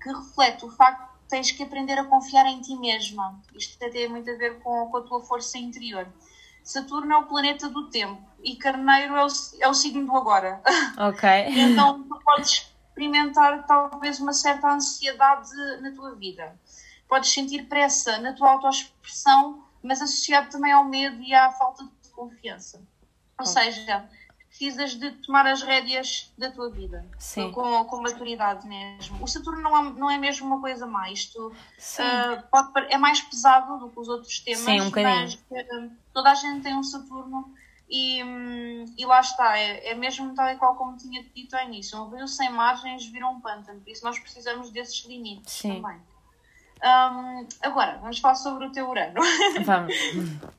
que 0.00 0.12
reflete 0.12 0.64
o 0.64 0.70
facto 0.70 1.10
de 1.22 1.28
tens 1.28 1.50
que 1.50 1.62
aprender 1.62 1.98
a 1.98 2.04
confiar 2.04 2.46
em 2.46 2.60
ti 2.60 2.76
mesma. 2.76 3.40
Isto 3.54 3.78
tem 3.90 4.08
muito 4.08 4.30
a 4.30 4.36
ver 4.36 4.60
com, 4.60 4.86
com 4.90 4.96
a 4.98 5.02
tua 5.02 5.22
força 5.22 5.58
interior. 5.58 6.06
Saturno 6.62 7.12
é 7.12 7.16
o 7.16 7.26
planeta 7.26 7.68
do 7.70 7.88
tempo 7.88 8.22
e 8.44 8.56
carneiro 8.56 9.16
é 9.16 9.24
o, 9.24 9.28
é 9.60 9.68
o 9.68 9.74
signo 9.74 10.06
do 10.06 10.14
agora. 10.14 10.60
Ok. 10.98 11.28
então, 11.48 12.02
tu 12.02 12.20
podes 12.22 12.70
experimentar 12.98 13.64
talvez 13.66 14.18
uma 14.18 14.32
certa 14.32 14.72
ansiedade 14.72 15.50
na 15.80 15.92
tua 15.92 16.14
vida. 16.16 16.58
Podes 17.08 17.32
sentir 17.32 17.66
pressa 17.68 18.18
na 18.18 18.32
tua 18.32 18.50
autoexpressão, 18.50 19.64
mas 19.82 20.02
associado 20.02 20.50
também 20.50 20.72
ao 20.72 20.84
medo 20.84 21.22
e 21.22 21.32
à 21.32 21.50
falta 21.52 21.84
de 21.84 22.10
confiança. 22.10 22.82
Ou 23.38 23.46
seja, 23.46 24.08
precisas 24.48 24.94
de 24.96 25.12
tomar 25.12 25.46
as 25.46 25.62
rédeas 25.62 26.32
da 26.36 26.50
tua 26.50 26.68
vida 26.70 27.06
Sim. 27.18 27.52
com, 27.52 27.84
com 27.84 28.02
maturidade 28.02 28.66
mesmo. 28.66 29.22
O 29.22 29.28
Saturno 29.28 29.62
não 29.62 29.76
é, 29.76 29.90
não 29.92 30.10
é 30.10 30.18
mesmo 30.18 30.46
uma 30.46 30.60
coisa 30.60 30.86
má. 30.86 31.10
Isto 31.10 31.52
ah, 32.00 32.42
pode, 32.50 32.92
é 32.92 32.98
mais 32.98 33.20
pesado 33.20 33.78
do 33.78 33.88
que 33.88 34.00
os 34.00 34.08
outros 34.08 34.40
temas, 34.40 34.60
Sim, 34.60 34.80
um 34.80 34.90
mas 34.90 35.38
ah, 35.52 35.88
toda 36.12 36.32
a 36.32 36.34
gente 36.34 36.62
tem 36.62 36.74
um 36.74 36.82
Saturno 36.82 37.54
e, 37.88 38.20
e 38.96 39.06
lá 39.06 39.20
está. 39.20 39.58
É, 39.58 39.90
é 39.90 39.94
mesmo 39.94 40.34
tal 40.34 40.48
e 40.48 40.56
qual 40.56 40.74
como 40.74 40.96
tinha 40.96 41.22
dito 41.34 41.54
ao 41.56 41.64
início. 41.64 41.98
Um 42.00 42.08
rio 42.10 42.28
sem 42.28 42.50
margens 42.50 43.06
vira 43.06 43.26
um 43.26 43.40
pântano. 43.40 43.80
Por 43.80 43.90
isso 43.90 44.04
nós 44.04 44.18
precisamos 44.18 44.70
desses 44.70 45.04
limites 45.06 45.52
Sim. 45.54 45.80
também. 45.80 45.98
Hum, 46.80 47.48
agora, 47.62 47.98
vamos 48.00 48.20
falar 48.20 48.36
sobre 48.36 48.66
o 48.66 48.70
teu 48.70 48.88
Urano. 48.88 49.20
Vamos. 49.64 49.92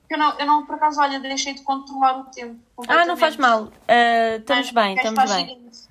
eu, 0.09 0.17
não, 0.17 0.37
eu 0.37 0.45
não, 0.45 0.65
por 0.65 0.75
acaso, 0.75 0.99
olha, 0.99 1.17
deixei 1.17 1.53
de 1.53 1.61
controlar 1.61 2.19
o 2.19 2.25
tempo. 2.25 2.59
Ah, 2.89 3.05
não 3.05 3.15
faz 3.15 3.37
mal. 3.37 3.71
Ah, 3.87 4.35
estamos 4.35 4.71
Mas 4.71 4.83
bem, 4.83 4.95
queres 4.95 5.11
estamos 5.11 5.31
bem. 5.31 5.47
seguinte? 5.47 5.89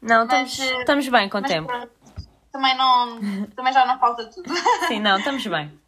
Não, 0.00 0.26
Mas, 0.26 0.52
estamos, 0.52 0.60
eh, 0.60 0.80
estamos 0.80 1.08
bem 1.08 1.28
com 1.28 1.38
o 1.38 1.42
tempo. 1.42 1.66
pronto, 1.66 1.90
também, 2.50 2.76
não, 2.76 3.46
também 3.54 3.72
já 3.72 3.84
não 3.84 3.98
falta 3.98 4.26
tudo. 4.26 4.48
Sim, 4.88 5.00
não, 5.00 5.18
estamos 5.18 5.46
bem. 5.46 5.78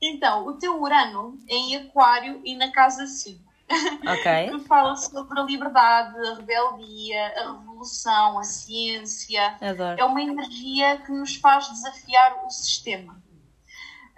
Então, 0.00 0.46
o 0.46 0.52
teu 0.54 0.80
Urano 0.80 1.38
é 1.48 1.54
em 1.54 1.76
Aquário 1.76 2.40
e 2.44 2.54
na 2.56 2.70
casa 2.70 3.06
5. 3.06 3.51
Ok. 3.68 4.50
Que 4.58 4.60
fala 4.66 4.96
sobre 4.96 5.40
a 5.40 5.42
liberdade, 5.42 6.16
a 6.26 6.34
rebeldia, 6.34 7.26
a 7.36 7.52
revolução, 7.52 8.38
a 8.38 8.44
ciência. 8.44 9.56
É 9.60 9.70
Adoro. 9.70 10.06
uma 10.06 10.22
energia 10.22 10.98
que 10.98 11.12
nos 11.12 11.36
faz 11.36 11.68
desafiar 11.68 12.44
o 12.44 12.50
sistema. 12.50 13.20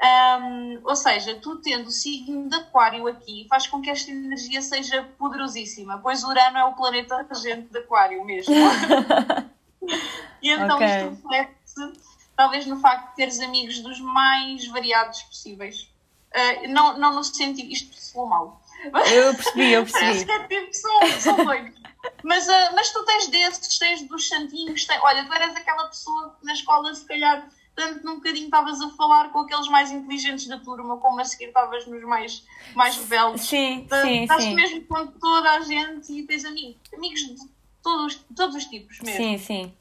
Ahm, 0.00 0.80
ou 0.84 0.96
seja, 0.96 1.36
tu 1.36 1.56
tendo 1.62 1.86
o 1.86 1.90
signo 1.90 2.48
de 2.48 2.56
Aquário 2.56 3.06
aqui 3.06 3.46
faz 3.48 3.66
com 3.66 3.80
que 3.80 3.88
esta 3.88 4.10
energia 4.10 4.60
seja 4.60 5.02
poderosíssima, 5.16 5.98
pois 5.98 6.24
Urano 6.24 6.58
é 6.58 6.64
o 6.64 6.74
planeta 6.74 7.24
regente 7.28 7.68
de 7.68 7.78
Aquário 7.78 8.24
mesmo. 8.24 8.52
e 10.42 10.50
então 10.50 10.76
Ok. 10.76 10.86
isto 10.86 11.08
reflete 11.10 12.02
talvez 12.36 12.66
no 12.66 12.80
facto 12.80 13.10
de 13.10 13.16
teres 13.16 13.40
amigos 13.40 13.80
dos 13.80 14.00
mais 14.00 14.66
variados 14.66 15.22
possíveis. 15.22 15.88
Ah, 16.34 16.66
não, 16.68 16.98
não 16.98 17.14
no 17.14 17.22
sentido, 17.22 17.70
isto 17.70 17.94
soou 17.94 18.26
mal. 18.26 18.60
Eu 19.12 19.34
percebi, 19.34 19.72
eu 19.72 19.82
percebi. 19.84 20.30
é 20.30 20.72
são, 20.72 21.20
são 21.20 21.44
doidos. 21.44 21.84
Mas, 22.22 22.48
ah, 22.48 22.72
mas 22.74 22.92
tu 22.92 23.04
tens 23.04 23.28
desses, 23.28 23.78
tens 23.78 24.02
dos 24.08 24.28
santinhos, 24.28 24.84
tens, 24.84 25.02
olha, 25.02 25.24
tu 25.24 25.32
eras 25.32 25.56
aquela 25.56 25.86
pessoa 25.86 26.36
que 26.38 26.44
na 26.44 26.52
escola 26.52 26.94
se 26.94 27.06
calhar 27.06 27.48
tanto 27.74 28.04
num 28.04 28.16
bocadinho 28.16 28.44
estavas 28.44 28.80
a 28.80 28.88
falar 28.90 29.30
com 29.30 29.40
aqueles 29.40 29.68
mais 29.68 29.90
inteligentes 29.90 30.46
da 30.46 30.58
turma, 30.58 30.96
como 30.98 31.20
a 31.20 31.24
seguir 31.24 31.46
estavas 31.46 31.86
nos 31.86 32.02
mais, 32.04 32.46
mais 32.74 32.96
rebeldes. 32.96 33.44
Sim, 33.46 33.86
sim, 34.02 34.22
Estás 34.22 34.44
sim. 34.44 34.54
mesmo 34.54 34.84
com 34.84 35.06
toda 35.06 35.50
a 35.50 35.60
gente 35.60 36.12
e 36.12 36.22
tens 36.24 36.44
amigos, 36.44 36.76
amigos 36.92 37.20
de 37.20 37.48
todos, 37.82 38.24
todos 38.36 38.54
os 38.54 38.64
tipos 38.66 39.00
mesmo. 39.00 39.16
Sim, 39.16 39.38
sim. 39.38 39.74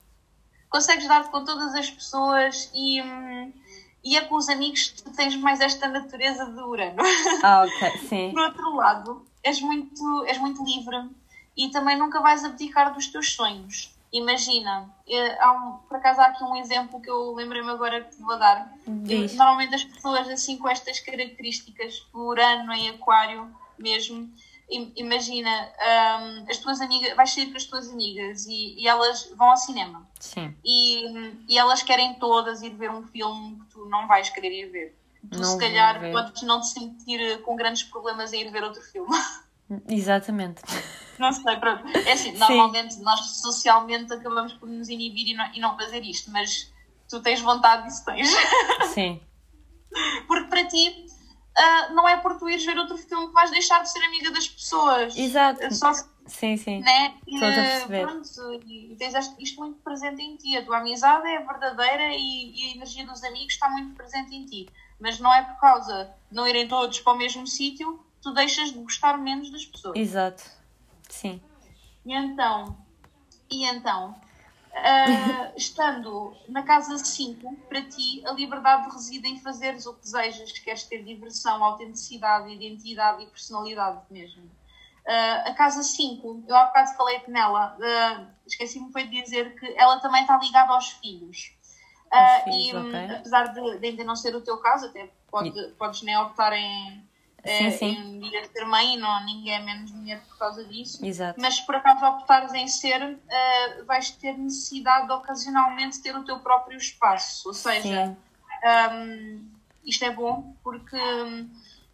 Consegues 0.69 1.07
dar-te 1.07 1.29
com 1.29 1.45
todas 1.45 1.75
as 1.75 1.89
pessoas 1.91 2.71
e, 2.73 2.99
hum, 2.99 3.53
e 4.03 4.17
é 4.17 4.21
com 4.21 4.35
os 4.35 4.49
amigos 4.49 4.89
que 4.89 5.03
tu 5.03 5.11
tens 5.11 5.35
mais 5.37 5.61
esta 5.61 5.87
natureza 5.87 6.45
de 6.45 6.59
Urano. 6.61 7.01
Ah, 7.43 7.65
ok, 7.65 7.97
sim. 8.09 8.31
Por 8.35 8.41
outro 8.41 8.75
lado, 8.75 9.25
és 9.41 9.61
muito, 9.61 10.25
és 10.25 10.37
muito 10.37 10.63
livre 10.63 11.09
e 11.55 11.69
também 11.69 11.97
nunca 11.97 12.19
vais 12.19 12.43
abdicar 12.43 12.93
dos 12.93 13.07
teus 13.07 13.33
sonhos. 13.33 13.93
Imagina, 14.11 14.93
eh, 15.07 15.37
há 15.41 15.51
um, 15.53 15.77
por 15.87 15.97
acaso 15.97 16.21
há 16.21 16.25
aqui 16.25 16.43
um 16.43 16.55
exemplo 16.55 17.01
que 17.01 17.09
eu 17.09 17.33
lembrei-me 17.33 17.71
agora 17.71 18.01
que 18.01 18.15
te 18.15 18.21
vou 18.21 18.37
dar. 18.37 18.71
Diz. 18.85 19.33
Normalmente 19.33 19.73
as 19.73 19.83
pessoas 19.83 20.29
assim 20.29 20.57
com 20.57 20.69
estas 20.69 20.99
características, 20.99 22.05
Urano 22.13 22.71
em 22.73 22.89
Aquário 22.89 23.49
mesmo, 23.77 24.29
imagina, 24.95 25.49
hum, 26.19 26.45
as 26.49 26.57
tuas 26.57 26.81
amigas, 26.81 27.15
vais 27.15 27.33
sair 27.33 27.51
com 27.51 27.57
as 27.57 27.65
tuas 27.65 27.89
amigas 27.89 28.45
e, 28.45 28.75
e 28.79 28.87
elas 28.87 29.31
vão 29.35 29.51
ao 29.51 29.57
cinema 29.57 30.07
Sim. 30.19 30.55
e, 30.63 31.35
e 31.47 31.57
elas 31.57 31.83
querem 31.83 32.15
todas 32.15 32.61
ir 32.61 32.71
ver 32.75 32.91
um 32.91 33.03
filme 33.07 33.59
que 33.59 33.65
tu 33.67 33.85
não 33.85 34.07
vais 34.07 34.29
querer 34.29 34.51
ir 34.51 34.69
ver. 34.69 34.99
Tu 35.31 35.37
Não 35.39 35.45
se 35.45 35.57
calhar 35.57 35.99
ver. 35.99 36.11
podes 36.11 36.41
não 36.43 36.59
te 36.59 36.67
sentir 36.67 37.41
com 37.43 37.55
grandes 37.55 37.83
problemas 37.83 38.33
em 38.33 38.41
ir 38.41 38.51
ver 38.51 38.63
outro 38.63 38.81
filme. 38.81 39.15
Exatamente. 39.87 40.61
Não 41.17 41.31
sei, 41.31 41.55
pronto. 41.57 41.87
É 42.05 42.11
assim, 42.11 42.33
normalmente 42.33 42.99
nós 42.99 43.19
socialmente 43.37 44.11
acabamos 44.11 44.53
por 44.53 44.67
nos 44.67 44.89
inibir 44.89 45.27
e 45.29 45.33
não, 45.33 45.53
e 45.53 45.59
não 45.59 45.77
fazer 45.77 46.03
isto, 46.03 46.29
mas 46.31 46.71
tu 47.07 47.21
tens 47.21 47.39
vontade 47.39 47.87
disso 47.87 48.03
tens. 48.03 48.27
Sim. 48.93 49.21
Porque 50.27 50.49
para 50.49 50.65
ti 50.67 51.02
ah, 51.57 51.89
não 51.93 52.07
é 52.07 52.17
por 52.17 52.37
tu 52.37 52.49
ires 52.49 52.65
ver 52.65 52.77
outro 52.77 52.97
filme 52.97 53.27
que 53.27 53.33
vais 53.33 53.51
deixar 53.51 53.81
de 53.81 53.91
ser 53.91 54.03
amiga 54.03 54.31
das 54.31 54.47
pessoas. 54.47 55.15
Exato. 55.15 55.61
É 55.63 55.69
Só 55.71 55.93
se- 55.93 56.07
Sim, 56.25 56.55
sim. 56.57 56.79
né? 56.79 57.15
E, 57.27 57.33
Estou-te 57.35 57.59
a 57.59 57.63
perceber. 57.63 58.01
pronto, 58.07 58.53
e 58.65 58.95
tens 58.97 59.13
isto- 59.39 59.59
muito 59.59 59.79
presente 59.81 60.21
em 60.21 60.35
ti. 60.37 60.57
A 60.57 60.63
tua 60.65 60.77
amizade 60.77 61.27
é 61.27 61.39
verdadeira 61.39 62.13
e, 62.13 62.53
e 62.55 62.69
a 62.71 62.75
energia 62.75 63.05
dos 63.05 63.23
amigos 63.23 63.53
está 63.53 63.67
muito 63.69 63.93
presente 63.95 64.33
em 64.35 64.45
ti. 64.45 64.69
Mas 64.99 65.19
não 65.19 65.33
é 65.33 65.41
por 65.43 65.59
causa 65.59 66.13
de 66.31 66.35
não 66.35 66.47
irem 66.47 66.67
todos 66.67 66.99
para 67.01 67.13
o 67.13 67.17
mesmo 67.17 67.45
sítio 67.45 67.97
que 68.15 68.21
tu 68.21 68.33
deixas 68.33 68.71
de 68.71 68.79
gostar 68.79 69.17
menos 69.17 69.49
das 69.51 69.65
pessoas. 69.65 69.95
Exato. 69.97 70.43
Sim. 71.09 71.41
E 72.05 72.13
então, 72.13 72.77
e 73.51 73.65
então 73.65 74.15
ah, 74.75 75.51
estando 75.55 76.35
na 76.49 76.63
casa 76.63 76.97
5, 76.97 77.55
para 77.69 77.81
ti, 77.83 78.23
a 78.25 78.31
liberdade 78.31 78.89
reside 78.89 79.27
em 79.27 79.39
fazeres 79.39 79.85
o 79.85 79.93
que 79.93 80.01
desejas, 80.01 80.51
queres 80.59 80.83
ter 80.83 81.03
diversão, 81.03 81.63
autenticidade, 81.63 82.51
identidade 82.51 83.23
e 83.23 83.27
personalidade 83.27 84.01
mesmo. 84.09 84.49
Ah, 85.07 85.43
a 85.47 85.53
casa 85.53 85.83
5, 85.83 86.43
eu 86.47 86.55
há 86.55 86.65
bocado 86.65 86.95
falei 86.95 87.21
nela, 87.27 87.77
ah, 87.81 88.25
esqueci-me 88.47 88.91
foi 88.91 89.05
de 89.05 89.21
dizer 89.21 89.59
que 89.59 89.65
ela 89.77 89.99
também 89.99 90.21
está 90.21 90.37
ligada 90.37 90.73
aos 90.73 90.89
filhos. 90.89 91.53
Aos 92.11 92.41
e 92.41 92.43
filhos, 92.43 92.83
hum, 92.83 92.89
ok. 92.89 93.15
apesar 93.15 93.43
de, 93.53 93.79
de 93.79 93.87
ainda 93.87 94.03
não 94.03 94.15
ser 94.15 94.35
o 94.35 94.41
teu 94.41 94.57
caso, 94.57 94.87
até 94.87 95.09
pode, 95.29 95.51
podes 95.79 96.01
nem 96.03 96.17
optar 96.17 96.53
em, 96.53 97.07
Sim, 97.45 97.65
eh, 97.67 97.71
sim. 97.71 98.21
em 98.23 98.37
a 98.37 98.45
ser 98.45 98.65
mãe, 98.65 98.97
não, 98.97 99.25
ninguém 99.25 99.53
é 99.53 99.59
menos 99.59 99.91
mulher 99.91 100.21
por 100.29 100.37
causa 100.37 100.63
disso 100.63 101.05
Exato. 101.05 101.39
mas 101.41 101.55
se 101.55 101.65
por 101.65 101.75
acaso 101.75 102.05
optares 102.05 102.53
em 102.53 102.67
ser, 102.69 103.01
eh, 103.01 103.83
vais 103.83 104.11
ter 104.11 104.37
necessidade 104.37 105.07
de 105.07 105.13
ocasionalmente 105.13 106.01
ter 106.01 106.15
o 106.15 106.23
teu 106.23 106.39
próprio 106.39 106.77
espaço. 106.77 107.49
Ou 107.49 107.53
seja, 107.53 107.81
Sim. 108.07 108.17
hum, 108.93 109.49
isto 109.83 110.05
é 110.05 110.11
bom 110.11 110.55
porque 110.63 110.95
hum, 110.95 111.49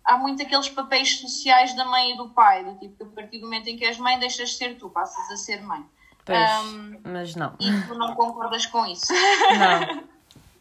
há 0.05 0.17
muito 0.17 0.43
aqueles 0.43 0.69
papéis 0.69 1.19
sociais 1.19 1.75
da 1.75 1.85
mãe 1.85 2.13
e 2.13 2.17
do 2.17 2.29
pai, 2.29 2.63
do 2.63 2.75
tipo 2.77 2.97
que 2.97 3.03
a 3.03 3.07
partir 3.07 3.39
do 3.39 3.45
momento 3.45 3.67
em 3.69 3.77
que 3.77 3.85
és 3.85 3.97
mãe 3.97 4.19
deixas 4.19 4.51
de 4.51 4.55
ser 4.57 4.77
tu, 4.77 4.89
passas 4.89 5.31
a 5.31 5.35
ser 5.35 5.63
mãe. 5.63 5.83
Pois. 6.25 6.65
Hum, 6.65 6.99
Mas 7.05 7.35
não. 7.35 7.55
E 7.59 7.87
tu 7.87 7.95
não 7.95 8.13
concordas 8.13 8.67
com 8.67 8.85
isso. 8.85 9.11
Não. 9.11 10.03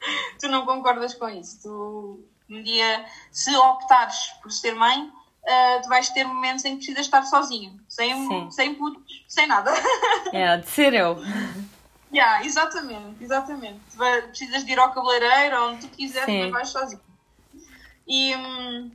tu 0.41 0.49
não 0.49 0.65
concordas 0.65 1.13
com 1.13 1.29
isso. 1.29 1.61
Tu, 1.63 2.25
um 2.51 2.63
dia, 2.63 3.05
se 3.31 3.55
optares 3.57 4.31
por 4.43 4.51
ser 4.51 4.75
mãe, 4.75 5.11
eh, 5.47 5.81
tu 5.81 5.89
vais 5.89 6.09
ter 6.11 6.25
momentos 6.25 6.65
em 6.65 6.73
que 6.73 6.77
precisas 6.79 7.07
estar 7.07 7.23
sozinho, 7.23 7.81
sem, 7.89 8.15
Sim. 8.29 8.51
sem 8.51 8.75
putos, 8.75 9.25
sem 9.29 9.47
nada. 9.47 9.73
É, 10.33 10.57
de 10.59 10.69
ser 10.69 10.93
eu. 10.93 11.17
Yeah, 12.13 12.45
exatamente, 12.45 13.23
exatamente. 13.23 13.81
Precisas 14.29 14.65
de 14.65 14.73
ir 14.73 14.79
ao 14.79 14.93
cabeleireiro, 14.93 15.69
onde 15.69 15.87
tu 15.87 15.97
quiseres, 15.97 16.29
mas 16.29 16.51
vais 16.51 16.69
sozinho. 16.69 17.01
E, 18.07 18.35
hum, 18.37 18.91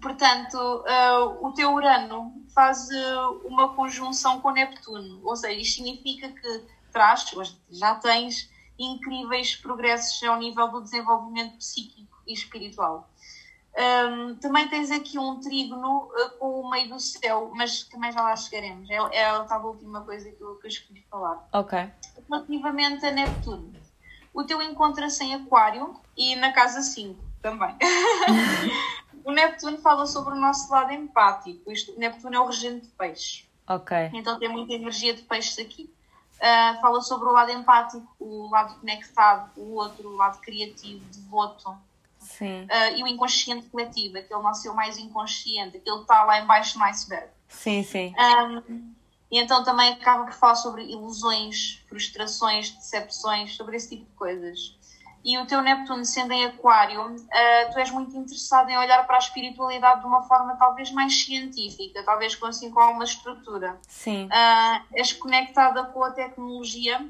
portanto, 0.00 0.84
ah, 0.86 1.24
o 1.40 1.52
teu 1.52 1.72
Urano 1.72 2.32
faz 2.54 2.88
ah, 2.90 3.30
uma 3.44 3.74
conjunção 3.74 4.40
com 4.40 4.50
Neptuno, 4.50 5.20
ou 5.22 5.36
seja, 5.36 5.60
isto 5.60 5.76
significa 5.76 6.28
que 6.28 6.64
traz, 6.92 7.26
já 7.70 7.94
tens, 7.96 8.50
incríveis 8.78 9.56
progressos 9.56 10.22
ao 10.22 10.38
nível 10.38 10.68
do 10.68 10.82
desenvolvimento 10.82 11.56
psíquico 11.56 12.15
e 12.26 12.32
espiritual. 12.32 13.08
Hum, 13.78 14.36
também 14.36 14.66
tens 14.68 14.90
aqui 14.90 15.18
um 15.18 15.38
trígono 15.38 16.10
ah, 16.14 16.30
com 16.38 16.60
o 16.60 16.70
meio 16.70 16.88
do 16.88 16.98
céu, 16.98 17.52
mas 17.54 17.82
também 17.84 18.10
já 18.10 18.22
lá 18.22 18.34
chegaremos. 18.34 18.88
É, 18.88 18.94
é 18.94 19.26
a 19.26 19.44
tal 19.44 19.66
última 19.66 20.00
coisa 20.00 20.30
que 20.30 20.40
eu, 20.40 20.54
que 20.56 20.66
eu 20.66 20.68
escolhi 20.68 21.04
falar 21.10 21.46
Ok. 21.52 21.78
relativamente 22.28 23.04
a 23.04 23.10
Neptuno. 23.10 23.74
O 24.32 24.44
teu 24.44 24.62
encontra-se 24.62 25.22
em 25.24 25.34
Aquário 25.34 25.94
e 26.16 26.34
na 26.36 26.52
casa 26.52 26.80
5 26.80 27.20
também. 27.42 27.76
o 29.24 29.32
Neptuno 29.32 29.76
fala 29.78 30.06
sobre 30.06 30.34
o 30.34 30.40
nosso 30.40 30.70
lado 30.70 30.92
empático. 30.92 31.70
Isto, 31.70 31.98
Neptuno 31.98 32.34
é 32.34 32.40
o 32.40 32.46
regente 32.46 32.86
de 32.86 32.92
peixe. 32.92 33.46
Ok. 33.68 33.94
Então 34.14 34.38
tem 34.38 34.48
muita 34.48 34.72
energia 34.72 35.12
de 35.12 35.22
peixes 35.22 35.58
aqui. 35.58 35.92
Ah, 36.40 36.78
fala 36.80 37.00
sobre 37.00 37.28
o 37.28 37.32
lado 37.32 37.50
empático, 37.50 38.06
o 38.18 38.48
lado 38.50 38.78
conectado, 38.78 39.50
o 39.56 39.74
outro, 39.74 40.08
o 40.08 40.16
lado 40.16 40.40
criativo, 40.40 41.04
devoto. 41.06 41.76
Ah, 42.68 42.90
e 42.90 43.02
o 43.02 43.06
inconsciente 43.06 43.68
coletivo, 43.68 44.18
aquele 44.18 44.42
nosso 44.42 44.66
eu 44.66 44.74
mais 44.74 44.98
inconsciente, 44.98 45.76
aquele 45.76 45.96
que 45.96 46.02
está 46.02 46.24
lá 46.24 46.40
embaixo 46.40 46.78
no 46.78 46.84
iceberg. 46.84 47.28
Sim, 47.48 47.82
sim. 47.82 48.14
Um, 48.18 48.94
e 49.30 49.38
então 49.40 49.64
também 49.64 49.92
acaba 49.92 50.24
por 50.24 50.34
falar 50.34 50.54
sobre 50.54 50.84
ilusões, 50.84 51.82
frustrações, 51.88 52.70
decepções, 52.70 53.56
sobre 53.56 53.76
esse 53.76 53.90
tipo 53.90 54.04
de 54.04 54.16
coisas. 54.16 54.76
E 55.24 55.36
o 55.38 55.46
teu 55.46 55.60
Neptuno 55.60 56.04
sendo 56.04 56.32
em 56.32 56.44
Aquário, 56.44 57.04
uh, 57.04 57.72
tu 57.72 57.78
és 57.80 57.90
muito 57.90 58.16
interessado 58.16 58.68
em 58.70 58.78
olhar 58.78 59.04
para 59.08 59.16
a 59.16 59.18
espiritualidade 59.18 60.00
de 60.00 60.06
uma 60.06 60.22
forma 60.22 60.54
talvez 60.54 60.92
mais 60.92 61.24
científica, 61.24 62.04
talvez 62.04 62.36
com 62.36 62.46
assim 62.46 62.70
com 62.70 62.78
alguma 62.78 63.02
estrutura. 63.02 63.76
Sim. 63.88 64.26
Uh, 64.26 64.84
és 64.92 65.12
conectada 65.12 65.82
com 65.86 66.04
a 66.04 66.12
tecnologia 66.12 67.04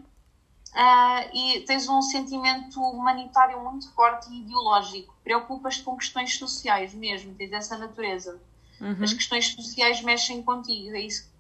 uh, 0.77 1.37
e 1.37 1.61
tens 1.63 1.89
um 1.89 2.03
sentimento 2.03 2.81
humanitário 2.81 3.61
muito 3.65 3.91
forte 3.95 4.31
e 4.31 4.43
ideológico. 4.43 5.17
Preocupas-te 5.25 5.83
com 5.83 5.97
questões 5.97 6.37
sociais 6.37 6.95
mesmo, 6.95 7.35
tens 7.35 7.53
essa 7.53 7.77
natureza 7.77 8.41
Uhum. 8.81 9.03
as 9.03 9.13
questões 9.13 9.49
sociais 9.55 10.03
mexem 10.03 10.43
contigo, 10.43 10.95
é 10.95 11.01
isso 11.01 11.35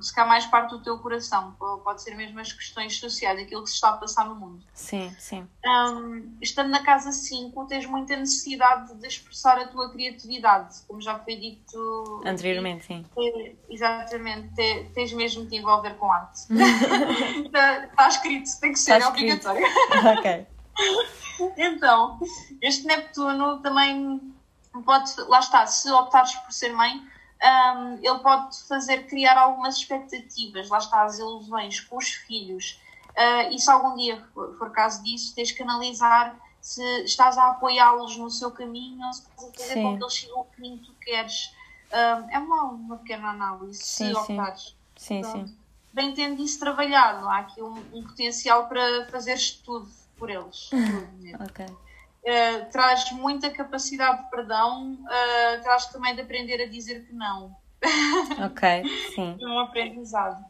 se 0.00 0.14
cá 0.14 0.26
mais 0.26 0.44
parte 0.46 0.70
do 0.70 0.82
teu 0.82 0.98
coração, 0.98 1.56
pode 1.82 2.02
ser 2.02 2.14
mesmo 2.14 2.38
as 2.38 2.52
questões 2.52 2.98
sociais, 2.98 3.40
aquilo 3.40 3.62
que 3.62 3.68
se 3.70 3.76
está 3.76 3.90
a 3.90 3.96
passar 3.96 4.26
no 4.26 4.34
mundo. 4.34 4.62
Sim, 4.74 5.14
sim. 5.18 5.48
Hum, 5.66 6.36
estando 6.42 6.68
na 6.70 6.82
casa 6.82 7.10
5, 7.12 7.66
tens 7.66 7.86
muita 7.86 8.14
necessidade 8.16 8.94
de 8.94 9.06
expressar 9.06 9.58
a 9.58 9.68
tua 9.68 9.90
criatividade, 9.90 10.82
como 10.86 11.00
já 11.00 11.18
foi 11.18 11.36
dito 11.36 12.22
Anteriormente, 12.26 12.84
sim. 12.84 13.04
te- 13.14 13.56
Exatamente, 13.70 14.54
te- 14.54 14.90
tens 14.94 15.12
mesmo 15.12 15.44
de 15.44 15.50
te 15.50 15.56
envolver 15.56 15.94
com 15.96 16.12
arte. 16.12 16.40
Está, 17.46 17.84
está 17.86 18.08
escrito, 18.08 18.50
tem 18.60 18.72
que 18.72 18.78
ser, 18.78 18.98
Está 18.98 19.06
é 19.06 19.10
escrito. 19.10 19.48
obrigatório. 19.48 20.18
ok. 20.18 20.46
Então, 21.56 22.18
este 22.62 22.86
Neptuno 22.86 23.58
também 23.60 24.32
pode, 24.84 25.12
lá 25.28 25.40
está, 25.40 25.66
se 25.66 25.90
optares 25.90 26.32
por 26.36 26.52
ser 26.52 26.72
mãe, 26.72 27.04
hum, 27.44 27.98
ele 28.02 28.18
pode 28.20 28.62
fazer 28.66 29.06
criar 29.06 29.36
algumas 29.36 29.76
expectativas, 29.76 30.68
lá 30.68 30.78
está, 30.78 31.02
as 31.02 31.18
ilusões 31.18 31.80
com 31.80 31.96
os 31.96 32.08
filhos. 32.08 32.80
Ah, 33.16 33.44
e 33.44 33.58
se 33.58 33.70
algum 33.70 33.96
dia 33.96 34.22
for, 34.34 34.56
for 34.58 34.70
caso 34.70 35.02
disso, 35.02 35.34
tens 35.34 35.52
que 35.52 35.62
analisar 35.62 36.36
se 36.60 36.82
estás 37.04 37.36
a 37.36 37.50
apoiá-los 37.50 38.16
no 38.16 38.30
seu 38.30 38.50
caminho 38.50 39.06
ou 39.06 39.12
se 39.12 39.20
estás 39.20 39.44
a 39.44 39.52
fazer 39.52 39.74
Sim. 39.74 39.82
com 39.82 39.96
que 39.98 40.02
eles 40.02 40.14
sigam 40.14 40.40
o 40.40 40.44
caminho 40.44 40.78
que 40.78 40.86
tu 40.86 40.94
queres. 40.94 41.54
Hum, 41.92 42.28
é 42.30 42.38
uma, 42.38 42.62
uma 42.64 42.96
pequena 42.96 43.30
análise, 43.30 43.82
Sim, 43.82 44.14
se 44.14 44.26
sim. 44.26 44.32
optares. 44.40 44.76
Sim, 44.96 45.20
Pronto. 45.20 45.48
sim. 45.48 45.58
Bem 45.92 46.12
tendo 46.12 46.42
isso 46.42 46.58
trabalhado, 46.58 47.28
há 47.28 47.38
aqui 47.38 47.62
um, 47.62 47.76
um 47.92 48.02
potencial 48.02 48.66
para 48.66 49.06
fazeres 49.10 49.52
tudo 49.52 49.88
por 50.16 50.28
eles. 50.28 50.70
Tudo. 50.74 51.44
Ok. 51.44 51.66
Uh, 52.24 52.70
traz 52.70 53.10
muita 53.12 53.50
capacidade 53.50 54.24
de 54.24 54.30
perdão, 54.30 54.94
uh, 54.94 55.62
traz 55.62 55.86
também 55.86 56.14
de 56.14 56.22
aprender 56.22 56.62
a 56.62 56.66
dizer 56.66 57.06
que 57.06 57.12
não. 57.12 57.54
Ok. 58.46 58.82
Sim. 59.14 59.36
É 59.38 59.46
um 59.46 59.58
aprendizado. 59.58 60.42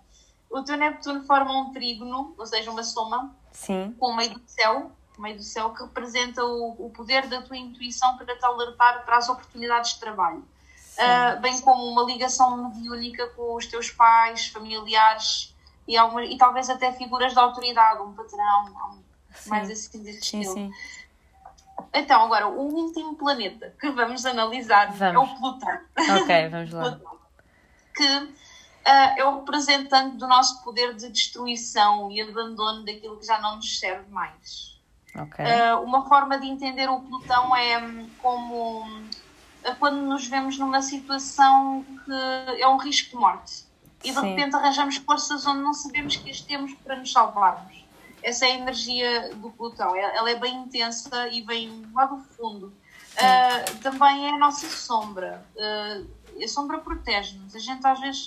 O 0.48 0.62
teu 0.62 0.76
Neptuno 0.76 1.24
forma 1.24 1.50
um 1.52 1.72
trígono, 1.72 2.32
ou 2.38 2.46
seja, 2.46 2.70
uma 2.70 2.84
soma, 2.84 3.34
Sim. 3.50 3.92
com 3.98 4.12
o 4.12 4.16
meio 4.16 4.34
do 4.34 4.42
céu, 4.46 4.92
o 5.18 5.20
meio 5.20 5.36
do 5.36 5.42
céu 5.42 5.70
que 5.74 5.82
representa 5.82 6.44
o, 6.44 6.86
o 6.86 6.90
poder 6.90 7.26
da 7.26 7.42
tua 7.42 7.56
intuição 7.56 8.16
para 8.16 8.36
te 8.38 8.44
alertar 8.44 9.04
para 9.04 9.16
as 9.16 9.28
oportunidades 9.28 9.94
de 9.94 10.00
trabalho. 10.00 10.44
Uh, 10.96 11.40
bem 11.40 11.60
como 11.60 11.82
uma 11.90 12.04
ligação 12.04 12.68
mediúnica 12.68 13.26
com 13.30 13.56
os 13.56 13.66
teus 13.66 13.90
pais, 13.90 14.46
familiares 14.46 15.52
e, 15.88 15.96
alguma, 15.96 16.24
e 16.24 16.38
talvez 16.38 16.70
até 16.70 16.92
figuras 16.92 17.32
de 17.32 17.38
autoridade, 17.40 18.00
um 18.00 18.12
patrão, 18.12 18.66
um- 18.92 19.02
mais 19.48 19.68
assim 19.68 20.00
desse 20.04 20.20
Sim, 20.20 20.40
estilo. 20.40 20.54
sim. 20.54 20.72
Então, 21.92 22.24
agora, 22.24 22.48
o 22.48 22.60
último 22.60 23.14
planeta 23.14 23.74
que 23.80 23.90
vamos 23.90 24.26
analisar 24.26 24.88
é 24.88 25.12
Vamos. 25.12 25.30
o 25.30 25.36
Plutão. 25.36 25.78
Ok, 26.20 26.48
vamos 26.50 26.72
lá. 26.72 27.00
que 27.94 28.18
uh, 28.18 28.30
é 28.84 29.24
o 29.24 29.40
representante 29.40 30.16
do 30.16 30.26
nosso 30.26 30.62
poder 30.62 30.94
de 30.94 31.08
destruição 31.08 32.10
e 32.10 32.20
abandono 32.20 32.84
daquilo 32.84 33.16
que 33.18 33.26
já 33.26 33.40
não 33.40 33.56
nos 33.56 33.78
serve 33.78 34.10
mais. 34.10 34.74
Okay. 35.14 35.44
Uh, 35.44 35.80
uma 35.82 36.08
forma 36.08 36.38
de 36.38 36.46
entender 36.48 36.88
o 36.90 37.00
Plutão 37.00 37.54
é 37.54 37.78
hum, 37.78 38.10
como 38.18 38.80
uh, 38.82 39.76
quando 39.78 39.98
nos 39.98 40.26
vemos 40.26 40.58
numa 40.58 40.82
situação 40.82 41.84
que 42.04 42.60
é 42.60 42.66
um 42.66 42.76
risco 42.76 43.10
de 43.10 43.16
morte 43.16 43.64
e 44.02 44.10
de 44.10 44.20
Sim. 44.20 44.30
repente 44.30 44.56
arranjamos 44.56 44.96
forças 44.96 45.46
onde 45.46 45.60
não 45.60 45.72
sabemos 45.72 46.16
que 46.16 46.30
as 46.30 46.40
temos 46.40 46.74
para 46.74 46.96
nos 46.96 47.12
salvarmos. 47.12 47.83
Essa 48.24 48.46
é 48.46 48.52
a 48.52 48.54
energia 48.54 49.34
do 49.36 49.50
Plutão. 49.50 49.94
Ela 49.94 50.30
é 50.30 50.34
bem 50.34 50.54
intensa 50.56 51.28
e 51.28 51.42
vem 51.42 51.86
lá 51.92 52.06
do 52.06 52.16
fundo. 52.16 52.72
Uh, 53.14 53.78
também 53.80 54.26
é 54.26 54.30
a 54.30 54.38
nossa 54.38 54.66
sombra. 54.68 55.46
a 56.42 56.48
sombra 56.48 56.78
protege-nos. 56.78 57.54
A 57.54 57.58
gente 57.58 57.86
às 57.86 58.00
vezes 58.00 58.26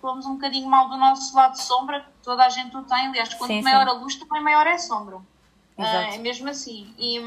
falamos 0.00 0.26
um 0.26 0.34
bocadinho 0.34 0.68
mal 0.68 0.88
do 0.88 0.96
nosso 0.96 1.36
lado 1.36 1.52
de 1.52 1.62
sombra, 1.62 2.00
que 2.00 2.10
toda 2.22 2.44
a 2.44 2.48
gente 2.48 2.76
o 2.76 2.82
tem. 2.82 3.06
Aliás, 3.06 3.32
quanto 3.34 3.52
sim, 3.52 3.62
maior 3.62 3.84
sim. 3.84 3.90
a 3.90 3.92
luz, 3.92 4.16
também 4.16 4.42
maior 4.42 4.66
é 4.66 4.72
a 4.72 4.78
sombra. 4.78 5.16
Uh, 5.16 5.82
é 5.82 6.18
mesmo 6.18 6.48
assim. 6.48 6.92
E, 6.98 7.20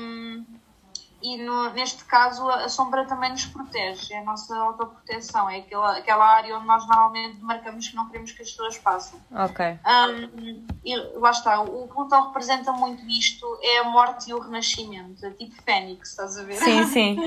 e 1.26 1.38
no, 1.38 1.72
neste 1.72 2.04
caso, 2.04 2.48
a, 2.48 2.70
sombra 2.70 3.04
também 3.06 3.32
nos 3.32 3.48
protege. 3.48 4.14
É 4.14 4.20
a 4.20 4.24
nossa 4.24 4.56
autoproteção. 4.56 5.50
É 5.50 5.58
aquela, 5.58 5.98
aquela 5.98 6.24
área 6.24 6.56
onde 6.56 6.68
nós 6.68 6.88
normalmente 6.88 7.42
marcamos 7.42 7.88
que 7.88 7.96
não 7.96 8.08
queremos 8.08 8.32
que 8.32 8.44
as 8.44 8.52
pessoas 8.52 8.78
passem. 8.78 9.20
Ok. 9.32 9.66
Um, 9.66 10.68
e 10.86 10.96
lá 11.18 11.32
está. 11.32 11.62
O 11.62 11.88
Plutão 11.88 12.28
representa 12.28 12.72
muito 12.74 13.04
isto. 13.10 13.58
É 13.64 13.80
a 13.80 13.86
morte 13.86 14.30
e 14.30 14.36
o 14.36 14.40
renascimento. 14.40 15.26
É 15.26 15.32
tipo 15.32 15.60
Fênix, 15.64 16.12
estás 16.12 16.38
a 16.38 16.44
ver? 16.44 16.58
Sim, 16.58 16.84
sim. 16.84 17.18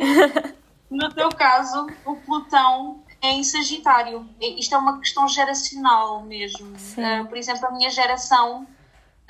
no 0.88 1.12
teu 1.12 1.30
caso, 1.30 1.88
o 2.06 2.14
Plutão 2.14 3.02
é 3.20 3.32
em 3.32 3.42
Sagitário. 3.42 4.28
Isto 4.40 4.76
é 4.76 4.78
uma 4.78 5.00
questão 5.00 5.26
geracional 5.26 6.22
mesmo. 6.22 6.68
Uh, 6.68 7.26
por 7.26 7.36
exemplo, 7.36 7.66
a 7.66 7.72
minha 7.72 7.90
geração, 7.90 8.64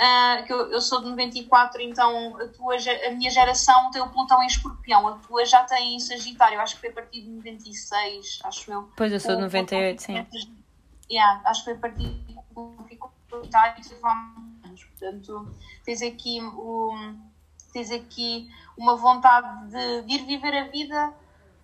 uh, 0.00 0.44
que 0.44 0.52
eu, 0.52 0.70
eu, 0.72 0.80
sou 0.80 1.00
de 1.00 1.10
94, 1.10 1.80
então 1.82 2.36
a, 2.36 2.48
tua, 2.48 2.76
a 3.06 3.10
minha 3.10 3.30
geração 3.30 3.90
tem 3.90 4.00
o 4.00 4.08
Plutão 4.08 4.42
em 4.42 4.46
Escorpião, 4.46 5.08
a 5.08 5.12
tua 5.18 5.44
já 5.44 5.64
tem 5.64 5.96
em 5.96 6.00
Sagitário, 6.00 6.60
acho 6.60 6.74
que 6.76 6.80
foi 6.80 6.90
a 6.90 6.92
partir 6.92 7.22
de 7.22 7.28
96, 7.28 8.40
acho 8.44 8.72
eu. 8.72 8.90
Pois 8.96 9.12
eu 9.12 9.20
sou 9.20 9.36
de 9.36 9.42
98, 9.42 10.02
sim. 10.02 10.26
Yeah, 11.10 11.40
acho 11.44 11.60
que 11.60 11.64
foi 11.64 11.74
a 11.74 11.78
partir 11.78 12.08
do 12.54 12.76
Sagitário 13.30 13.82
e 13.82 14.66
anos. 14.66 14.84
Portanto, 14.84 15.48
tens 15.84 16.02
aqui, 16.02 16.40
um, 16.42 17.18
tens 17.72 17.90
aqui 17.90 18.48
uma 18.76 18.96
vontade 18.96 19.70
de, 19.70 20.02
de 20.02 20.14
ir 20.14 20.24
viver 20.26 20.54
a 20.54 20.64
vida 20.68 21.12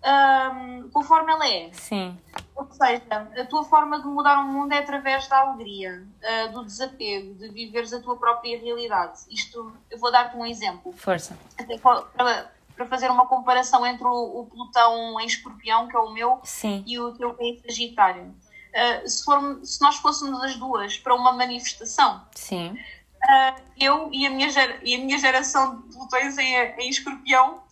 um, 0.05 0.89
conforme 0.91 1.32
ela 1.32 1.49
é. 1.49 1.72
Sim. 1.72 2.18
Ou 2.57 2.68
seja, 2.70 3.02
a 3.11 3.44
tua 3.46 3.64
forma 3.64 4.00
de 4.00 4.07
mudar 4.07 4.38
o 4.38 4.44
mundo 4.44 4.72
é 4.72 4.78
através 4.78 5.26
da 5.26 5.38
alegria, 5.38 6.07
uh, 6.22 6.52
do 6.52 6.64
desapego, 6.64 7.34
de 7.34 7.48
viveres 7.48 7.92
a 7.92 8.00
tua 8.00 8.16
própria 8.16 8.59
realidade. 8.59 9.20
Isto, 9.28 9.72
eu 9.90 9.98
vou 9.98 10.12
dar-te 10.12 10.36
um 10.36 10.46
exemplo. 10.46 10.92
Força. 10.92 11.36
Até 11.59 11.76
para, 11.78 12.52
para 12.76 12.86
fazer 12.86 13.11
uma 13.11 13.26
comparação 13.26 13.84
entre 13.84 14.07
o, 14.07 14.40
o, 14.40 14.46
Plutão 14.46 15.20
em 15.20 15.26
Escorpião, 15.26 15.88
que 15.88 15.96
é 15.96 15.98
o 15.98 16.12
meu, 16.12 16.40
Sim. 16.44 16.84
e 16.86 16.98
o 16.98 17.12
teu 17.12 17.36
em 17.40 17.61
Sagitário. 17.61 18.22
Uh, 18.22 19.09
se, 19.09 19.24
for, 19.24 19.61
se 19.64 19.80
nós 19.80 19.96
fôssemos 19.96 20.40
as 20.44 20.57
duas 20.57 20.96
para 20.96 21.14
uma 21.14 21.32
manifestação, 21.32 22.24
Sim. 22.36 22.78
Uh, 23.24 23.62
eu 23.80 24.09
e 24.12 24.26
a, 24.26 24.30
minha 24.30 24.48
e 24.82 24.94
a 24.94 24.98
minha 24.98 25.18
geração 25.18 25.80
de 25.80 25.96
Plutões 25.96 26.38
em, 26.38 26.55
em 26.55 26.88
Escorpião 26.88 27.64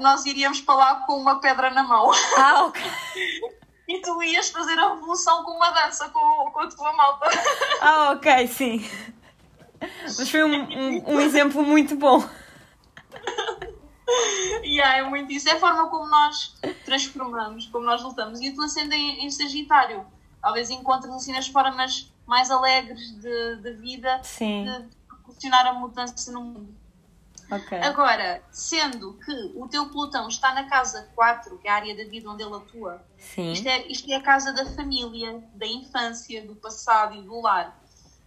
nós 0.00 0.26
iríamos 0.26 0.60
para 0.60 0.74
lá 0.74 0.94
com 1.06 1.16
uma 1.16 1.40
pedra 1.40 1.70
na 1.70 1.84
mão. 1.84 2.10
Ah, 2.36 2.64
ok. 2.66 2.82
E 3.88 4.00
tu 4.00 4.22
ias 4.22 4.50
fazer 4.50 4.78
a 4.78 4.94
revolução 4.94 5.44
com 5.44 5.52
uma 5.52 5.70
dança 5.70 6.08
com, 6.08 6.50
com 6.50 6.60
a 6.60 6.68
tua 6.68 6.92
malta. 6.92 7.26
Ah, 7.80 8.10
ok, 8.12 8.46
sim. 8.46 8.90
Mas 10.02 10.30
foi 10.30 10.42
um, 10.42 10.54
um, 10.54 11.14
um 11.14 11.20
exemplo 11.20 11.62
muito 11.62 11.96
bom. 11.96 12.26
yeah, 14.64 14.98
é 14.98 15.02
muito 15.02 15.32
isso. 15.32 15.48
É 15.48 15.52
a 15.52 15.60
forma 15.60 15.88
como 15.88 16.06
nós 16.06 16.56
transformamos, 16.84 17.66
como 17.66 17.84
nós 17.84 18.02
lutamos. 18.02 18.40
E 18.40 18.48
a 18.48 18.54
tua 18.54 18.68
sendo 18.68 18.92
em, 18.94 19.24
em 19.24 19.30
Sagitário, 19.30 20.06
talvez 20.40 20.70
encontres 20.70 21.12
assim 21.12 21.32
nas 21.32 21.48
formas 21.48 22.12
mais 22.26 22.50
alegres 22.50 23.12
de, 23.20 23.56
de 23.56 23.72
vida 23.74 24.20
Sim. 24.22 24.64
de 24.64 24.96
proporcionar 25.06 25.66
a 25.66 25.74
mudança 25.74 26.32
no 26.32 26.42
mundo. 26.42 26.83
Okay. 27.50 27.78
Agora, 27.78 28.42
sendo 28.50 29.14
que 29.14 29.52
o 29.54 29.68
teu 29.68 29.88
Plutão 29.90 30.28
está 30.28 30.54
na 30.54 30.64
casa 30.64 31.08
4, 31.14 31.58
que 31.58 31.68
é 31.68 31.70
a 31.70 31.74
área 31.74 31.96
da 31.96 32.04
vida 32.04 32.30
onde 32.30 32.42
ele 32.42 32.54
atua, 32.54 33.04
Sim. 33.18 33.52
Isto, 33.52 33.68
é, 33.68 33.86
isto 33.86 34.10
é 34.10 34.16
a 34.16 34.22
casa 34.22 34.52
da 34.52 34.66
família, 34.66 35.42
da 35.54 35.66
infância, 35.66 36.44
do 36.46 36.54
passado 36.54 37.14
e 37.14 37.22
do 37.22 37.40
lar. 37.40 37.78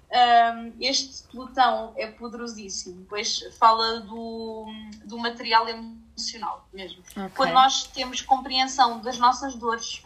Um, 0.09 0.73
este 0.79 1.23
Plutão 1.27 1.93
é 1.97 2.07
poderosíssimo, 2.07 3.05
pois 3.09 3.39
fala 3.59 3.99
do, 4.01 4.65
do 5.03 5.17
material 5.17 5.67
emocional 5.67 6.67
mesmo. 6.73 7.01
Okay. 7.11 7.29
Quando 7.35 7.53
nós 7.53 7.83
temos 7.87 8.21
compreensão 8.21 8.99
das 9.01 9.17
nossas 9.17 9.55
dores, 9.55 10.03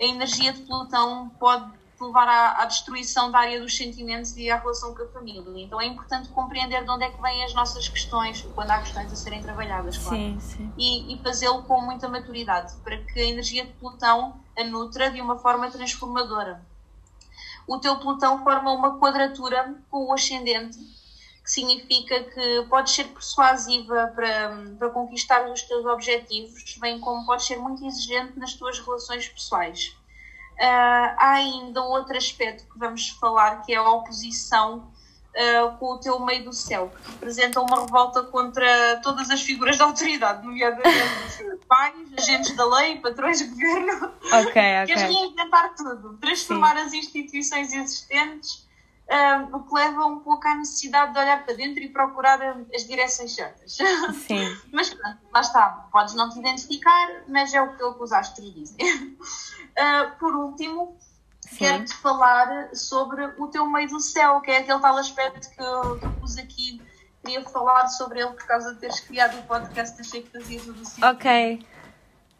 a 0.00 0.04
energia 0.04 0.52
de 0.52 0.62
Plutão 0.62 1.28
pode 1.38 1.79
levar 2.00 2.26
à, 2.26 2.62
à, 2.62 2.64
destruição 2.64 3.30
da 3.30 3.38
área 3.40 3.60
dos 3.60 3.76
sentimentos 3.76 4.36
e 4.36 4.50
à 4.50 4.56
relação 4.56 4.94
com 4.94 5.02
a 5.02 5.08
família. 5.08 5.42
Então 5.62 5.80
é 5.80 5.86
importante 5.86 6.28
compreender 6.30 6.82
de 6.84 6.90
onde 6.90 7.04
é 7.04 7.10
que 7.10 7.20
vêm 7.20 7.44
as 7.44 7.54
nossas 7.54 7.88
questões, 7.88 8.42
quando 8.54 8.70
há 8.70 8.78
questões 8.78 9.12
a 9.12 9.16
serem 9.16 9.42
trabalhadas, 9.42 9.98
claro. 9.98 10.16
Sim, 10.16 10.40
sim. 10.40 10.72
E, 10.78 11.14
e 11.14 11.22
fazê-lo 11.22 11.62
com 11.64 11.80
muita 11.82 12.08
maturidade, 12.08 12.74
para 12.82 12.96
que 12.98 13.20
a 13.20 13.24
energia 13.24 13.66
de 13.66 13.72
Plutão 13.72 14.40
a 14.56 14.64
nutra 14.64 15.10
de 15.10 15.20
uma 15.20 15.38
forma 15.38 15.70
transformadora. 15.70 16.64
O 17.66 17.78
teu 17.78 17.96
Plutão 17.98 18.42
forma 18.42 18.72
uma 18.72 18.98
quadratura 18.98 19.76
com 19.90 20.06
o 20.06 20.12
ascendente, 20.12 20.78
que 21.44 21.50
significa 21.50 22.24
que 22.24 22.66
podes 22.68 22.94
ser 22.94 23.04
persuasiva 23.08 24.12
para, 24.14 24.74
para 24.78 24.90
conquistar 24.90 25.50
os 25.50 25.62
teus 25.62 25.84
objetivos, 25.84 26.76
bem 26.78 26.98
como 27.00 27.26
podes 27.26 27.46
ser 27.46 27.56
muito 27.56 27.84
exigente 27.84 28.38
nas 28.38 28.54
tuas 28.54 28.78
relações 28.78 29.28
pessoais 29.28 29.99
Uh, 30.60 31.16
há 31.16 31.32
ainda 31.36 31.82
outro 31.82 32.14
aspecto 32.18 32.70
que 32.70 32.78
vamos 32.78 33.08
falar, 33.18 33.62
que 33.62 33.72
é 33.72 33.76
a 33.76 33.88
oposição 33.88 34.90
uh, 35.30 35.76
com 35.78 35.94
o 35.94 35.98
teu 35.98 36.20
meio 36.20 36.44
do 36.44 36.52
céu, 36.52 36.92
que 37.02 37.12
representa 37.12 37.62
uma 37.62 37.80
revolta 37.80 38.22
contra 38.24 39.00
todas 39.02 39.30
as 39.30 39.40
figuras 39.40 39.78
da 39.78 39.86
autoridade, 39.86 40.44
nomeadamente 40.44 41.58
pais, 41.66 41.94
agentes 42.18 42.54
da 42.56 42.66
lei, 42.66 42.98
patrões 42.98 43.38
de 43.38 43.46
governo. 43.46 44.12
Ok, 44.32 44.42
ok. 44.82 44.86
Queres 44.86 45.02
reinventar 45.02 45.74
tudo, 45.74 46.18
transformar 46.18 46.76
Sim. 46.76 46.82
as 46.82 46.92
instituições 46.92 47.72
existentes, 47.72 48.68
o 49.52 49.60
que 49.64 49.74
leva 49.74 50.06
um 50.06 50.20
pouco 50.20 50.46
à 50.46 50.54
necessidade 50.54 51.12
de 51.12 51.18
olhar 51.18 51.44
para 51.44 51.54
dentro 51.54 51.82
e 51.82 51.88
procurar 51.88 52.40
as 52.74 52.84
direções 52.84 53.34
certas. 53.34 53.76
Sim. 54.26 54.56
mas 54.72 54.94
pronto, 54.94 55.18
lá 55.32 55.40
está. 55.40 55.88
Podes 55.90 56.14
não 56.14 56.30
te 56.30 56.38
identificar, 56.38 57.24
mas 57.26 57.52
é 57.52 57.60
o 57.60 57.76
que 57.76 57.82
os 57.82 58.12
astros 58.12 58.54
dizem. 58.54 58.76
Uh, 58.86 60.16
por 60.20 60.34
último, 60.36 60.96
quero-te 61.58 61.94
falar 61.94 62.74
sobre 62.74 63.24
o 63.38 63.48
teu 63.48 63.66
meio 63.66 63.88
do 63.88 64.00
céu, 64.00 64.40
que 64.40 64.50
é 64.50 64.58
aquele 64.58 64.78
tal 64.78 64.96
aspecto 64.96 65.50
que 65.50 65.62
eu, 65.62 65.98
que 65.98 66.06
eu 66.06 66.12
pus 66.12 66.38
aqui. 66.38 66.80
Queria 67.24 67.44
falar 67.44 67.86
sobre 67.88 68.20
ele 68.20 68.30
por 68.30 68.46
causa 68.46 68.72
de 68.72 68.80
teres 68.80 69.00
criado 69.00 69.38
o 69.38 69.42
podcast, 69.42 70.00
achei 70.00 70.22
que 70.22 70.30
fazia 70.30 70.60
tudo 70.60 70.80
assim. 70.80 71.04
Ok. 71.04 71.66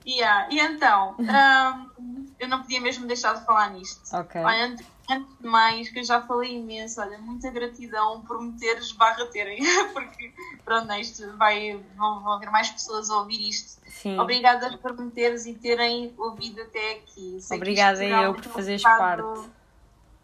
Yeah. 0.07 0.49
E 0.51 0.59
então, 0.59 1.16
um, 1.99 2.27
eu 2.39 2.49
não 2.49 2.62
podia 2.62 2.81
mesmo 2.81 3.07
deixar 3.07 3.35
de 3.35 3.45
falar 3.45 3.71
nisto. 3.71 4.01
Ok. 4.16 4.41
Olha, 4.41 4.77
antes, 5.11 5.37
de 5.39 5.47
mais, 5.47 5.89
que 5.89 5.99
eu 5.99 6.05
já 6.05 6.23
falei 6.23 6.57
imenso, 6.57 7.01
olha, 7.01 7.19
muita 7.19 7.51
gratidão 7.51 8.23
por 8.23 8.41
me 8.41 8.53
teres 8.59 8.93
barra 8.93 9.27
terem, 9.27 9.61
porque 9.93 10.33
pronto, 10.65 10.93
isto 10.95 11.37
vai, 11.37 11.81
vão, 11.97 12.23
vão 12.23 12.33
haver 12.35 12.51
mais 12.51 12.71
pessoas 12.71 13.11
a 13.11 13.19
ouvir 13.19 13.49
isto. 13.49 13.81
Sim. 13.89 14.19
Obrigada 14.19 14.77
por 14.79 14.97
me 14.97 15.11
teres 15.11 15.47
e 15.47 15.55
terem 15.55 16.15
ouvido 16.17 16.63
até 16.63 16.93
aqui. 16.93 17.39
Sei 17.41 17.57
Obrigada 17.57 18.05
eu 18.05 18.35
por 18.35 18.45
fazeres 18.45 18.83
parte. 18.83 19.51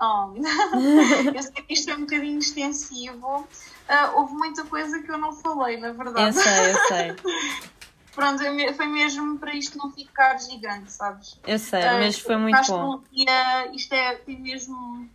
Oh. 0.01 0.33
eu 1.35 1.43
sei 1.43 1.63
que 1.63 1.73
isto 1.73 1.91
é 1.91 1.95
um 1.95 2.01
bocadinho 2.01 2.39
extensivo. 2.39 3.41
Uh, 3.89 4.17
houve 4.17 4.35
muita 4.35 4.65
coisa 4.65 5.01
que 5.01 5.11
eu 5.11 5.19
não 5.19 5.33
falei, 5.33 5.79
na 5.79 5.93
verdade. 5.93 6.37
Eu 6.37 6.43
sei, 6.43 6.71
eu 6.71 6.87
sei. 6.89 7.17
Pronto, 8.17 8.43
foi 8.75 8.87
mesmo 8.87 9.39
para 9.39 9.55
isto 9.55 9.77
não 9.77 9.93
ficar 9.93 10.39
gigante, 10.39 10.91
sabes? 10.91 11.39
Eu 11.47 11.59
sei, 11.59 11.83
uh, 11.83 11.99
mas 11.99 12.19
foi 12.19 12.37
muito 12.39 12.67
bom. 12.67 12.99
Que, 13.01 13.25
uh, 13.25 13.75
isto 13.75 13.93
é, 13.93 14.15
tem 14.17 14.41
mesmo, 14.41 15.07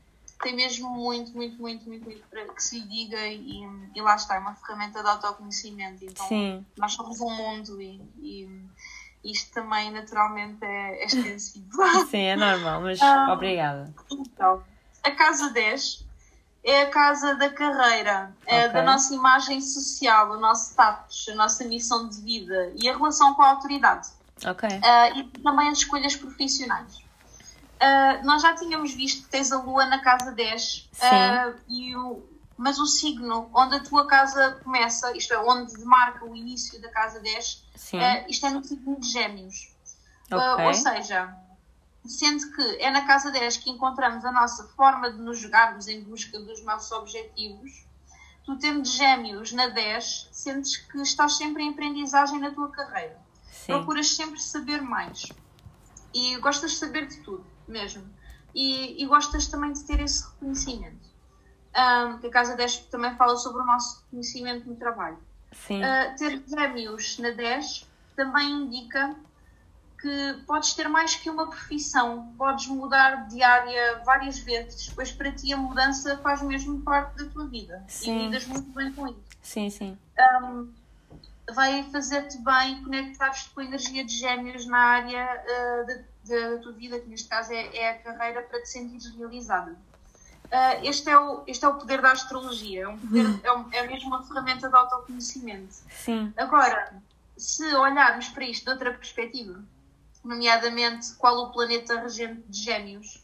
tem 0.44 0.56
mesmo 0.56 0.88
muito, 0.92 1.36
muito, 1.36 1.60
muito, 1.60 1.90
muito, 1.90 2.06
muito 2.06 2.24
para 2.30 2.46
que 2.50 2.62
se 2.62 2.80
diga 2.82 3.26
e, 3.26 3.64
e 3.96 4.02
lá 4.02 4.16
está, 4.16 4.36
é 4.36 4.40
uma 4.40 4.54
ferramenta 4.54 5.02
de 5.02 5.10
autoconhecimento. 5.10 6.06
Então, 6.06 6.28
Sim. 6.28 6.64
nós 6.78 6.94
somos 6.94 7.20
um 7.20 7.32
mundo 7.32 7.82
e, 7.82 8.00
e 8.20 8.48
isto 9.24 9.52
também 9.52 9.90
naturalmente 9.90 10.64
é, 10.64 11.02
é 11.02 11.06
extensivo. 11.06 11.84
Sim, 12.06 12.22
é 12.22 12.36
normal, 12.36 12.82
mas 12.82 13.02
uh, 13.02 13.32
obrigada. 13.32 13.92
Então, 14.12 14.64
a 15.04 15.10
casa 15.10 15.50
10 15.50 16.06
é 16.64 16.84
a 16.84 16.90
casa 16.90 17.36
da 17.36 17.50
carreira, 17.50 18.32
é 18.46 18.60
okay. 18.60 18.70
da 18.70 18.84
nossa 18.84 19.14
imagem 19.14 19.62
social, 19.62 20.32
o 20.32 20.40
nosso 20.40 20.72
status, 20.72 21.28
a 21.30 21.36
nossa 21.36 21.64
missão 21.64 22.08
de 22.08 22.22
vida 22.22 22.72
e 22.76 22.88
a 22.88 22.96
relação 22.96 23.34
com 23.34 23.42
a 23.42 23.50
autoridade. 23.50 24.10
Ok. 24.46 24.70
Uh, 24.70 25.20
e 25.20 25.24
também 25.42 25.70
as 25.70 25.80
escolhas 25.80 26.16
profissionais. 26.16 26.98
Uh, 26.98 28.24
nós 28.24 28.44
já 28.44 28.54
tínhamos 28.56 28.94
visto 28.94 29.24
que 29.24 29.30
tens 29.30 29.52
a 29.52 29.58
Lua 29.60 29.86
na 29.88 30.00
casa 30.00 30.32
10, 30.32 30.90
uh, 30.98 31.60
e 31.68 31.96
o, 31.96 32.24
mas 32.56 32.78
o 32.78 32.86
signo 32.86 33.50
onde 33.56 33.76
a 33.76 33.80
tua 33.80 34.06
casa 34.06 34.60
começa, 34.64 35.16
isto 35.18 35.34
é, 35.34 35.40
onde 35.40 35.84
marca 35.84 36.24
o 36.26 36.36
início 36.36 36.80
da 36.80 36.90
casa 36.90 37.20
10, 37.20 37.54
uh, 37.54 38.30
isto 38.30 38.46
é 38.46 38.50
no 38.52 38.64
signo 38.64 39.00
de 39.00 39.10
Gêmeos. 39.10 39.72
Okay. 40.32 40.66
ou 40.66 40.74
seja, 40.74 41.36
sendo 42.06 42.52
que 42.52 42.62
é 42.82 42.90
na 42.90 43.06
casa 43.06 43.32
10 43.32 43.58
que 43.58 43.70
encontramos 43.70 44.26
a 44.26 44.32
nossa 44.32 44.68
forma 44.70 45.12
de 45.12 45.20
nos 45.20 45.40
jogarmos 45.40 45.88
em 45.88 46.04
busca 46.04 46.40
dos 46.40 46.64
nossos 46.64 46.92
objetivos, 46.92 47.86
tu 48.44 48.58
tendo 48.58 48.86
Gêmeos 48.86 49.52
na 49.52 49.68
10, 49.68 50.30
sentes 50.32 50.78
que 50.78 50.98
estás 51.02 51.38
sempre 51.38 51.64
em 51.64 51.70
aprendizagem 51.70 52.40
na 52.40 52.52
tua 52.52 52.70
carreira. 52.70 53.20
Sim. 53.52 53.74
Procuras 53.74 54.16
sempre 54.16 54.40
saber 54.40 54.82
mais. 54.82 55.32
E 56.14 56.38
gostas 56.38 56.72
de 56.72 56.78
saber 56.78 57.08
de 57.08 57.18
tudo 57.22 57.46
mesmo. 57.68 58.04
E, 58.54 59.02
e 59.02 59.06
gostas 59.06 59.48
também 59.48 59.72
de 59.72 59.84
ter 59.84 60.00
esse 60.00 60.26
reconhecimento. 60.26 61.12
Um, 61.74 62.20
que 62.20 62.28
a 62.28 62.32
Casa 62.32 62.56
10 62.56 62.78
também 62.88 63.16
fala 63.16 63.38
sobre 63.38 63.62
o 63.62 63.66
nosso 63.66 64.02
reconhecimento 64.04 64.68
no 64.68 64.76
trabalho. 64.76 65.18
Sim. 65.54 65.82
Uh, 65.82 66.18
ter 66.18 66.44
gêmeos 66.48 67.18
na 67.20 67.30
10 67.30 67.88
também 68.16 68.52
indica 68.52 69.16
que 70.02 70.34
podes 70.48 70.74
ter 70.74 70.88
mais 70.88 71.16
que 71.16 71.30
uma 71.30 71.48
profissão, 71.48 72.34
podes 72.38 72.68
mudar 72.68 73.28
de 73.28 73.42
área 73.44 74.02
várias 74.04 74.40
vezes, 74.40 74.90
pois 74.90 75.12
para 75.12 75.32
ti 75.32 75.54
a 75.54 75.58
mudança 75.58 76.18
faz 76.18 76.42
mesmo 76.42 76.82
parte 76.82 77.24
da 77.24 77.30
tua 77.30 77.48
vida 77.48 77.84
sim. 77.88 78.12
e 78.12 78.26
lidas 78.26 78.48
muito 78.48 78.70
bem 78.72 78.92
com 78.92 79.08
isso. 79.08 79.22
Sim, 79.42 79.70
sim. 79.70 79.98
Um, 80.44 80.74
vai 81.54 81.84
fazer-te 81.92 82.38
bem 82.40 82.84
conectar-te 82.84 83.50
com 83.52 83.62
a 83.62 83.64
energia 83.64 84.04
de 84.04 84.14
gêmeos 84.18 84.66
na 84.66 84.80
área 84.80 85.44
uh, 85.44 86.30
da 86.30 86.58
tua 86.64 86.72
vida, 86.74 87.00
que 87.00 87.08
neste 87.08 87.30
caso 87.30 87.54
é, 87.54 87.76
é 87.76 87.92
a 87.92 87.98
carreira, 88.00 88.42
para 88.42 88.62
te 88.62 88.70
sentires 88.70 89.16
realizada. 89.16 89.72
Uh, 89.72 90.84
este, 90.84 91.10
é 91.10 91.18
o, 91.18 91.44
este 91.48 91.64
é 91.64 91.68
o 91.68 91.76
poder 91.76 92.02
da 92.02 92.12
astrologia, 92.12 92.84
é, 92.84 92.88
um 92.88 92.98
poder, 92.98 93.26
é, 93.44 93.52
um, 93.54 93.66
é 93.72 93.88
mesmo 93.88 94.08
uma 94.08 94.24
ferramenta 94.24 94.68
de 94.68 94.76
autoconhecimento. 94.76 95.76
Sim. 95.90 96.34
Agora, 96.36 96.94
se 97.38 97.64
olharmos 97.76 98.30
para 98.30 98.46
isto 98.46 98.66
de 98.66 98.72
outra 98.72 98.92
perspectiva, 98.94 99.64
nomeadamente 100.24 101.14
qual 101.16 101.38
o 101.46 101.52
planeta 101.52 102.00
regente 102.00 102.44
de 102.48 102.64
Gêmeos 102.64 103.24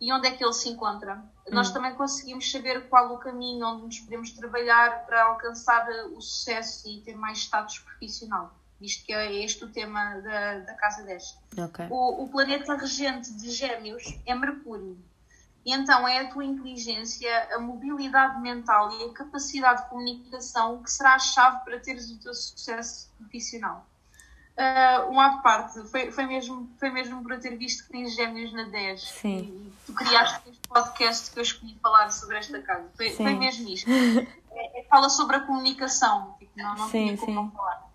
e 0.00 0.12
onde 0.12 0.26
é 0.26 0.32
que 0.32 0.44
ele 0.44 0.52
se 0.52 0.68
encontra, 0.68 1.16
hum. 1.16 1.54
nós 1.54 1.70
também 1.70 1.94
conseguimos 1.94 2.50
saber 2.50 2.88
qual 2.88 3.14
o 3.14 3.18
caminho 3.18 3.66
onde 3.66 3.82
nos 3.84 4.00
podemos 4.00 4.32
trabalhar 4.32 5.06
para 5.06 5.24
alcançar 5.24 5.88
o 6.12 6.20
sucesso 6.20 6.88
e 6.88 7.00
ter 7.02 7.16
mais 7.16 7.38
status 7.38 7.78
profissional 7.78 8.52
visto 8.82 9.06
que 9.06 9.12
é 9.12 9.44
este 9.44 9.64
o 9.64 9.68
tema 9.68 10.16
da, 10.16 10.58
da 10.58 10.74
Casa 10.74 11.04
10. 11.04 11.38
Okay. 11.56 11.86
O, 11.88 12.24
o 12.24 12.28
planeta 12.28 12.74
regente 12.74 13.32
de 13.34 13.50
Gêmeos 13.52 14.02
é 14.26 14.34
Mercúrio. 14.34 14.98
E 15.64 15.72
então 15.72 16.06
é 16.08 16.18
a 16.18 16.28
tua 16.32 16.44
inteligência, 16.44 17.30
a 17.54 17.60
mobilidade 17.60 18.40
mental 18.40 18.90
e 18.98 19.04
a 19.04 19.12
capacidade 19.12 19.84
de 19.84 19.88
comunicação 19.88 20.82
que 20.82 20.90
será 20.90 21.14
a 21.14 21.18
chave 21.20 21.64
para 21.64 21.78
teres 21.78 22.10
o 22.10 22.18
teu 22.18 22.34
sucesso 22.34 23.08
profissional. 23.16 23.86
Uh, 24.56 25.10
um 25.10 25.18
à 25.18 25.38
parte, 25.38 25.82
foi, 25.88 26.12
foi, 26.12 26.26
mesmo, 26.26 26.70
foi 26.78 26.90
mesmo 26.90 27.22
por 27.22 27.32
eu 27.32 27.40
ter 27.40 27.56
visto 27.56 27.84
que 27.84 27.92
tens 27.92 28.14
gêmeos 28.14 28.52
na 28.52 28.64
10 28.64 29.00
Sim. 29.00 29.38
e 29.38 29.72
tu 29.86 29.94
criaste 29.94 30.50
este 30.50 30.68
podcast 30.68 31.30
que 31.30 31.38
eu 31.38 31.42
escolhi 31.42 31.78
falar 31.82 32.10
sobre 32.10 32.36
esta 32.36 32.60
casa. 32.60 32.86
Foi, 32.94 33.10
foi 33.10 33.34
mesmo 33.34 33.68
isto. 33.68 33.88
É, 34.54 34.80
é, 34.80 34.84
fala 34.84 35.08
sobre 35.08 35.36
a 35.36 35.40
comunicação, 35.40 36.36
tipo, 36.38 36.52
não, 36.56 36.74
não 36.76 36.88
sim, 36.90 37.06
tinha 37.06 37.16
como 37.16 37.50
sim. 37.50 37.56
falar. 37.56 37.90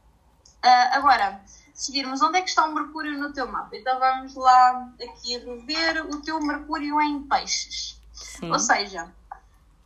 Uh, 0.66 0.98
agora, 0.98 1.42
se 1.78 1.92
virmos 1.92 2.20
onde 2.24 2.40
é 2.40 2.42
que 2.42 2.50
está 2.50 2.66
o 2.66 2.74
Mercúrio 2.74 3.20
no 3.20 3.32
teu 3.32 3.48
mapa, 3.48 3.78
então 3.78 4.00
vamos 4.00 4.34
lá 4.34 4.92
aqui 5.00 5.38
rever 5.38 6.08
o 6.08 6.20
teu 6.24 6.42
Mercúrio 6.42 7.00
em 7.00 7.22
peixes. 7.22 8.02
Sim. 8.12 8.52
Ou 8.52 8.58
seja, 8.58 9.14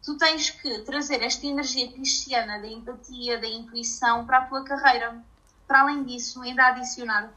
tu 0.01 0.17
tens 0.17 0.49
que 0.49 0.79
trazer 0.79 1.21
esta 1.21 1.45
energia 1.45 1.91
cristiana 1.91 2.59
da 2.59 2.67
empatia, 2.67 3.39
da 3.39 3.47
intuição 3.47 4.25
para 4.25 4.37
a 4.37 4.45
tua 4.45 4.63
carreira. 4.63 5.21
Para 5.71 5.83
além 5.83 6.03
disso, 6.03 6.41
ainda 6.41 6.67
adicionar, 6.67 7.31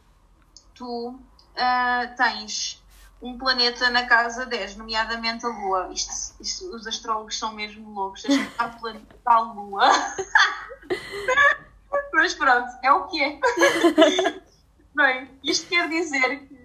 tu 0.74 1.10
uh, 1.10 2.16
tens 2.16 2.82
um 3.22 3.38
planeta 3.38 3.88
na 3.90 4.06
casa 4.06 4.44
10, 4.44 4.74
nomeadamente 4.74 5.46
a 5.46 5.50
Lua. 5.50 5.92
Isto, 5.92 6.42
isto 6.42 6.74
os 6.74 6.84
astrólogos 6.84 7.38
são 7.38 7.52
mesmo 7.52 7.94
loucos. 7.94 8.24
A 8.58 8.70
planeta 8.70 9.16
da 9.24 9.38
Lua. 9.38 9.84
Mas 12.12 12.34
pronto, 12.34 12.68
é 12.82 12.90
o 12.90 13.06
que 13.06 13.22
é. 13.22 13.38
Bem, 14.96 15.30
isto 15.44 15.68
quer 15.68 15.88
dizer 15.88 16.48
que 16.48 16.58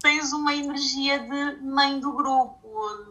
tens 0.00 0.32
uma 0.32 0.54
energia 0.54 1.18
de 1.18 1.62
mãe 1.62 1.98
do 1.98 2.12
grupo 2.12 2.60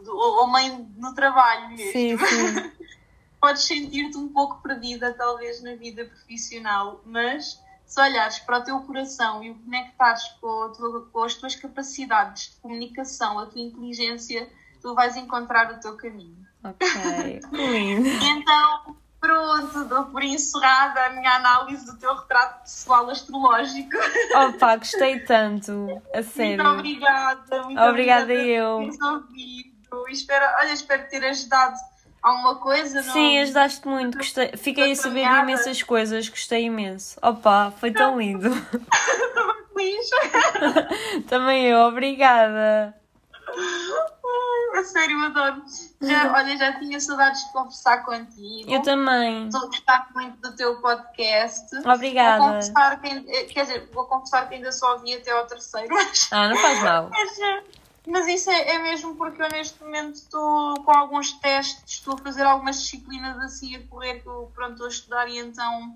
ou 0.07 0.47
mãe 0.47 0.89
no 0.95 1.13
trabalho 1.13 1.71
mesmo. 1.71 1.91
Sim, 1.91 2.17
sim. 2.17 2.71
Podes 3.41 3.63
sentir-te 3.63 4.17
um 4.17 4.29
pouco 4.29 4.61
perdida, 4.61 5.13
talvez, 5.13 5.61
na 5.61 5.75
vida 5.75 6.05
profissional, 6.05 7.01
mas 7.03 7.59
se 7.91 7.99
olhares 7.99 8.39
para 8.39 8.59
o 8.59 8.63
teu 8.63 8.79
coração 8.79 9.43
e 9.43 9.51
o 9.51 9.55
conectares 9.55 10.23
com, 10.39 10.71
com 11.11 11.23
as 11.25 11.35
tuas 11.35 11.55
capacidades 11.57 12.51
de 12.51 12.61
comunicação, 12.61 13.37
a 13.37 13.47
tua 13.47 13.59
inteligência, 13.59 14.49
tu 14.81 14.95
vais 14.95 15.17
encontrar 15.17 15.69
o 15.73 15.79
teu 15.81 15.97
caminho. 15.97 16.37
Ok, 16.63 16.87
lindo. 17.51 18.07
então, 18.07 18.95
Pronto, 19.19 19.85
dou 19.85 20.05
por 20.05 20.23
encerrada 20.23 21.05
a 21.05 21.09
minha 21.11 21.35
análise 21.35 21.85
do 21.85 21.95
teu 21.99 22.15
retrato 22.15 22.61
pessoal 22.61 23.07
astrológico. 23.07 23.95
Opa, 24.33 24.77
gostei 24.77 25.19
tanto, 25.19 26.01
a 26.11 26.23
sério. 26.23 26.63
Muito 26.63 26.79
obrigada. 26.79 27.63
Muito 27.63 27.81
obrigada, 27.81 28.23
obrigada 28.23 28.33
eu. 28.33 28.89
Espero, 30.09 30.45
olha, 30.59 30.71
espero 30.71 31.07
ter 31.09 31.23
ajudado 31.25 31.75
alguma 32.21 32.55
coisa. 32.55 33.01
Não? 33.01 33.13
Sim, 33.13 33.39
ajudaste 33.39 33.87
muito. 33.87 34.17
Gostei. 34.17 34.51
Fiquei 34.57 34.91
a 34.91 34.95
saber 34.95 35.27
de 35.27 35.39
imensas 35.39 35.83
coisas, 35.83 36.29
gostei 36.29 36.65
imenso. 36.65 37.17
Opa, 37.21 37.71
foi 37.77 37.91
tão 37.91 38.19
lindo. 38.19 38.49
Estou 38.49 39.55
feliz. 39.73 40.09
Também 41.27 41.65
eu, 41.65 41.79
obrigada 41.79 42.95
a 44.73 44.83
sério, 44.83 45.19
adoro. 45.25 45.63
Já, 46.01 46.31
olha, 46.35 46.57
já 46.57 46.79
tinha 46.79 46.99
saudades 46.99 47.45
de 47.45 47.51
conversar 47.51 48.03
contigo. 48.03 48.71
Eu 48.71 48.81
também. 48.81 49.45
Estou 49.47 49.63
a 49.63 49.65
gostar 49.67 50.07
muito 50.13 50.37
do 50.37 50.55
teu 50.55 50.79
podcast. 50.81 51.75
Obrigada. 51.85 52.39
Vou 52.39 52.53
confessar 52.53 53.01
que, 53.01 53.21
quer 53.45 53.61
dizer, 53.61 53.89
vou 53.93 54.05
confessar 54.05 54.47
que 54.49 54.55
ainda 54.55 54.71
só 54.71 54.93
ouvi 54.93 55.13
até 55.13 55.31
ao 55.31 55.45
terceiro. 55.45 55.87
Mas, 55.89 56.29
ah, 56.31 56.49
não 56.49 56.57
faz 56.57 56.83
mal. 56.83 57.09
Mas, 57.09 57.39
eh, 57.39 57.63
mas 58.07 58.27
isso 58.27 58.49
é, 58.49 58.75
é, 58.75 58.79
mesmo 58.79 59.15
porque 59.15 59.41
eu 59.41 59.49
neste 59.49 59.81
momento 59.83 60.15
estou 60.15 60.75
com 60.83 60.91
alguns 60.91 61.33
testes, 61.33 61.83
estou 61.97 62.15
a 62.15 62.17
fazer 62.17 62.43
algumas 62.43 62.81
disciplinas 62.81 63.37
assim 63.39 63.75
a 63.75 63.87
correr 63.87 64.21
que 64.21 64.27
eu 64.27 64.51
pronto, 64.55 64.71
estou 64.71 64.87
a 64.87 64.89
estudar 64.89 65.27
e 65.27 65.37
então 65.37 65.93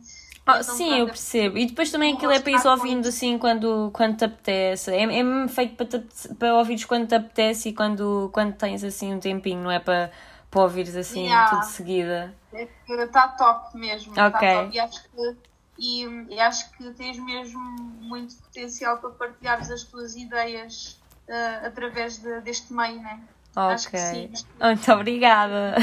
Oh, 0.48 0.62
sim, 0.62 1.00
eu 1.00 1.08
percebo. 1.08 1.58
E 1.58 1.66
depois 1.66 1.92
também 1.92 2.14
aquilo 2.14 2.32
é 2.32 2.40
para 2.40 2.52
ir 2.52 2.68
ouvindo 2.68 3.08
assim 3.08 3.36
quando, 3.36 3.90
quando 3.92 4.18
te 4.18 4.26
apetece. 4.26 4.92
É, 4.92 5.04
é 5.04 5.48
feito 5.48 5.76
para, 5.76 5.86
te, 5.88 6.36
para 6.36 6.54
ouvires 6.54 6.86
quando 6.86 7.08
te 7.08 7.16
apetece 7.16 7.70
e 7.70 7.74
quando, 7.74 8.30
quando 8.32 8.54
tens 8.54 8.84
assim 8.84 9.12
um 9.12 9.20
tempinho, 9.20 9.64
não 9.64 9.72
é 9.72 9.80
para, 9.80 10.12
para 10.52 10.62
ouvires 10.62 10.96
assim 10.96 11.24
yeah. 11.24 11.50
tudo 11.50 11.62
de 11.62 11.72
seguida. 11.72 12.36
Está 12.54 13.34
é 13.34 13.38
top 13.38 13.76
mesmo. 13.76 14.14
Tá 14.14 14.28
ok. 14.28 14.40
Top. 14.40 14.76
E, 14.76 14.80
acho 14.80 15.04
que, 15.04 15.38
e, 15.80 16.04
e, 16.36 16.40
acho 16.40 16.72
que 16.74 16.92
tens 16.92 17.18
mesmo 17.18 17.60
muito 18.02 18.36
potencial 18.36 19.00
para 19.00 19.10
partilhares 19.10 19.72
as 19.72 19.82
tuas 19.82 20.16
ideias 20.16 21.00
uh, 21.28 21.68
através 21.68 22.18
de, 22.18 22.42
deste 22.42 22.74
meio, 22.74 23.02
né? 23.02 23.20
Ok. 23.56 24.32
Muito 24.60 24.92
obrigada. 24.92 25.76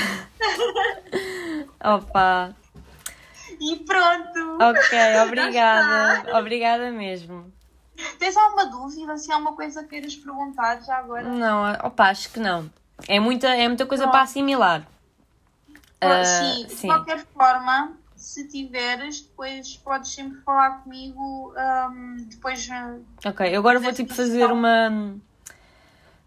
Opa. 1.82 2.54
E 3.58 3.76
pronto. 3.76 4.58
Ok, 4.60 4.98
obrigada. 5.24 6.38
obrigada 6.38 6.90
mesmo. 6.90 7.50
Tens 8.18 8.36
alguma 8.36 8.66
dúvida? 8.66 9.16
Se 9.16 9.32
há 9.32 9.36
uma 9.36 9.54
coisa 9.54 9.82
que 9.82 9.90
queiras 9.90 10.16
perguntar 10.16 10.82
já 10.82 10.98
agora? 10.98 11.22
Não, 11.22 11.72
opa, 11.86 12.10
acho 12.10 12.30
que 12.30 12.40
não. 12.40 12.70
É 13.08 13.18
muita, 13.18 13.48
é 13.48 13.66
muita 13.68 13.86
coisa 13.86 14.08
para 14.08 14.22
assimilar. 14.22 14.86
Uh, 16.02 16.66
sim, 16.66 16.66
de 16.66 16.86
qualquer 16.86 17.24
forma, 17.26 17.92
se 18.16 18.48
tiveres, 18.48 19.20
depois 19.20 19.76
podes 19.76 20.12
sempre 20.12 20.40
falar 20.40 20.82
comigo. 20.82 21.54
Um, 21.56 22.16
depois. 22.28 22.68
Ok, 23.24 23.54
eu 23.54 23.60
agora 23.60 23.78
vou 23.78 23.92
tipo 23.92 24.12
fazer 24.12 24.46
uma 24.46 25.16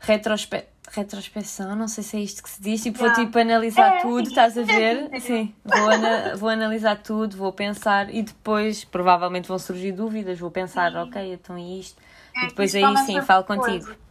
retrospectiva 0.06 0.76
retrospeção, 0.92 1.76
não 1.76 1.88
sei 1.88 2.04
se 2.04 2.18
é 2.18 2.20
isto 2.22 2.44
que 2.44 2.50
se 2.50 2.62
diz, 2.62 2.82
tipo, 2.84 3.00
yeah. 3.00 3.16
vou 3.16 3.26
tipo 3.26 3.38
analisar 3.40 3.98
é, 3.98 4.02
tudo, 4.02 4.28
estás 4.30 4.58
a 4.58 4.62
ver? 4.62 5.10
Sim, 5.20 5.54
vou, 5.64 5.88
ana 5.88 6.36
vou 6.36 6.50
analisar 6.50 7.02
tudo, 7.02 7.36
vou 7.36 7.52
pensar 7.52 8.14
e 8.14 8.22
depois 8.22 8.84
provavelmente 8.84 9.48
vão 9.48 9.60
surgir 9.60 9.92
dúvidas, 9.92 10.40
vou 10.40 10.52
pensar, 10.52 10.92
sim. 10.92 10.98
ok, 11.00 11.34
então 11.34 11.58
isto, 11.58 12.02
é, 12.36 12.46
e 12.46 12.48
depois 12.50 12.76
aí 12.76 12.98
sim 12.98 13.22
falo 13.22 13.44
coisa. 13.44 13.64
contigo. 13.64 14.06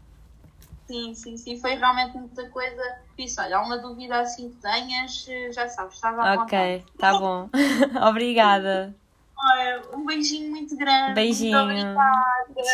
Sim, 0.87 1.15
sim, 1.15 1.37
sim, 1.39 1.59
foi 1.59 1.75
realmente 1.77 2.17
muita 2.17 2.47
coisa. 2.51 2.83
Disse, 3.17 3.41
olha, 3.41 3.57
alguma 3.57 3.79
dúvida 3.79 4.21
assim 4.21 4.51
que 4.51 4.57
tenhas, 4.57 5.25
já 5.55 5.67
sabes, 5.69 5.95
estás 5.95 6.19
à 6.19 6.35
Ok, 6.35 6.85
tá 6.99 7.19
bom. 7.19 7.49
Obrigada. 8.07 8.95
Olha, 9.37 9.83
um 9.95 10.05
beijinho 10.05 10.51
muito 10.51 10.77
grande. 10.77 11.15
Beijinho. 11.15 11.95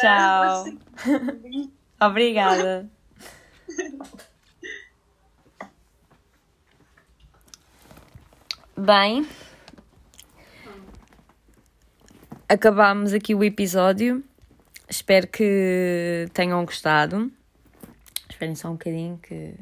Tchau. 0.00 0.64
Obrigada. 2.00 2.90
Bem, 8.76 9.26
acabámos 12.48 13.12
aqui 13.12 13.34
o 13.34 13.44
episódio. 13.44 14.24
Espero 14.88 15.26
que 15.26 16.26
tenham 16.32 16.64
gostado. 16.64 17.30
Esperem 18.28 18.54
só 18.54 18.68
um 18.68 18.72
bocadinho 18.72 19.18
que. 19.18 19.54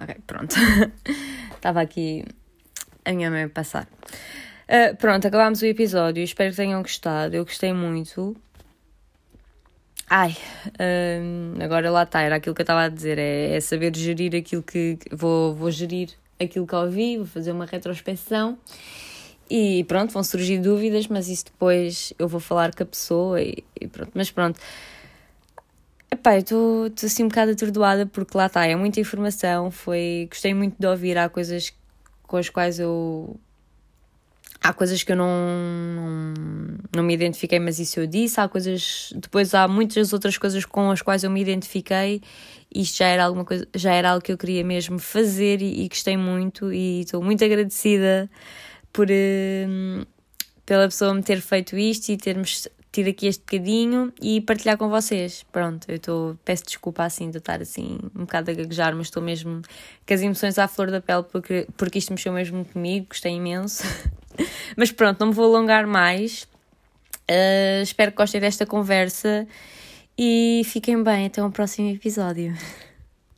Ok, 0.00 0.16
pronto. 0.26 0.54
Estava 1.54 1.80
aqui 1.80 2.24
a 3.04 3.12
minha 3.12 3.30
mãe 3.30 3.44
a 3.44 3.48
passar. 3.48 3.88
Uh, 4.68 4.96
pronto, 4.96 5.26
acabámos 5.26 5.60
o 5.60 5.66
episódio. 5.66 6.22
Espero 6.22 6.50
que 6.50 6.56
tenham 6.56 6.82
gostado. 6.82 7.34
Eu 7.34 7.44
gostei 7.44 7.72
muito. 7.72 8.36
Ai, 10.08 10.36
uh, 10.66 11.62
agora 11.62 11.90
lá 11.90 12.04
está, 12.04 12.20
era 12.20 12.36
aquilo 12.36 12.54
que 12.54 12.60
eu 12.60 12.64
estava 12.64 12.82
a 12.82 12.88
dizer, 12.88 13.18
é, 13.18 13.56
é, 13.56 13.60
saber 13.60 13.94
gerir 13.96 14.36
aquilo 14.36 14.62
que. 14.62 14.98
Vou, 15.10 15.54
vou 15.54 15.70
gerir 15.70 16.10
aquilo 16.40 16.66
que 16.66 16.74
ouvi, 16.74 17.16
vou 17.16 17.26
fazer 17.26 17.50
uma 17.50 17.66
retrospecção 17.66 18.58
e 19.48 19.84
pronto, 19.84 20.12
vão 20.12 20.22
surgir 20.22 20.58
dúvidas, 20.58 21.06
mas 21.06 21.28
isso 21.28 21.46
depois 21.46 22.12
eu 22.18 22.28
vou 22.28 22.40
falar 22.40 22.74
com 22.74 22.82
a 22.82 22.86
pessoa 22.86 23.40
e, 23.40 23.64
e 23.80 23.86
pronto. 23.86 24.12
Mas 24.14 24.30
pronto. 24.30 24.60
Epá, 26.10 26.36
eu 26.36 26.40
estou 26.40 26.86
assim 27.04 27.24
um 27.24 27.28
bocado 27.28 27.52
atordoada 27.52 28.06
porque 28.06 28.36
lá 28.36 28.46
está, 28.46 28.64
é 28.66 28.76
muita 28.76 29.00
informação, 29.00 29.70
foi... 29.70 30.28
Gostei 30.30 30.54
muito 30.54 30.76
de 30.78 30.86
ouvir, 30.86 31.18
há 31.18 31.28
coisas 31.28 31.72
com 32.22 32.36
as 32.36 32.48
quais 32.48 32.78
eu... 32.78 33.38
Há 34.66 34.72
coisas 34.72 35.00
que 35.04 35.12
eu 35.12 35.16
não, 35.16 35.28
não, 35.28 36.34
não 36.96 37.02
me 37.04 37.14
identifiquei, 37.14 37.60
mas 37.60 37.78
isso 37.78 38.00
eu 38.00 38.06
disse. 38.06 38.40
Há 38.40 38.48
coisas... 38.48 39.12
Depois 39.14 39.54
há 39.54 39.68
muitas 39.68 40.12
outras 40.12 40.36
coisas 40.36 40.64
com 40.64 40.90
as 40.90 41.00
quais 41.00 41.22
eu 41.22 41.30
me 41.30 41.40
identifiquei. 41.40 42.20
Isto 42.74 42.98
já 42.98 43.06
era 43.06 43.24
alguma 43.24 43.44
coisa... 43.44 43.68
Já 43.76 43.94
era 43.94 44.10
algo 44.10 44.24
que 44.24 44.32
eu 44.32 44.36
queria 44.36 44.64
mesmo 44.64 44.98
fazer 44.98 45.62
e, 45.62 45.84
e 45.84 45.88
gostei 45.88 46.16
muito 46.16 46.72
e 46.72 47.02
estou 47.02 47.22
muito 47.22 47.44
agradecida 47.44 48.28
por, 48.92 49.06
uh, 49.06 50.06
pela 50.64 50.86
pessoa 50.86 51.14
me 51.14 51.22
ter 51.22 51.40
feito 51.40 51.78
isto 51.78 52.08
e 52.08 52.16
termos 52.16 52.66
tido 52.90 53.10
aqui 53.10 53.26
este 53.26 53.40
bocadinho 53.40 54.12
e 54.20 54.40
partilhar 54.40 54.76
com 54.76 54.88
vocês. 54.88 55.44
Pronto, 55.52 55.88
eu 55.88 55.96
estou, 55.96 56.38
peço 56.44 56.64
desculpa 56.64 57.04
assim 57.04 57.30
de 57.30 57.38
estar 57.38 57.60
assim 57.60 57.98
um 58.16 58.20
bocado 58.20 58.50
a 58.50 58.54
gaguejar, 58.54 58.96
mas 58.96 59.08
estou 59.08 59.22
mesmo 59.22 59.62
com 60.06 60.14
as 60.14 60.22
emoções 60.22 60.58
à 60.58 60.66
flor 60.66 60.90
da 60.90 61.00
pele 61.00 61.22
porque, 61.24 61.68
porque 61.76 61.98
isto 61.98 62.12
mexeu 62.12 62.32
mesmo 62.32 62.64
comigo, 62.64 63.06
gostei 63.10 63.34
imenso. 63.34 63.84
mas 64.76 64.92
pronto, 64.92 65.20
não 65.20 65.28
me 65.28 65.34
vou 65.34 65.44
alongar 65.44 65.86
mais. 65.86 66.44
Uh, 67.28 67.82
espero 67.82 68.12
que 68.12 68.16
gostem 68.18 68.40
desta 68.40 68.64
conversa 68.64 69.46
e 70.16 70.62
fiquem 70.64 71.02
bem. 71.02 71.26
Até 71.26 71.42
um 71.42 71.50
próximo 71.50 71.90
episódio. 71.90 72.56